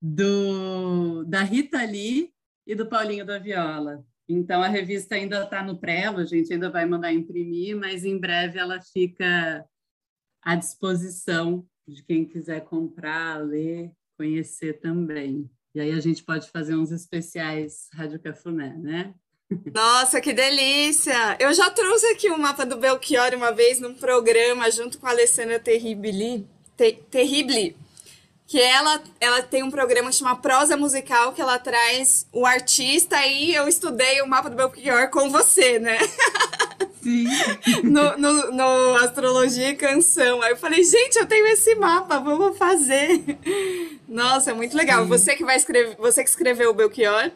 do, 0.01 1.25
da 1.25 1.43
Rita 1.43 1.85
Lee 1.85 2.35
e 2.66 2.75
do 2.75 2.89
Paulinho 2.89 3.27
da 3.27 3.39
Viola. 3.39 4.03
Então, 4.29 4.62
a 4.62 4.68
revista 4.68 5.14
ainda 5.14 5.45
está 5.45 5.62
no 5.62 5.79
prelo, 5.79 6.18
a 6.18 6.25
gente 6.25 6.53
ainda 6.53 6.70
vai 6.70 6.87
mandar 6.87 7.12
imprimir, 7.12 7.77
mas 7.77 8.05
em 8.05 8.18
breve 8.18 8.59
ela 8.59 8.81
fica 8.81 9.64
à 10.43 10.55
disposição 10.55 11.66
de 11.87 12.03
quem 12.03 12.25
quiser 12.25 12.64
comprar, 12.64 13.45
ler, 13.45 13.93
conhecer 14.16 14.81
também. 14.81 15.51
E 15.75 15.81
aí 15.81 15.91
a 15.91 16.01
gente 16.01 16.22
pode 16.22 16.51
fazer 16.51 16.75
uns 16.75 16.91
especiais 16.91 17.89
Rádio 17.93 18.20
Cafuné, 18.20 18.75
né? 18.79 19.14
Nossa, 19.75 20.20
que 20.20 20.33
delícia! 20.33 21.37
Eu 21.39 21.53
já 21.53 21.68
trouxe 21.70 22.07
aqui 22.07 22.31
o 22.31 22.39
mapa 22.39 22.64
do 22.64 22.79
Belchior 22.79 23.35
uma 23.35 23.53
vez 23.53 23.79
num 23.79 23.95
programa 23.95 24.70
junto 24.70 24.99
com 24.99 25.07
a 25.07 25.11
Alessandra 25.11 25.61
Terribili, 25.61 26.47
Te-. 26.77 26.99
Que 28.47 28.61
ela, 28.61 29.03
ela 29.20 29.42
tem 29.42 29.62
um 29.62 29.70
programa 29.70 30.11
que 30.11 30.16
chama 30.16 30.36
Prosa 30.36 30.76
Musical, 30.76 31.32
que 31.32 31.40
ela 31.40 31.59
traz 31.59 32.26
o 32.32 32.45
artista 32.45 33.26
e 33.26 33.55
eu 33.55 33.66
estudei 33.66 34.20
o 34.20 34.26
mapa 34.26 34.51
do 34.51 34.57
Belchior 34.57 35.09
com 35.11 35.30
você, 35.30 35.78
né? 35.78 35.99
Sim. 37.03 37.26
no, 37.82 38.16
no, 38.16 38.53
no 38.53 38.97
Astrologia 38.97 39.70
e 39.70 39.76
Canção. 39.76 40.42
Aí 40.42 40.53
eu 40.53 40.57
falei, 40.57 40.82
gente, 40.82 41.16
eu 41.16 41.26
tenho 41.26 41.47
esse 41.47 41.74
mapa, 41.74 42.18
vamos 42.18 42.57
fazer. 42.57 43.22
Nossa, 44.09 44.51
é 44.51 44.55
muito 44.55 44.76
legal. 44.76 45.03
Sim. 45.03 45.09
Você 45.09 45.36
que 45.36 45.45
vai 45.45 45.57
escrever, 45.57 45.97
você 45.97 46.22
que 46.22 46.30
escreveu 46.30 46.70
o 46.70 46.74
Belchior. 46.74 47.30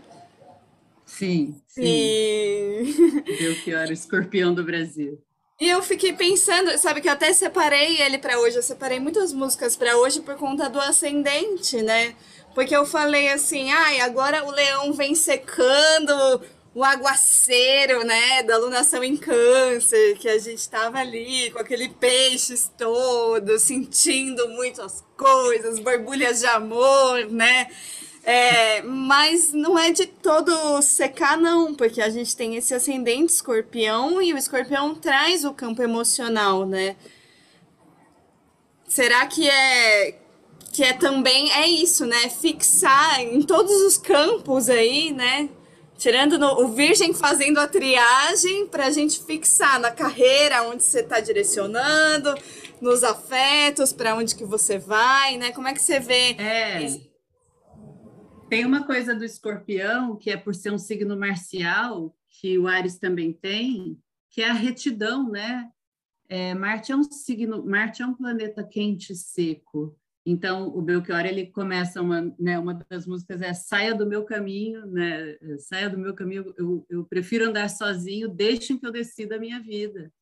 Sim, 1.04 1.60
sim. 1.66 1.82
E... 1.84 3.24
Belchior, 3.24 3.90
escorpião 3.90 4.54
do 4.54 4.62
Brasil. 4.62 5.18
E 5.60 5.68
eu 5.68 5.82
fiquei 5.82 6.12
pensando, 6.12 6.78
sabe 6.78 7.00
que 7.00 7.08
eu 7.08 7.12
até 7.12 7.32
separei 7.32 8.00
ele 8.00 8.16
pra 8.18 8.38
hoje, 8.38 8.56
eu 8.56 8.62
separei 8.62 9.00
muitas 9.00 9.32
músicas 9.32 9.74
pra 9.74 9.96
hoje 9.96 10.20
por 10.20 10.36
conta 10.36 10.68
do 10.68 10.80
ascendente, 10.80 11.82
né? 11.82 12.14
Porque 12.54 12.76
eu 12.76 12.86
falei 12.86 13.28
assim, 13.28 13.72
ai, 13.72 13.98
agora 14.00 14.44
o 14.44 14.52
leão 14.52 14.92
vem 14.92 15.16
secando 15.16 16.40
o 16.72 16.84
aguaceiro, 16.84 18.04
né, 18.04 18.44
da 18.44 18.56
lunação 18.56 19.02
em 19.02 19.16
câncer, 19.16 20.16
que 20.18 20.28
a 20.28 20.38
gente 20.38 20.68
tava 20.68 20.98
ali 20.98 21.50
com 21.50 21.58
aquele 21.58 21.88
peixes 21.88 22.70
todo, 22.78 23.58
sentindo 23.58 24.48
muitas 24.50 25.04
coisas, 25.16 25.80
borbulhas 25.80 26.38
de 26.38 26.46
amor, 26.46 27.26
né? 27.32 27.66
É, 28.24 28.82
mas 28.82 29.52
não 29.52 29.78
é 29.78 29.90
de 29.90 30.06
todo 30.06 30.82
secar, 30.82 31.38
não, 31.38 31.74
porque 31.74 32.00
a 32.02 32.10
gente 32.10 32.36
tem 32.36 32.56
esse 32.56 32.74
ascendente 32.74 33.32
escorpião 33.32 34.20
e 34.20 34.34
o 34.34 34.38
escorpião 34.38 34.94
traz 34.94 35.44
o 35.44 35.54
campo 35.54 35.82
emocional, 35.82 36.66
né? 36.66 36.96
Será 38.86 39.26
que 39.26 39.48
é 39.48 40.18
que 40.72 40.84
é 40.84 40.92
também 40.92 41.50
é 41.52 41.66
isso, 41.66 42.04
né? 42.06 42.28
Fixar 42.28 43.20
em 43.20 43.42
todos 43.42 43.72
os 43.82 43.96
campos 43.96 44.68
aí, 44.68 45.12
né? 45.12 45.48
Tirando 45.96 46.38
no- 46.38 46.62
o 46.62 46.68
virgem 46.68 47.12
fazendo 47.12 47.58
a 47.58 47.66
triagem 47.66 48.66
para 48.66 48.86
a 48.86 48.90
gente 48.90 49.20
fixar 49.24 49.80
na 49.80 49.90
carreira 49.90 50.62
onde 50.64 50.82
você 50.84 51.00
está 51.00 51.18
direcionando, 51.20 52.34
nos 52.80 53.02
afetos, 53.02 53.92
para 53.92 54.14
onde 54.14 54.36
que 54.36 54.44
você 54.44 54.78
vai, 54.78 55.36
né? 55.36 55.50
Como 55.50 55.66
é 55.66 55.72
que 55.74 55.82
você 55.82 55.98
vê? 55.98 56.36
É. 56.38 57.00
Tem 58.48 58.64
uma 58.64 58.86
coisa 58.86 59.14
do 59.14 59.24
escorpião, 59.24 60.16
que 60.16 60.30
é 60.30 60.36
por 60.36 60.54
ser 60.54 60.72
um 60.72 60.78
signo 60.78 61.18
marcial, 61.18 62.16
que 62.28 62.58
o 62.58 62.66
Ares 62.66 62.98
também 62.98 63.30
tem, 63.30 64.00
que 64.30 64.40
é 64.40 64.48
a 64.48 64.54
retidão, 64.54 65.30
né? 65.30 65.70
É, 66.30 66.54
Marte 66.54 66.90
é 66.92 66.96
um 66.96 67.02
signo, 67.02 67.64
Marte 67.64 68.02
é 68.02 68.06
um 68.06 68.14
planeta 68.14 68.64
quente 68.64 69.12
e 69.12 69.16
seco. 69.16 69.98
Então, 70.24 70.68
o 70.68 70.80
Belchior, 70.80 71.24
ele 71.26 71.46
começa 71.46 72.00
uma, 72.00 72.34
né, 72.38 72.58
uma 72.58 72.74
das 72.88 73.06
músicas 73.06 73.40
é 73.40 73.52
Saia 73.52 73.94
do 73.94 74.06
meu 74.06 74.24
caminho, 74.24 74.86
né? 74.86 75.36
Saia 75.58 75.90
do 75.90 75.98
meu 75.98 76.14
caminho, 76.14 76.54
eu, 76.56 76.86
eu 76.88 77.04
prefiro 77.04 77.48
andar 77.48 77.68
sozinho, 77.68 78.28
deixem 78.28 78.78
que 78.78 78.86
eu 78.86 78.92
decida 78.92 79.36
a 79.36 79.40
minha 79.40 79.60
vida. 79.60 80.12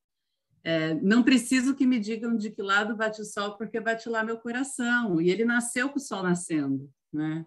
É, 0.65 0.95
não 0.95 1.23
preciso 1.23 1.77
que 1.77 1.87
me 1.87 2.01
digam 2.01 2.37
de 2.37 2.51
que 2.51 2.61
lado 2.61 2.97
bate 2.97 3.21
o 3.21 3.25
sol, 3.25 3.57
porque 3.57 3.79
bate 3.79 4.09
lá 4.09 4.25
meu 4.25 4.37
coração. 4.37 5.21
E 5.21 5.31
ele 5.31 5.45
nasceu 5.45 5.89
com 5.89 5.99
o 5.99 6.03
sol 6.03 6.25
nascendo, 6.25 6.91
né? 7.13 7.45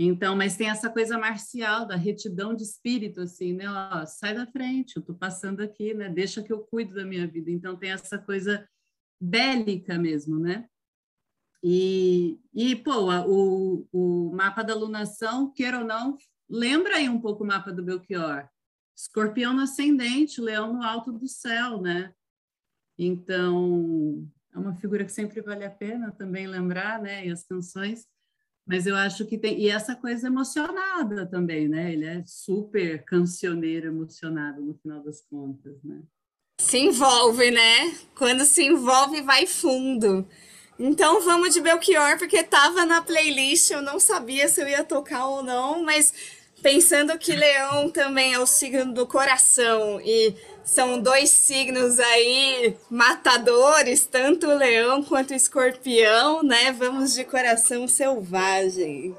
Então, 0.00 0.36
mas 0.36 0.56
tem 0.56 0.70
essa 0.70 0.88
coisa 0.88 1.18
marcial 1.18 1.84
da 1.84 1.96
retidão 1.96 2.54
de 2.54 2.62
espírito, 2.62 3.20
assim, 3.20 3.52
né? 3.52 3.64
Ó, 3.68 4.06
sai 4.06 4.32
da 4.32 4.46
frente, 4.46 4.96
eu 4.96 5.02
tô 5.02 5.12
passando 5.12 5.60
aqui, 5.60 5.92
né? 5.92 6.08
Deixa 6.08 6.40
que 6.40 6.52
eu 6.52 6.60
cuido 6.60 6.94
da 6.94 7.04
minha 7.04 7.26
vida. 7.26 7.50
Então 7.50 7.76
tem 7.76 7.90
essa 7.90 8.16
coisa 8.16 8.68
bélica 9.20 9.98
mesmo, 9.98 10.38
né? 10.38 10.68
E, 11.62 12.38
e 12.54 12.76
pô, 12.76 13.10
o, 13.26 13.88
o 13.92 14.32
mapa 14.32 14.62
da 14.62 14.74
lunação, 14.74 15.50
queira 15.52 15.80
ou 15.80 15.84
não, 15.84 16.16
lembra 16.48 16.96
aí 16.96 17.08
um 17.08 17.20
pouco 17.20 17.42
o 17.42 17.46
mapa 17.46 17.72
do 17.72 17.82
Belchior. 17.82 18.48
Escorpião 18.96 19.52
no 19.52 19.62
ascendente, 19.62 20.40
leão 20.40 20.72
no 20.72 20.82
alto 20.82 21.10
do 21.10 21.26
céu, 21.26 21.80
né? 21.80 22.14
Então, 22.96 24.28
é 24.52 24.58
uma 24.58 24.74
figura 24.76 25.04
que 25.04 25.12
sempre 25.12 25.40
vale 25.40 25.64
a 25.64 25.70
pena 25.70 26.12
também 26.12 26.46
lembrar, 26.46 27.02
né? 27.02 27.26
E 27.26 27.30
as 27.30 27.44
canções. 27.44 28.06
Mas 28.68 28.86
eu 28.86 28.94
acho 28.94 29.24
que 29.24 29.38
tem. 29.38 29.58
E 29.58 29.70
essa 29.70 29.96
coisa 29.96 30.26
emocionada 30.26 31.24
também, 31.24 31.66
né? 31.66 31.90
Ele 31.90 32.04
é 32.04 32.22
super 32.26 33.02
cancioneiro 33.04 33.86
emocionado 33.86 34.60
no 34.60 34.74
final 34.74 35.02
das 35.02 35.22
contas, 35.22 35.82
né? 35.82 36.02
Se 36.60 36.76
envolve, 36.76 37.50
né? 37.50 37.96
Quando 38.14 38.44
se 38.44 38.62
envolve, 38.62 39.22
vai 39.22 39.46
fundo. 39.46 40.28
Então 40.78 41.22
vamos 41.22 41.54
de 41.54 41.60
Belchior, 41.60 42.18
porque 42.18 42.42
tava 42.42 42.84
na 42.84 43.00
playlist, 43.00 43.70
eu 43.70 43.80
não 43.80 43.98
sabia 43.98 44.46
se 44.48 44.60
eu 44.60 44.68
ia 44.68 44.84
tocar 44.84 45.26
ou 45.26 45.42
não, 45.42 45.82
mas 45.82 46.12
pensando 46.62 47.16
que 47.18 47.34
Leão 47.34 47.90
também 47.90 48.34
é 48.34 48.38
o 48.38 48.46
signo 48.46 48.92
do 48.92 49.06
coração 49.06 50.00
e 50.00 50.34
são 50.64 51.00
dois 51.00 51.30
signos 51.30 51.98
aí 51.98 52.76
matadores, 52.90 54.06
tanto 54.06 54.46
Leão 54.46 55.02
quanto 55.02 55.32
Escorpião, 55.32 56.42
né? 56.42 56.72
Vamos 56.72 57.14
de 57.14 57.24
coração 57.24 57.88
selvagem. 57.88 59.16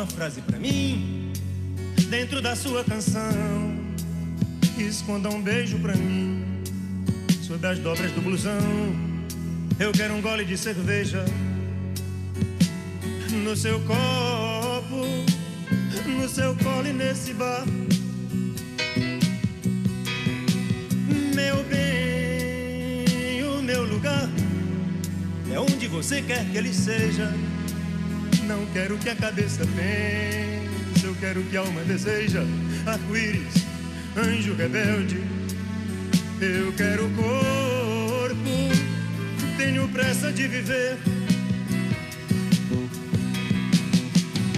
Uma 0.00 0.06
frase 0.06 0.40
pra 0.40 0.58
mim 0.58 1.30
dentro 2.08 2.40
da 2.40 2.56
sua 2.56 2.82
canção. 2.82 3.22
Esconda 4.78 5.28
um 5.28 5.42
beijo 5.42 5.78
pra 5.78 5.94
mim 5.94 6.42
sob 7.42 7.66
as 7.66 7.78
dobras 7.80 8.10
do 8.12 8.22
blusão. 8.22 8.58
Eu 9.78 9.92
quero 9.92 10.14
um 10.14 10.22
gole 10.22 10.46
de 10.46 10.56
cerveja 10.56 11.22
no 13.44 13.54
seu 13.54 13.78
copo, 13.80 15.04
no 16.06 16.26
seu 16.26 16.56
colo 16.56 16.86
e 16.86 16.94
nesse 16.94 17.34
bar. 17.34 17.66
Meu 21.34 21.62
bem, 21.64 23.44
o 23.44 23.62
meu 23.62 23.84
lugar 23.84 24.30
é 25.52 25.60
onde 25.60 25.86
você 25.88 26.22
quer 26.22 26.42
que 26.50 26.56
ele 26.56 26.72
seja. 26.72 27.30
Não 28.50 28.66
quero 28.72 28.98
que 28.98 29.08
a 29.08 29.14
cabeça 29.14 29.62
pense, 29.76 31.06
eu 31.06 31.14
quero 31.20 31.40
que 31.44 31.56
a 31.56 31.60
alma 31.60 31.82
deseja. 31.82 32.42
Arco-íris, 32.84 33.64
anjo 34.16 34.56
rebelde, 34.56 35.22
eu 36.40 36.72
quero 36.72 37.08
corpo, 37.10 38.34
tenho 39.56 39.86
pressa 39.90 40.32
de 40.32 40.48
viver. 40.48 40.98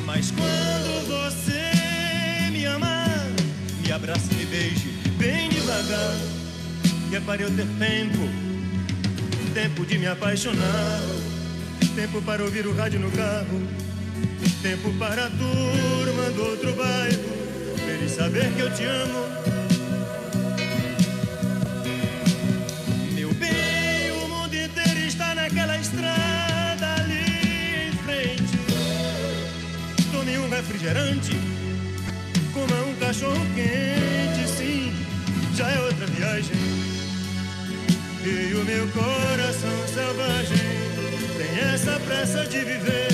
Mas 0.07 0.31
quando 0.31 1.07
você 1.07 2.51
me 2.51 2.65
amar, 2.65 3.27
me 3.85 3.93
abrace 3.93 4.31
e 4.33 4.37
me 4.37 4.47
beije 4.47 4.89
bem 5.19 5.51
devagar, 5.51 6.17
que 7.11 7.17
é 7.17 7.21
para 7.21 7.43
eu 7.43 7.51
ter 7.55 7.67
tempo 7.79 8.27
tempo 9.53 9.85
de 9.85 9.99
me 9.99 10.07
apaixonar, 10.07 10.99
tempo 11.95 12.23
para 12.23 12.43
ouvir 12.43 12.67
o 12.67 12.75
rádio 12.75 12.99
no 13.01 13.11
carro, 13.11 13.61
tempo 14.63 14.93
para 14.99 15.27
a 15.27 15.31
turma 15.31 16.31
do 16.31 16.43
outro 16.43 16.73
bairro, 16.73 17.23
eles 17.87 18.13
saber 18.13 18.51
que 18.55 18.61
eu 18.61 18.75
te 18.75 18.85
amo. 18.85 19.27
Meu 23.15 23.35
bem, 23.35 24.11
o 24.11 24.29
mundo 24.29 24.55
inteiro 24.55 25.01
está 25.01 25.35
naquela 25.35 25.77
estrada 25.77 26.95
ali 26.95 27.89
em 27.89 27.93
frente. 28.05 28.59
Tome 30.11 30.39
um 30.39 30.49
refrigerante, 30.49 31.37
coma 32.55 32.77
um 32.89 32.95
cachorro 32.95 33.47
quente, 33.55 34.49
sim, 34.49 34.93
já 35.55 35.71
é 35.71 35.81
outra 35.81 36.07
viagem. 36.07 36.57
E 38.25 38.55
o 38.55 38.65
meu 38.65 38.89
coração 38.89 39.89
selvagem 39.93 40.62
tem 41.43 41.59
essa 41.75 41.99
pressa 42.01 42.45
de 42.47 42.59
viver. 42.59 43.09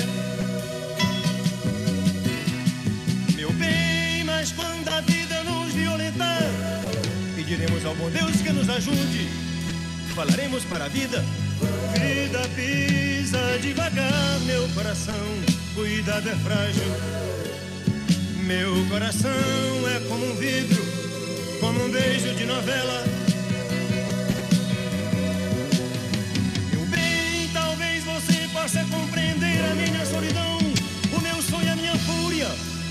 Meu 3.35 3.51
bem, 3.53 4.23
mas 4.23 4.51
quando 4.51 4.87
a 4.87 5.01
vida 5.01 5.43
nos 5.43 5.73
violentar, 5.73 6.43
pediremos 7.35 7.83
ao 7.85 7.95
bom 7.95 8.09
Deus 8.09 8.35
que 8.41 8.51
nos 8.51 8.69
ajude. 8.69 9.27
Falaremos 10.15 10.63
para 10.65 10.85
a 10.85 10.89
vida. 10.89 11.23
Vida 11.93 12.41
pisa 12.55 13.57
devagar, 13.61 14.39
meu 14.45 14.67
coração. 14.69 15.25
Cuidado 15.73 16.29
é 16.29 16.35
frágil. 16.35 16.91
Meu 18.43 18.85
coração 18.89 19.31
é 19.95 19.99
como 20.07 20.25
um 20.25 20.35
vidro, 20.35 20.83
como 21.59 21.85
um 21.85 21.89
beijo 21.89 22.35
de 22.35 22.45
novela. 22.45 23.18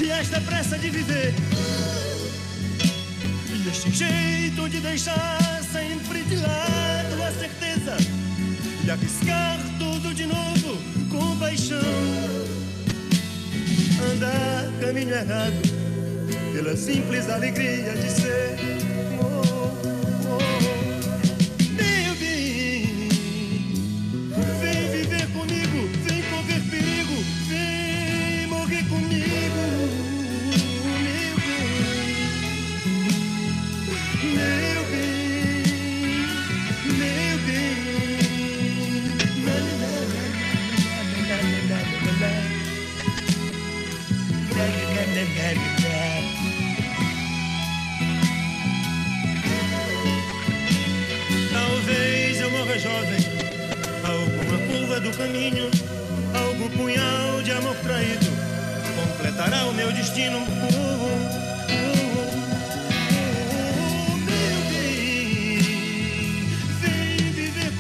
E 0.01 0.11
esta 0.11 0.41
pressa 0.41 0.79
de 0.79 0.91
viver. 0.91 1.35
E 3.51 3.69
este 3.69 3.91
jeito 3.91 4.69
de 4.69 4.81
deixar 4.81 5.39
sempre 5.73 6.23
de 6.23 6.37
lado 6.37 7.23
a 7.23 7.33
certeza 7.33 7.97
de 8.83 8.91
arriscar 8.91 9.59
tudo 9.79 10.15
de 10.15 10.27
novo 10.27 10.79
com 11.11 11.39
paixão. 11.39 11.79
Andar 14.13 14.71
caminho 14.81 15.15
errado 15.15 15.61
pela 16.53 16.77
simples 16.77 17.29
alegria 17.29 17.95
de 17.95 18.11
ser. 18.11 18.98
Algum 56.33 56.71
punhal 56.71 57.43
de 57.43 57.51
amor 57.51 57.75
traído 57.83 58.27
completará 58.95 59.67
o 59.67 59.75
meu 59.75 59.91
destino. 59.93 60.39
Uh, 60.39 60.43
uh, 60.43 61.19
uh, 64.07 64.19
meu 64.29 64.61
bem, 64.71 65.59
vem 66.81 67.33
viver 67.33 67.73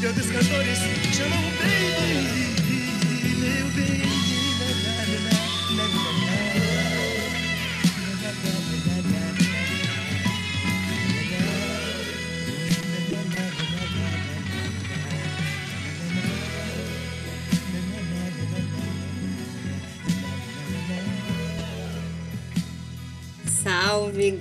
tantos 0.00 0.26
cantores 0.30 0.78
chamam 1.16 1.53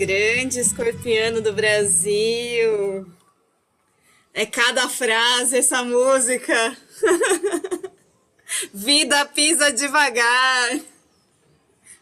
grande 0.05 0.59
escorpiano 0.59 1.41
do 1.41 1.53
Brasil! 1.53 3.09
É 4.33 4.45
cada 4.45 4.89
frase 4.89 5.57
essa 5.57 5.81
música. 5.81 6.77
Vida 8.73 9.25
pisa 9.27 9.71
devagar. 9.71 10.81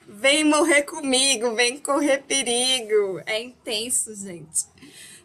Vem 0.08 0.44
morrer 0.44 0.82
comigo, 0.82 1.54
vem 1.54 1.78
correr 1.78 2.24
perigo. 2.24 3.22
É 3.28 3.40
intenso, 3.40 4.16
gente. 4.16 4.66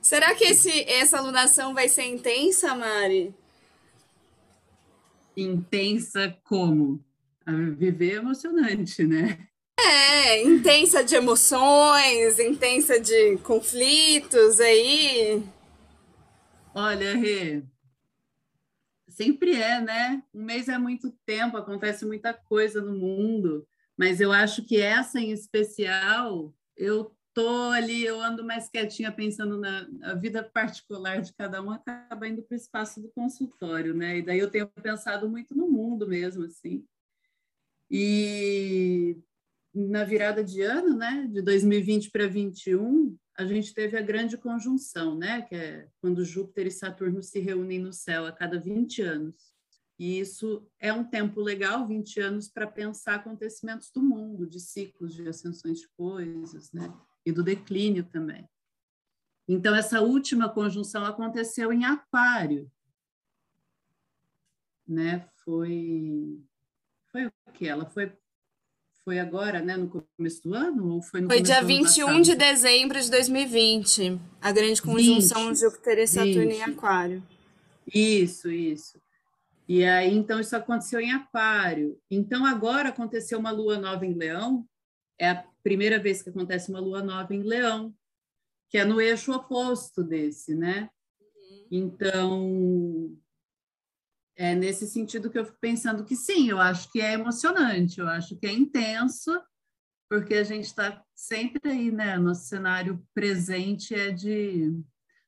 Será 0.03 0.35
que 0.35 0.45
esse, 0.45 0.83
essa 0.83 1.17
alunação 1.17 1.73
vai 1.73 1.89
ser 1.89 2.05
intensa, 2.05 2.75
Mari? 2.75 3.35
Intensa 5.35 6.37
como? 6.45 7.03
A 7.47 7.53
viver 7.53 8.13
é 8.13 8.17
emocionante, 8.17 9.03
né? 9.05 9.49
É, 9.79 10.43
intensa 10.43 11.05
de 11.05 11.15
emoções, 11.15 12.39
intensa 12.39 12.99
de 12.99 13.37
conflitos 13.39 14.59
aí. 14.59 15.43
Olha, 16.75 17.15
Rê, 17.17 17.63
sempre 19.09 19.55
é, 19.55 19.81
né? 19.81 20.23
Um 20.35 20.43
mês 20.43 20.69
é 20.69 20.79
muito 20.79 21.11
tempo, 21.25 21.57
acontece 21.57 22.05
muita 22.05 22.35
coisa 22.35 22.81
no 22.81 22.95
mundo, 22.95 23.67
mas 23.97 24.21
eu 24.21 24.33
acho 24.33 24.65
que 24.65 24.81
essa 24.81 25.21
em 25.21 25.31
especial, 25.31 26.55
eu 26.77 27.15
tô 27.33 27.71
ali, 27.71 28.03
eu 28.03 28.19
ando 28.21 28.43
mais 28.43 28.69
quietinha 28.69 29.13
pensando 29.13 29.59
na, 29.59 29.87
na 29.89 30.15
vida 30.15 30.43
particular 30.43 31.21
de 31.21 31.35
cada 31.35 31.63
um, 31.63 31.71
acaba 31.71 32.27
indo 32.27 32.43
para 32.43 32.55
o 32.55 32.57
espaço 32.57 33.01
do 33.01 33.11
consultório, 33.11 33.95
né? 33.95 34.19
E 34.19 34.23
daí 34.23 34.39
eu 34.39 34.51
tenho 34.51 34.67
pensado 34.67 35.29
muito 35.29 35.55
no 35.55 35.69
mundo 35.71 36.09
mesmo, 36.09 36.45
assim. 36.45 36.83
E 37.91 39.19
na 39.77 40.05
virada 40.05 40.43
de 40.43 40.63
ano, 40.63 40.97
né, 40.97 41.29
de 41.31 41.43
2020 41.43 42.11
para 42.11 42.23
2021, 42.23 43.15
a 43.37 43.45
gente 43.45 43.75
teve 43.75 43.99
a 43.99 44.03
grande 44.03 44.39
conjunção, 44.39 45.19
né, 45.19 45.43
que 45.43 45.55
é 45.55 45.87
quando 46.01 46.25
Júpiter 46.25 46.67
e 46.67 46.71
Saturno 46.71 47.23
se 47.23 47.39
reúnem 47.41 47.79
no 47.79 47.93
céu 47.93 48.25
a 48.25 48.33
cada 48.33 48.59
20 48.59 49.03
anos. 49.03 49.55
E 49.99 50.19
isso 50.19 50.67
é 50.81 50.91
um 50.93 51.05
tempo 51.05 51.43
legal, 51.43 51.87
20 51.87 52.21
anos, 52.21 52.49
para 52.49 52.67
pensar 52.67 53.17
acontecimentos 53.17 53.91
do 53.91 54.03
mundo, 54.03 54.47
de 54.47 54.59
ciclos, 54.59 55.15
de 55.15 55.29
ascensões 55.29 55.81
de 55.81 55.89
coisas, 55.91 56.73
né, 56.73 56.91
e 57.27 57.31
do 57.31 57.43
declínio 57.43 58.05
também. 58.05 58.49
Então, 59.47 59.77
essa 59.77 60.01
última 60.01 60.49
conjunção 60.49 61.05
aconteceu 61.05 61.71
em 61.71 61.85
Aquário, 61.85 62.71
né, 64.89 65.29
foi... 65.45 66.43
Foi 67.13 67.27
o 67.27 67.33
que? 67.53 67.67
Ela 67.67 67.87
foi 67.87 68.13
foi 69.07 69.21
agora, 69.21 69.63
né, 69.63 69.77
no 69.77 69.89
começo 69.89 70.43
do 70.43 70.53
ano? 70.53 70.95
Ou 70.95 71.01
foi 71.01 71.21
no 71.21 71.29
Foi 71.29 71.41
dia 71.41 71.55
do 71.55 71.59
ano 71.59 71.69
21 71.69 72.07
passado? 72.07 72.23
de 72.23 72.35
dezembro 72.35 73.01
de 73.01 73.09
2020, 73.09 74.21
a 74.43 74.51
grande 74.51 74.83
conjunção 74.83 75.47
20, 75.47 75.61
Júpiter 75.61 75.99
e 76.01 76.07
Saturno 76.09 76.43
em 76.43 76.49
20. 76.49 76.63
Aquário. 76.63 77.23
Isso, 77.95 78.51
isso. 78.51 79.01
E 79.69 79.85
aí, 79.85 80.13
então, 80.13 80.41
isso 80.41 80.57
aconteceu 80.57 80.99
em 80.99 81.13
Aquário. 81.13 81.97
Então, 82.11 82.45
agora 82.45 82.89
aconteceu 82.89 83.39
uma 83.39 83.53
lua 83.53 83.79
nova 83.79 84.05
em 84.05 84.13
Leão. 84.13 84.67
É 85.17 85.31
a 85.31 85.45
primeira 85.63 86.01
vez 86.01 86.21
que 86.21 86.31
acontece 86.31 86.69
uma 86.69 86.81
lua 86.81 87.01
nova 87.01 87.33
em 87.33 87.45
Leão, 87.45 87.95
que 88.69 88.77
é 88.77 88.85
no 88.85 89.01
eixo 89.01 89.33
oposto 89.33 90.03
desse, 90.03 90.53
né? 90.53 90.91
Então, 91.71 93.17
é 94.37 94.55
nesse 94.55 94.87
sentido 94.87 95.31
que 95.31 95.39
eu 95.39 95.45
fico 95.45 95.59
pensando 95.61 96.05
que 96.05 96.15
sim, 96.15 96.49
eu 96.51 96.61
acho 96.61 96.91
que 96.93 97.01
é 97.01 97.15
emocionante, 97.15 98.01
eu 98.01 98.07
acho 98.07 98.37
que 98.37 98.47
é 98.47 98.53
intenso, 98.53 99.33
porque 100.09 100.35
a 100.35 100.45
gente 100.45 100.65
está 100.65 101.03
sempre 101.15 101.71
aí, 101.71 101.91
né? 101.91 102.19
Nosso 102.19 102.47
cenário 102.47 103.03
presente 103.15 103.95
é 103.95 104.11
de 104.11 104.79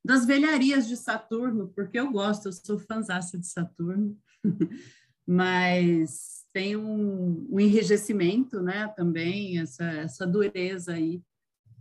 das 0.05 0.25
velharias 0.25 0.87
de 0.87 0.97
Saturno, 0.97 1.69
porque 1.75 1.99
eu 1.99 2.11
gosto, 2.11 2.47
eu 2.47 2.53
sou 2.53 2.79
fãzaça 2.79 3.37
de 3.37 3.47
Saturno, 3.47 4.17
mas 5.27 6.47
tem 6.53 6.77
um, 6.77 7.47
um 7.51 7.61
enrijecimento, 7.61 8.63
né? 8.63 8.89
Também 8.89 9.59
essa 9.59 9.85
essa 9.85 10.27
dureza 10.27 10.93
aí 10.93 11.23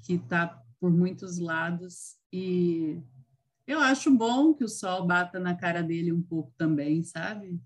que 0.03 0.13
está 0.13 0.61
por 0.79 0.91
muitos 0.91 1.37
lados 1.39 2.15
e 2.31 2.99
eu 3.67 3.79
acho 3.81 4.09
bom 4.09 4.53
que 4.53 4.63
o 4.63 4.69
sol 4.69 5.05
bata 5.05 5.39
na 5.39 5.53
cara 5.53 5.83
dele 5.83 6.13
um 6.13 6.21
pouco 6.21 6.53
também, 6.57 7.03
sabe? 7.03 7.59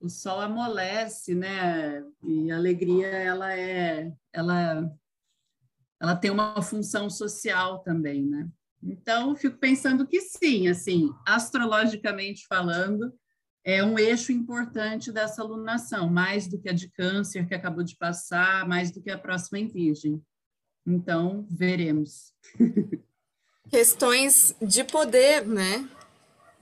O 0.00 0.08
sol 0.08 0.40
amolece, 0.40 1.34
né? 1.34 2.04
E 2.22 2.52
a 2.52 2.56
alegria 2.56 3.08
ela 3.08 3.52
é, 3.52 4.12
ela, 4.32 4.90
ela 6.00 6.14
tem 6.14 6.30
uma 6.30 6.62
função 6.62 7.10
social 7.10 7.80
também, 7.80 8.24
né? 8.24 8.48
Então, 8.80 9.34
fico 9.34 9.58
pensando 9.58 10.06
que 10.06 10.20
sim, 10.20 10.68
assim, 10.68 11.10
astrologicamente 11.26 12.46
falando, 12.46 13.12
é 13.64 13.82
um 13.82 13.98
eixo 13.98 14.30
importante 14.30 15.10
dessa 15.10 15.42
alunação, 15.42 16.08
mais 16.08 16.46
do 16.46 16.60
que 16.60 16.68
a 16.68 16.72
de 16.72 16.90
câncer 16.90 17.48
que 17.48 17.54
acabou 17.54 17.82
de 17.82 17.96
passar, 17.96 18.68
mais 18.68 18.92
do 18.92 19.02
que 19.02 19.10
a 19.10 19.18
próxima 19.18 19.58
em 19.58 19.66
virgem. 19.66 20.22
Então, 20.86 21.46
veremos. 21.50 22.34
Questões 23.74 24.54
de 24.62 24.84
poder, 24.84 25.44
né? 25.44 25.84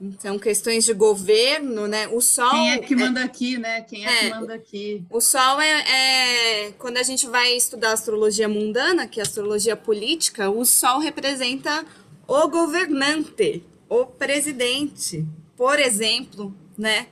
Então, 0.01 0.39
questões 0.39 0.83
de 0.83 0.95
governo, 0.95 1.87
né? 1.87 2.07
O 2.07 2.19
Sol. 2.19 2.49
Quem 2.49 2.71
é 2.71 2.79
que 2.79 2.95
manda 2.95 3.19
é, 3.19 3.23
aqui, 3.23 3.55
né? 3.59 3.81
Quem 3.81 4.03
é, 4.03 4.09
é, 4.09 4.17
que 4.17 4.29
manda 4.31 4.55
aqui? 4.55 5.05
O 5.11 5.21
Sol 5.21 5.61
é, 5.61 6.65
é, 6.67 6.71
Quando 6.71 6.97
a 6.97 7.03
gente 7.03 7.27
vai 7.27 7.55
estudar 7.55 7.91
astrologia 7.91 8.49
mundana, 8.49 9.05
que 9.07 9.19
é 9.19 9.23
astrologia 9.23 9.75
política, 9.75 10.49
o 10.49 10.65
Sol 10.65 10.97
representa 10.97 11.85
o 12.27 12.47
governante, 12.47 13.63
o 13.87 14.07
presidente. 14.07 15.23
Por 15.55 15.77
exemplo, 15.77 16.51
né? 16.75 17.05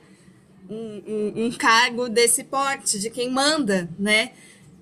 Um, 0.68 1.02
um, 1.06 1.44
um 1.44 1.52
cargo 1.52 2.08
desse 2.08 2.42
porte, 2.42 2.98
de 2.98 3.08
quem 3.08 3.30
manda, 3.30 3.88
né? 3.96 4.32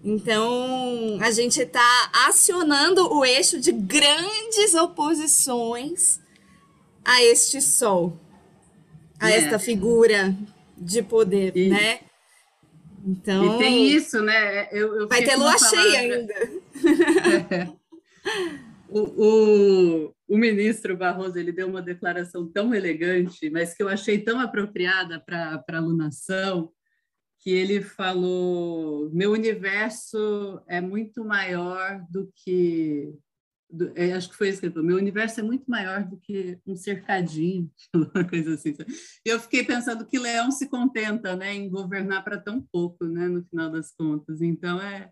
Então, 0.02 1.18
a 1.20 1.30
gente 1.30 1.60
está 1.60 2.10
acionando 2.26 3.12
o 3.12 3.24
eixo 3.24 3.60
de 3.60 3.70
grandes 3.70 4.74
oposições 4.74 6.18
a 7.04 7.22
este 7.22 7.60
sol, 7.60 8.18
a 9.18 9.30
é. 9.30 9.36
esta 9.36 9.58
figura 9.58 10.34
de 10.76 11.02
poder, 11.02 11.54
e, 11.54 11.68
né? 11.68 12.00
Então. 13.06 13.56
E 13.56 13.58
tem 13.58 13.88
isso, 13.88 14.22
né? 14.22 14.68
Eu, 14.72 15.00
eu 15.00 15.08
vai 15.08 15.22
ter 15.22 15.36
lua 15.36 15.58
cheia 15.58 15.98
ainda. 16.00 16.34
É. 17.50 17.80
O, 18.92 19.02
o, 19.02 20.14
o, 20.28 20.36
ministro 20.36 20.96
Barroso 20.96 21.38
ele 21.38 21.52
deu 21.52 21.68
uma 21.68 21.80
declaração 21.80 22.44
tão 22.44 22.74
elegante, 22.74 23.48
mas 23.48 23.72
que 23.72 23.80
eu 23.80 23.88
achei 23.88 24.18
tão 24.18 24.40
apropriada 24.40 25.20
para 25.20 25.62
a 25.68 25.76
alunação, 25.76 26.72
que 27.40 27.50
ele 27.50 27.82
falou: 27.82 29.10
meu 29.12 29.32
universo 29.32 30.62
é 30.68 30.80
muito 30.80 31.24
maior 31.24 32.04
do 32.10 32.30
que 32.36 33.12
do, 33.72 33.92
é, 33.94 34.12
acho 34.12 34.28
que 34.28 34.36
foi 34.36 34.48
isso 34.48 34.60
que 34.60 34.66
ele 34.66 34.72
falou, 34.72 34.88
meu 34.88 34.96
universo 34.96 35.40
é 35.40 35.42
muito 35.42 35.70
maior 35.70 36.04
do 36.04 36.16
que 36.18 36.58
um 36.66 36.76
cercadinho, 36.76 37.70
uma 37.94 38.28
coisa 38.28 38.54
assim. 38.54 38.74
E 39.24 39.28
eu 39.28 39.38
fiquei 39.38 39.64
pensando 39.64 40.06
que 40.06 40.18
Leão 40.18 40.50
se 40.50 40.68
contenta 40.68 41.36
né, 41.36 41.54
em 41.54 41.68
governar 41.68 42.24
para 42.24 42.38
tão 42.38 42.60
pouco, 42.60 43.04
né, 43.04 43.28
no 43.28 43.44
final 43.44 43.70
das 43.70 43.92
contas. 43.92 44.42
Então, 44.42 44.80
é, 44.80 45.10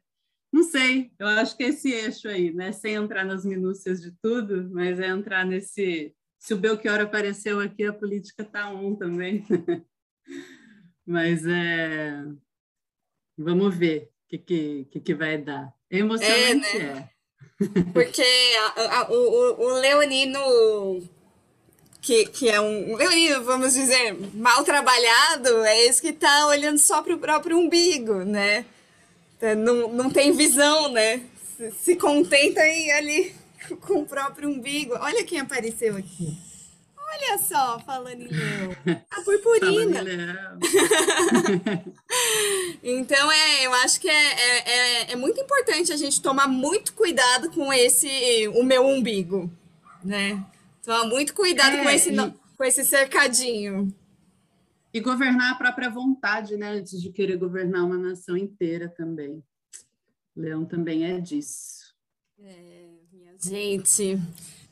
não 0.52 0.62
sei, 0.62 1.12
eu 1.18 1.26
acho 1.26 1.56
que 1.56 1.62
é 1.62 1.68
esse 1.68 1.90
eixo 1.92 2.28
aí, 2.28 2.52
né, 2.52 2.72
sem 2.72 2.94
entrar 2.94 3.24
nas 3.24 3.44
minúcias 3.44 4.00
de 4.00 4.12
tudo, 4.22 4.68
mas 4.72 4.98
é 4.98 5.06
entrar 5.06 5.46
nesse... 5.46 6.14
Se 6.40 6.54
o 6.54 6.58
Belchior 6.58 7.00
apareceu 7.00 7.58
aqui, 7.60 7.84
a 7.84 7.92
política 7.92 8.42
está 8.42 8.70
on 8.70 8.94
também. 8.94 9.44
mas 11.08 11.44
é... 11.46 12.22
Vamos 13.38 13.74
ver 13.74 14.10
o 14.26 14.38
que, 14.38 14.86
que, 14.90 15.00
que, 15.00 15.14
vai 15.14 15.38
dar. 15.38 15.72
É 15.90 15.98
emocionante, 15.98 16.76
é. 16.76 16.78
Né? 16.80 17.10
é. 17.60 17.82
Porque 17.94 18.22
a, 18.76 18.98
a, 18.98 19.10
o, 19.10 19.62
o 19.62 19.80
Leonino, 19.80 21.02
que, 22.02 22.26
que 22.26 22.50
é 22.50 22.60
um 22.60 22.94
Leonino, 22.94 23.42
vamos 23.42 23.72
dizer, 23.72 24.14
mal 24.34 24.62
trabalhado, 24.64 25.64
é 25.64 25.86
esse 25.86 26.02
que 26.02 26.08
está 26.08 26.46
olhando 26.48 26.78
só 26.78 27.00
para 27.02 27.14
o 27.14 27.18
próprio 27.18 27.56
umbigo, 27.56 28.24
né? 28.24 28.66
Então, 29.36 29.54
não, 29.54 29.88
não 29.92 30.10
tem 30.10 30.32
visão, 30.32 30.92
né? 30.92 31.22
Se, 31.56 31.70
se 31.70 31.96
contenta 31.96 32.60
em 32.66 32.90
ali 32.92 33.34
com 33.80 34.00
o 34.00 34.06
próprio 34.06 34.50
umbigo. 34.50 34.94
Olha 35.00 35.24
quem 35.24 35.40
apareceu 35.40 35.96
aqui. 35.96 36.47
Olha 37.20 37.38
só, 37.38 37.80
falando 37.80 38.22
em 38.22 38.28
leão. 38.28 38.76
A 39.10 39.22
purpurina. 39.22 40.00
então, 42.82 43.32
é, 43.32 43.66
eu 43.66 43.74
acho 43.74 44.00
que 44.00 44.08
é, 44.08 44.12
é, 44.14 44.68
é, 44.68 45.12
é, 45.12 45.16
muito 45.16 45.40
importante 45.40 45.92
a 45.92 45.96
gente 45.96 46.22
tomar 46.22 46.46
muito 46.46 46.92
cuidado 46.92 47.50
com 47.50 47.72
esse, 47.72 48.46
o 48.54 48.62
meu 48.62 48.86
umbigo, 48.86 49.50
né? 50.04 50.44
Tomar 50.82 51.06
muito 51.06 51.34
cuidado 51.34 51.76
é, 51.76 51.82
com, 51.82 51.90
esse, 51.90 52.14
e, 52.14 52.34
com 52.56 52.64
esse 52.64 52.84
cercadinho. 52.84 53.92
E 54.94 55.00
governar 55.00 55.52
a 55.52 55.56
própria 55.56 55.90
vontade, 55.90 56.56
né? 56.56 56.70
Antes 56.70 57.02
de 57.02 57.10
querer 57.10 57.36
governar 57.36 57.84
uma 57.84 57.98
nação 57.98 58.36
inteira 58.36 58.88
também. 58.88 59.42
Leão 60.36 60.64
também 60.64 61.04
é 61.04 61.20
disso. 61.20 61.92
É, 62.38 62.90
minha 63.12 63.34
gente. 63.42 64.20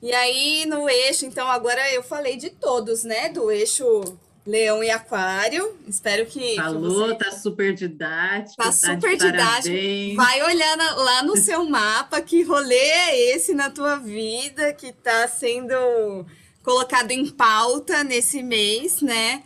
E 0.03 0.13
aí, 0.13 0.67
no 0.67 0.89
eixo, 0.89 1.25
então, 1.25 1.49
agora 1.49 1.93
eu 1.93 2.03
falei 2.03 2.37
de 2.37 2.51
todos, 2.51 3.03
né? 3.03 3.29
Do 3.31 3.51
eixo 3.51 4.17
Leão 4.47 4.83
e 4.85 4.91
Aquário. 4.91 5.77
Espero 5.89 6.25
que. 6.27 6.55
Falou, 6.57 7.09
que 7.09 7.15
você... 7.19 7.25
tá 7.25 7.31
super 7.33 7.75
didático. 7.75 8.57
Tá, 8.57 8.65
tá 8.65 8.73
super 8.73 9.17
didático. 9.17 10.17
Vai 10.17 10.43
olhar 10.43 10.77
na, 10.77 10.95
lá 10.95 11.23
no 11.23 11.37
seu 11.37 11.65
mapa 11.65 12.21
que 12.21 12.43
rolê 12.43 12.75
é 12.75 13.35
esse 13.35 13.55
na 13.55 13.71
tua 13.71 13.97
vida 13.97 14.73
que 14.73 14.93
tá 14.93 15.27
sendo 15.27 15.75
colocado 16.63 17.11
em 17.11 17.27
pauta 17.29 18.05
nesse 18.05 18.43
mês, 18.43 19.01
né? 19.01 19.43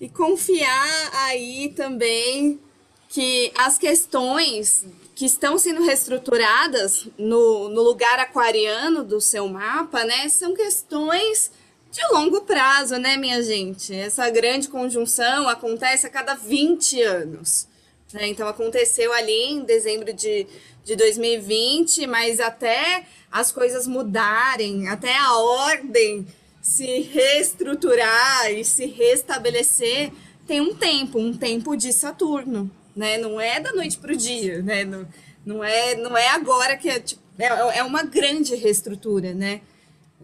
E 0.00 0.08
confiar 0.08 1.10
aí 1.14 1.72
também 1.74 2.60
que 3.08 3.52
as 3.56 3.78
questões 3.78 4.84
que 5.16 5.24
estão 5.24 5.56
sendo 5.56 5.82
reestruturadas 5.82 7.08
no, 7.16 7.70
no 7.70 7.80
lugar 7.80 8.18
aquariano 8.18 9.02
do 9.02 9.18
seu 9.18 9.48
mapa, 9.48 10.04
né, 10.04 10.28
são 10.28 10.54
questões 10.54 11.50
de 11.90 12.06
longo 12.12 12.42
prazo, 12.42 12.98
né, 12.98 13.16
minha 13.16 13.42
gente? 13.42 13.94
Essa 13.94 14.28
grande 14.28 14.68
conjunção 14.68 15.48
acontece 15.48 16.06
a 16.06 16.10
cada 16.10 16.34
20 16.34 17.00
anos. 17.00 17.66
Né? 18.12 18.28
Então, 18.28 18.46
aconteceu 18.46 19.10
ali 19.14 19.52
em 19.52 19.64
dezembro 19.64 20.12
de, 20.12 20.46
de 20.84 20.94
2020, 20.94 22.06
mas 22.06 22.38
até 22.38 23.06
as 23.32 23.50
coisas 23.50 23.86
mudarem, 23.86 24.86
até 24.88 25.16
a 25.16 25.34
ordem 25.38 26.26
se 26.60 27.00
reestruturar 27.00 28.52
e 28.52 28.62
se 28.62 28.84
restabelecer, 28.84 30.12
tem 30.46 30.60
um 30.60 30.74
tempo, 30.74 31.18
um 31.18 31.34
tempo 31.34 31.74
de 31.74 31.90
Saturno 31.90 32.70
né? 32.96 33.18
Não 33.18 33.40
é 33.40 33.60
da 33.60 33.72
noite 33.72 33.98
para 33.98 34.12
o 34.12 34.16
dia, 34.16 34.62
né? 34.62 34.84
Não, 34.84 35.06
não, 35.44 35.62
é, 35.62 35.94
não 35.94 36.16
é 36.16 36.28
agora 36.28 36.76
que 36.76 36.88
é, 36.88 36.98
tipo, 36.98 37.22
é, 37.38 37.78
é 37.78 37.82
uma 37.82 38.02
grande 38.02 38.54
reestrutura, 38.56 39.34
né? 39.34 39.60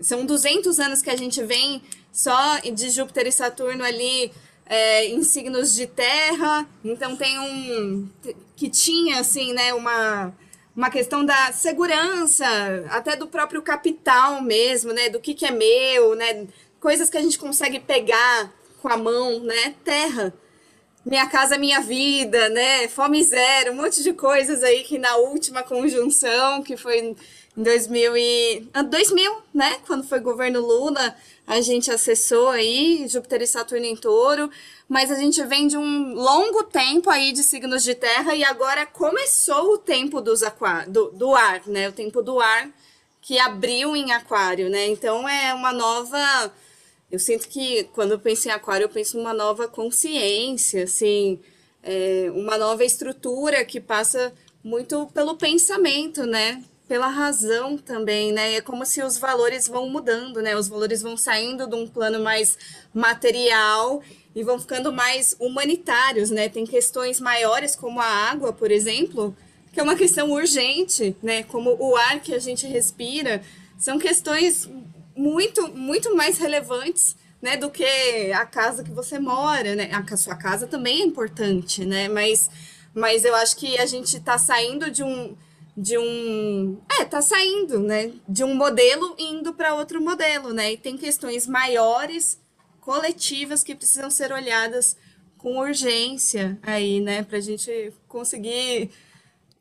São 0.01 0.25
200 0.25 0.81
anos 0.81 1.03
que 1.03 1.11
a 1.11 1.17
gente 1.17 1.43
vem 1.45 1.83
só 2.11 2.59
de 2.59 2.91
Júpiter 2.91 3.27
e 3.27 3.33
Saturno 3.33 3.85
ali 3.85 4.33
é, 4.67 5.07
em 5.07 5.23
signos 5.23 5.75
de 5.75 5.87
terra, 5.87 6.67
então 6.83 7.15
tem 7.15 7.39
um 7.39 8.09
que 8.57 8.71
tinha 8.71 9.21
assim, 9.21 9.53
né, 9.53 9.75
uma 9.75 10.33
uma 10.75 10.89
questão 10.89 11.23
da 11.23 11.53
segurança, 11.53 12.47
até 12.89 13.15
do 13.15 13.27
próprio 13.27 13.61
capital 13.61 14.41
mesmo, 14.41 14.91
né, 14.93 15.11
do 15.11 15.21
que 15.21 15.35
que 15.35 15.45
é 15.45 15.51
meu, 15.51 16.15
né, 16.15 16.47
coisas 16.81 17.11
que 17.11 17.19
a 17.19 17.21
gente 17.21 17.39
consegue 17.39 17.79
pegar 17.79 18.51
com 18.81 18.89
a 18.89 18.97
mão, 18.97 19.41
né, 19.41 19.75
terra. 19.85 20.33
Minha 21.05 21.27
Casa 21.27 21.59
Minha 21.59 21.81
Vida, 21.81 22.49
né? 22.49 22.87
Fome 22.87 23.23
Zero, 23.25 23.73
um 23.73 23.77
monte 23.77 24.05
de 24.05 24.13
coisas 24.13 24.63
aí 24.63 24.85
que 24.85 24.99
na 24.99 25.17
última 25.17 25.61
conjunção, 25.63 26.63
que 26.63 26.77
foi 26.77 27.01
em 27.01 27.17
2000, 27.57 28.17
e... 28.17 28.69
2000 28.89 29.33
ah, 29.33 29.43
né? 29.53 29.77
Quando 29.85 30.05
foi 30.05 30.21
governo 30.21 30.61
Lula, 30.61 31.17
a 31.45 31.61
gente 31.61 31.91
acessou 31.91 32.51
aí 32.51 33.05
Júpiter 33.09 33.43
e 33.43 33.47
Saturno 33.49 33.85
em 33.85 33.97
touro, 33.97 34.49
mas 34.89 35.11
a 35.11 35.17
gente 35.17 35.43
vem 35.45 35.67
de 35.67 35.77
um 35.77 36.15
longo 36.15 36.63
tempo 36.63 37.11
aí 37.11 37.33
de 37.33 37.43
signos 37.43 37.83
de 37.83 37.97
terra 37.97 38.37
e 38.37 38.45
agora 38.45 38.87
começou 38.87 39.75
o 39.75 39.79
tempo 39.79 40.21
dos 40.21 40.45
aqua... 40.45 40.85
do, 40.87 41.11
do 41.11 41.35
ar, 41.35 41.63
né? 41.67 41.89
O 41.89 41.93
tempo 41.93 42.23
do 42.23 42.39
ar 42.39 42.71
que 43.21 43.41
abriu 43.41 43.97
em 43.97 44.13
aquário, 44.13 44.71
né? 44.71 44.87
Então 44.87 45.29
é 45.29 45.53
uma 45.53 45.73
nova 45.73 46.53
eu 47.13 47.19
sinto 47.19 47.47
que 47.47 47.85
quando 47.93 48.13
eu 48.13 48.19
penso 48.19 48.49
em 48.49 48.51
aquário, 48.51 48.85
eu 48.85 48.89
penso 48.89 49.19
numa 49.19 49.35
nova 49.35 49.69
consciência, 49.69 50.85
assim, 50.85 51.39
é, 51.83 52.33
uma 52.35 52.57
nova 52.57 52.83
estrutura 52.87 53.63
que 53.67 53.79
passa 53.79 54.33
muito 54.65 55.07
pelo 55.13 55.37
pensamento, 55.37 56.25
né? 56.25 56.65
Pela 56.89 57.09
razão 57.09 57.77
também, 57.77 58.33
né? 58.33 58.55
É 58.55 58.61
como 58.63 58.87
se 58.87 59.03
os 59.03 59.19
valores 59.19 59.69
vão 59.69 59.91
mudando, 59.91 60.41
né? 60.41 60.57
Os 60.57 60.69
valores 60.69 61.03
vão 61.03 61.15
saindo 61.15 61.67
de 61.67 61.77
um 61.77 61.87
plano 61.87 62.19
mais 62.19 62.57
material 62.95 64.03
e 64.35 64.43
vão 64.43 64.59
ficando 64.59 64.91
mais 64.91 65.37
humanitários, 65.39 66.31
né? 66.31 66.49
Tem 66.49 66.65
questões 66.65 67.21
maiores 67.21 67.77
como 67.77 68.01
a 68.01 68.07
água, 68.07 68.55
por 68.55 68.71
exemplo, 68.71 69.37
que 69.71 69.79
é 69.79 69.83
uma 69.83 69.97
questão 69.97 70.31
urgente, 70.31 71.15
né? 71.23 71.43
Como 71.43 71.77
o 71.79 71.95
ar 71.95 72.21
que 72.21 72.35
a 72.35 72.39
gente 72.39 72.67
respira, 72.67 73.43
são 73.77 73.99
questões 73.99 74.67
muito, 75.17 75.69
muito 75.69 76.15
mais 76.15 76.39
relevantes 76.39 77.17
né, 77.43 77.57
do 77.57 77.69
que 77.69 78.33
a 78.33 78.47
casa 78.47 78.85
que 78.85 78.91
você 78.93 79.19
mora, 79.19 79.75
né? 79.75 79.91
A 79.93 80.17
sua 80.17 80.37
casa 80.37 80.67
também 80.69 81.03
é 81.03 81.05
importante, 81.05 81.85
né? 81.85 82.09
Mas, 82.09 82.49
mas 82.95 83.25
eu 83.25 83.35
acho 83.35 83.57
que 83.57 83.77
a 83.79 83.87
gente 83.87 84.17
está 84.17 84.39
saindo 84.39 84.91
de 84.91 85.03
um, 85.03 85.37
de 85.77 85.99
um. 85.99 86.79
É, 87.01 87.05
tá 87.05 87.21
saindo, 87.21 87.81
né? 87.81 88.13
De 88.29 88.45
um 88.45 88.55
modelo 88.55 89.17
indo 89.19 89.53
para 89.53 89.75
outro 89.75 90.01
modelo, 90.01 90.53
né? 90.53 90.73
E 90.73 90.77
tem 90.77 90.97
questões 90.97 91.49
maiores, 91.49 92.39
coletivas, 92.81 93.65
que 93.65 93.75
precisam 93.75 94.09
ser 94.09 94.33
olhadas 94.33 94.97
com 95.37 95.59
urgência 95.59 96.57
aí, 96.63 97.01
né? 97.01 97.25
Para 97.25 97.39
a 97.39 97.41
gente 97.41 97.93
conseguir 98.07 98.91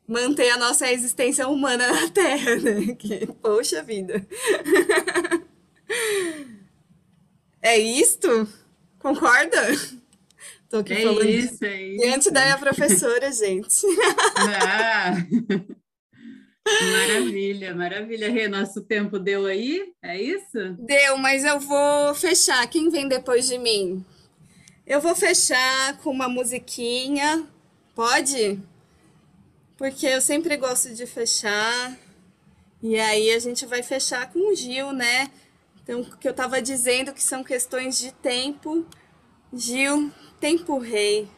manter 0.06 0.50
a 0.50 0.56
nossa 0.56 0.90
existência 0.92 1.48
humana 1.48 1.92
na 1.92 2.08
Terra, 2.10 2.56
né? 2.62 2.94
Que, 2.94 3.26
poxa 3.42 3.82
vida. 3.82 4.24
É 7.64 7.78
isto? 7.78 8.48
Concorda? 8.98 9.60
Tô 10.68 10.78
aqui 10.78 10.94
É 10.94 11.02
falando 11.02 11.24
isso, 11.28 11.64
é 11.64 11.82
isso. 11.82 12.02
diante 12.02 12.30
da 12.32 12.42
minha 12.42 12.58
professora, 12.58 13.30
gente. 13.32 13.86
Ah, 14.36 15.14
maravilha, 16.92 17.74
maravilha. 17.74 18.30
Rê, 18.32 18.48
nosso 18.48 18.80
tempo 18.82 19.18
deu 19.18 19.46
aí? 19.46 19.92
É 20.02 20.20
isso? 20.20 20.74
Deu, 20.78 21.16
mas 21.18 21.44
eu 21.44 21.60
vou 21.60 22.14
fechar. 22.14 22.66
Quem 22.68 22.88
vem 22.90 23.06
depois 23.06 23.46
de 23.46 23.58
mim? 23.58 24.04
Eu 24.84 25.00
vou 25.00 25.14
fechar 25.14 25.98
com 25.98 26.10
uma 26.10 26.28
musiquinha. 26.28 27.46
Pode? 27.94 28.58
Porque 29.76 30.06
eu 30.06 30.20
sempre 30.20 30.56
gosto 30.56 30.92
de 30.94 31.06
fechar. 31.06 31.96
E 32.82 32.98
aí 32.98 33.30
a 33.32 33.38
gente 33.38 33.66
vai 33.66 33.82
fechar 33.82 34.32
com 34.32 34.50
o 34.52 34.54
Gil, 34.56 34.92
né? 34.92 35.30
Então, 35.92 36.00
o 36.00 36.16
que 36.16 36.26
eu 36.26 36.32
tava 36.32 36.62
dizendo 36.62 37.12
que 37.12 37.22
são 37.22 37.44
questões 37.44 37.98
de 37.98 38.12
tempo. 38.12 38.86
Gil, 39.52 40.10
tempo 40.40 40.78
rei. 40.78 41.28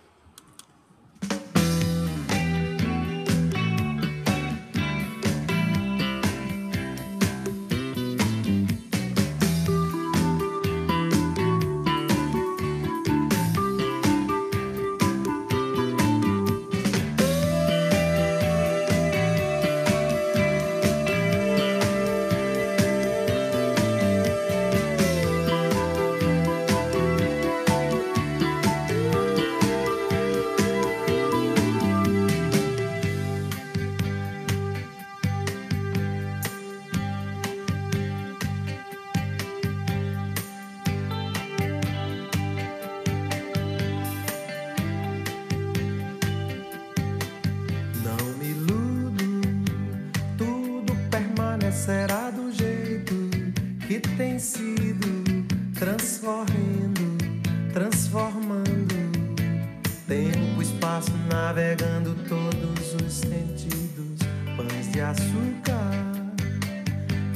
Tempo, 60.33 60.63
espaço, 60.63 61.13
navegando 61.31 62.15
todos 62.27 62.95
os 62.95 63.13
sentidos, 63.13 64.19
pães 64.57 64.91
de 64.91 65.03
açúcar, 65.03 65.91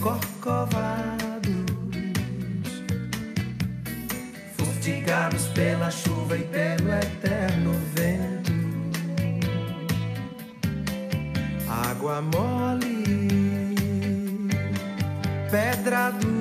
corcovados, 0.01 1.53
fustigados 4.57 5.49
pela 5.49 5.91
chuva 5.91 6.39
e 6.39 6.45
pelo 6.45 6.91
eterno 6.95 7.75
vento. 7.95 8.53
Água 11.69 12.23
mole, 12.23 13.75
pedra 15.51 16.11
dura. 16.13 16.38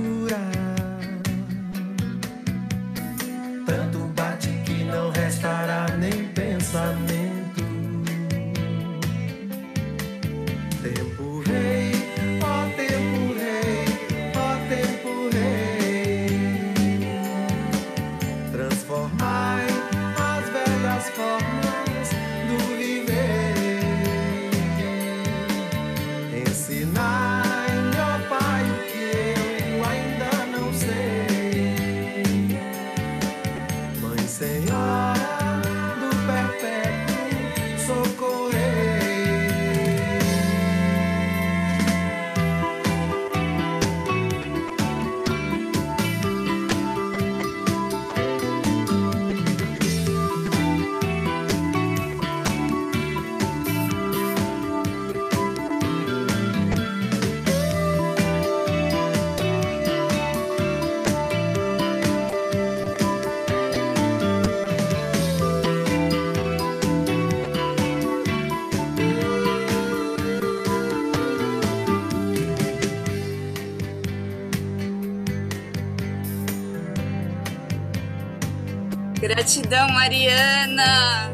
Gratidão, 79.68 79.90
Mariana. 79.90 81.30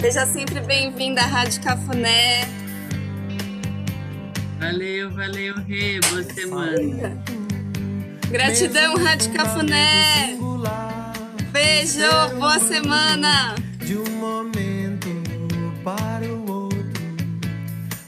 Seja 0.00 0.24
sempre 0.24 0.58
bem-vinda 0.60 1.20
à 1.20 1.26
Rádio 1.26 1.60
Cafuné. 1.62 2.48
Valeu, 4.58 5.10
valeu, 5.10 5.54
Rê. 5.66 6.00
Boa 6.08 6.22
semana. 6.22 7.22
Gratidão, 8.30 8.96
Rádio 8.96 9.30
Cafuné. 9.34 10.28
Singular, 10.28 11.12
Beijo, 11.52 11.98
boa 12.38 12.58
semana. 12.58 13.54
de 13.84 13.98
um 13.98 14.10
momento 14.16 15.08
para 15.84 16.24
o 16.24 16.50
outro 16.50 16.80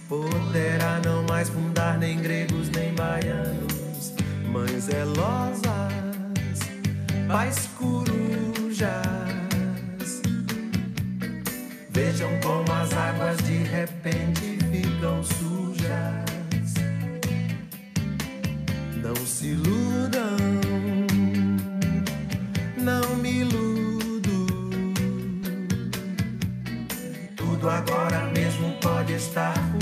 poderá 0.08 1.02
não 1.04 1.22
mais 1.24 1.50
fundar 1.50 1.98
nem 1.98 2.18
gregos 2.18 2.70
nem 2.70 2.94
baianos, 2.94 4.14
mães 4.50 4.84
zelosas, 4.84 5.60
pais 7.28 7.68
corujas. 7.78 8.15
Vejam 12.16 12.40
como 12.40 12.72
as 12.72 12.94
águas 12.94 13.36
de 13.42 13.58
repente 13.64 14.58
ficam 14.72 15.22
sujas. 15.22 16.72
Não 19.02 19.14
se 19.26 19.48
iludam, 19.48 20.38
não 22.78 23.16
me 23.16 23.40
iludo. 23.40 24.46
Tudo 27.36 27.68
agora 27.68 28.24
mesmo 28.34 28.72
pode 28.80 29.12
estar 29.12 29.75